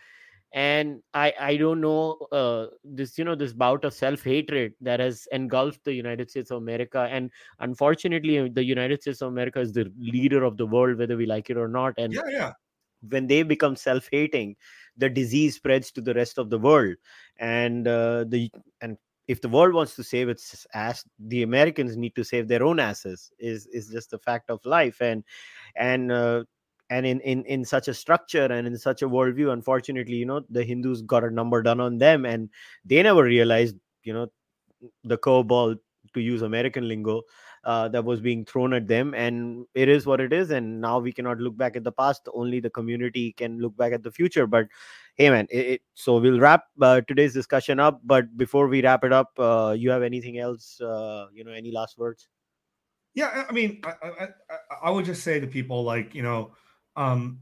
[0.52, 5.00] and i i don't know uh, this you know this bout of self hatred that
[5.00, 7.08] has engulfed the united states of america.
[7.10, 11.26] And unfortunately the united states of america is the leader of the world whether we
[11.26, 11.94] like it or not.
[11.98, 12.52] And yeah yeah.
[13.08, 14.56] when they become self hating
[14.96, 16.96] the disease spreads to the rest of the world.
[17.38, 18.50] And uh, the
[18.80, 18.96] and
[19.28, 22.78] if the world wants to save its ass the americans need to save their own
[22.78, 25.02] asses is is just a fact of life.
[25.02, 25.24] And
[25.74, 26.44] and uh,
[26.90, 30.42] and in in in such a structure and in such a worldview unfortunately you know
[30.50, 32.48] the hindus got a number done on them and
[32.84, 34.26] they never realized you know
[35.04, 35.76] the curveball
[36.14, 37.22] to use american lingo
[37.66, 39.12] uh, that was being thrown at them.
[39.12, 40.50] And it is what it is.
[40.50, 42.28] And now we cannot look back at the past.
[42.32, 44.46] Only the community can look back at the future.
[44.46, 44.68] But
[45.16, 48.00] hey man it, it, so we'll wrap uh, today's discussion up.
[48.04, 51.72] But before we wrap it up uh, you have anything else uh, you know any
[51.72, 52.28] last words?
[53.14, 54.28] Yeah i mean I, I,
[54.84, 56.52] I would just say to people like you know
[56.96, 57.40] um,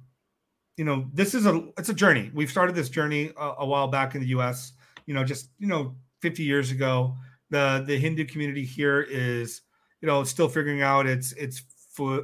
[0.77, 2.31] you know, this is a it's a journey.
[2.35, 4.73] We've started this journey a, a, while back in the U.S.
[5.07, 7.17] You know, just you know, 50 years ago.
[7.51, 9.63] The the Hindu community here is
[10.01, 11.63] you know still figuring out its its
[12.01, 12.21] uh,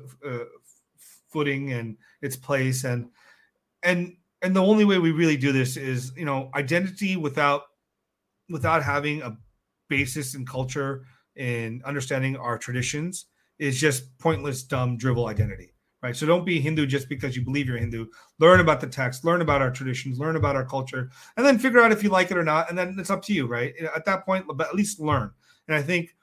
[1.29, 3.11] footing and its place and
[3.83, 7.63] and and the only way we really do this is you know identity without
[8.49, 9.37] without having a
[9.89, 11.05] basis in culture
[11.37, 13.27] and understanding our traditions
[13.59, 16.17] is just pointless dumb drivel identity right?
[16.17, 18.07] So don't be Hindu just because you believe you're Hindu.
[18.39, 21.81] Learn about the text, learn about our traditions, learn about our culture, and then figure
[21.81, 22.69] out if you like it or not.
[22.69, 23.75] And then it's up to you, right?
[23.95, 25.31] At that point, but at least learn.
[25.69, 26.15] And I think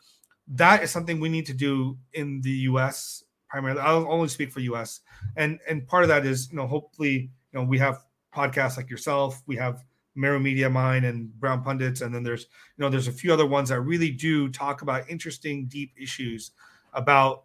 [0.50, 3.24] that is something we need to do in the U.S.
[3.50, 3.82] primarily.
[3.82, 5.02] I'll only speak for U.S.
[5.36, 8.90] and and part of that is you know hopefully you know we have podcasts like
[8.90, 9.84] yourself, we have
[10.16, 12.44] Meru Media Mine and Brown Pundits, and then there's
[12.78, 16.52] you know there's a few other ones that really do talk about interesting, deep issues
[16.94, 17.44] about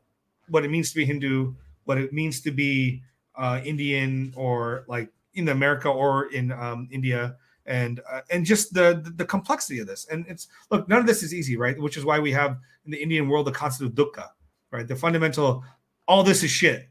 [0.49, 1.55] what it means to be Hindu,
[1.85, 3.03] what it means to be
[3.37, 7.37] uh, Indian or like in America or in um, India,
[7.67, 10.07] and uh, and just the, the, the complexity of this.
[10.11, 11.79] And it's look, none of this is easy, right?
[11.79, 14.29] Which is why we have in the Indian world the concept of dukkha,
[14.71, 14.87] right?
[14.87, 15.65] The fundamental,
[16.07, 16.89] all this is shit.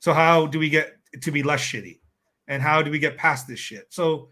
[0.00, 2.00] So how do we get to be less shitty,
[2.46, 3.86] and how do we get past this shit?
[3.90, 4.28] So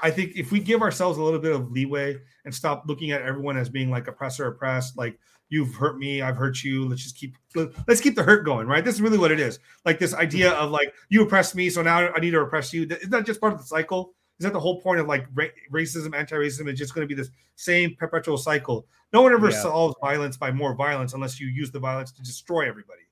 [0.00, 3.22] I think if we give ourselves a little bit of leeway and stop looking at
[3.22, 5.18] everyone as being like oppressor oppressed, like
[5.48, 6.86] you've hurt me, I've hurt you.
[6.88, 7.36] Let's just keep
[7.86, 8.84] let's keep the hurt going, right?
[8.84, 9.58] This is really what it is.
[9.84, 12.86] Like this idea of like you oppressed me, so now I need to oppress you.
[12.88, 14.14] Is that just part of the cycle?
[14.38, 17.20] Is that the whole point of like ra- racism, anti-racism is just going to be
[17.20, 18.86] this same perpetual cycle?
[19.12, 19.60] No one ever yeah.
[19.60, 23.02] solves violence by more violence unless you use the violence to destroy everybody.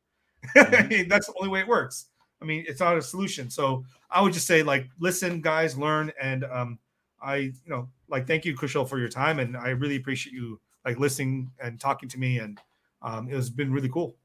[0.55, 1.09] Mm-hmm.
[1.09, 2.07] That's the only way it works.
[2.41, 3.51] I mean, it's not a solution.
[3.51, 6.79] So I would just say, like, listen, guys, learn, and um,
[7.21, 10.61] I, you know, like, thank you, Kushal, for your time, and I really appreciate you
[10.87, 12.59] like listening and talking to me, and
[13.03, 14.17] um, it has been really cool.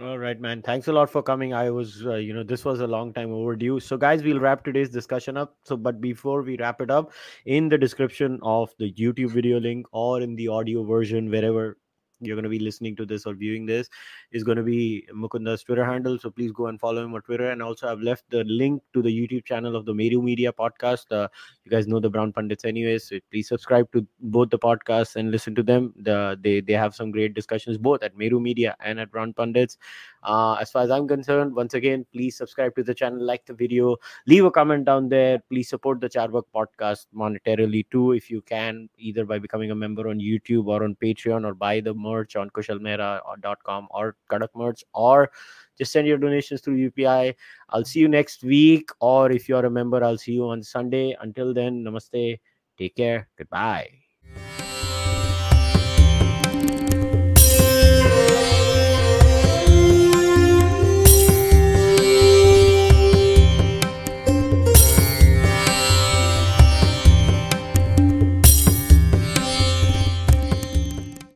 [0.00, 0.62] All right, man.
[0.62, 1.52] Thanks a lot for coming.
[1.52, 3.78] I was, uh, you know, this was a long time overdue.
[3.78, 5.56] So, guys, we'll wrap today's discussion up.
[5.64, 7.12] So, but before we wrap it up,
[7.44, 11.76] in the description of the YouTube video link or in the audio version, wherever
[12.26, 13.88] you're going to be listening to this or viewing this
[14.30, 16.18] is going to be Mukunda's Twitter handle.
[16.18, 17.50] So please go and follow him on Twitter.
[17.50, 21.06] And also, I've left the link to the YouTube channel of the Meru Media podcast.
[21.10, 21.28] Uh,
[21.64, 23.08] you guys know the Brown Pundits, anyways.
[23.08, 25.92] So please subscribe to both the podcasts and listen to them.
[25.96, 29.78] The, they they have some great discussions both at Meru Media and at Brown Pundits.
[30.22, 33.54] Uh, as far as I'm concerned, once again, please subscribe to the channel, like the
[33.54, 33.96] video,
[34.26, 35.40] leave a comment down there.
[35.50, 40.08] Please support the Carvaka podcast monetarily too, if you can, either by becoming a member
[40.08, 44.84] on YouTube or on Patreon or buy the merch on kushalmehra.com uh, or Kadak merch
[44.94, 45.30] or
[45.78, 47.34] just send your donations through UPI.
[47.70, 51.16] I'll see you next week, or if you're a member, I'll see you on Sunday.
[51.20, 52.38] Until then, namaste.
[52.78, 53.28] Take care.
[53.36, 53.88] Goodbye.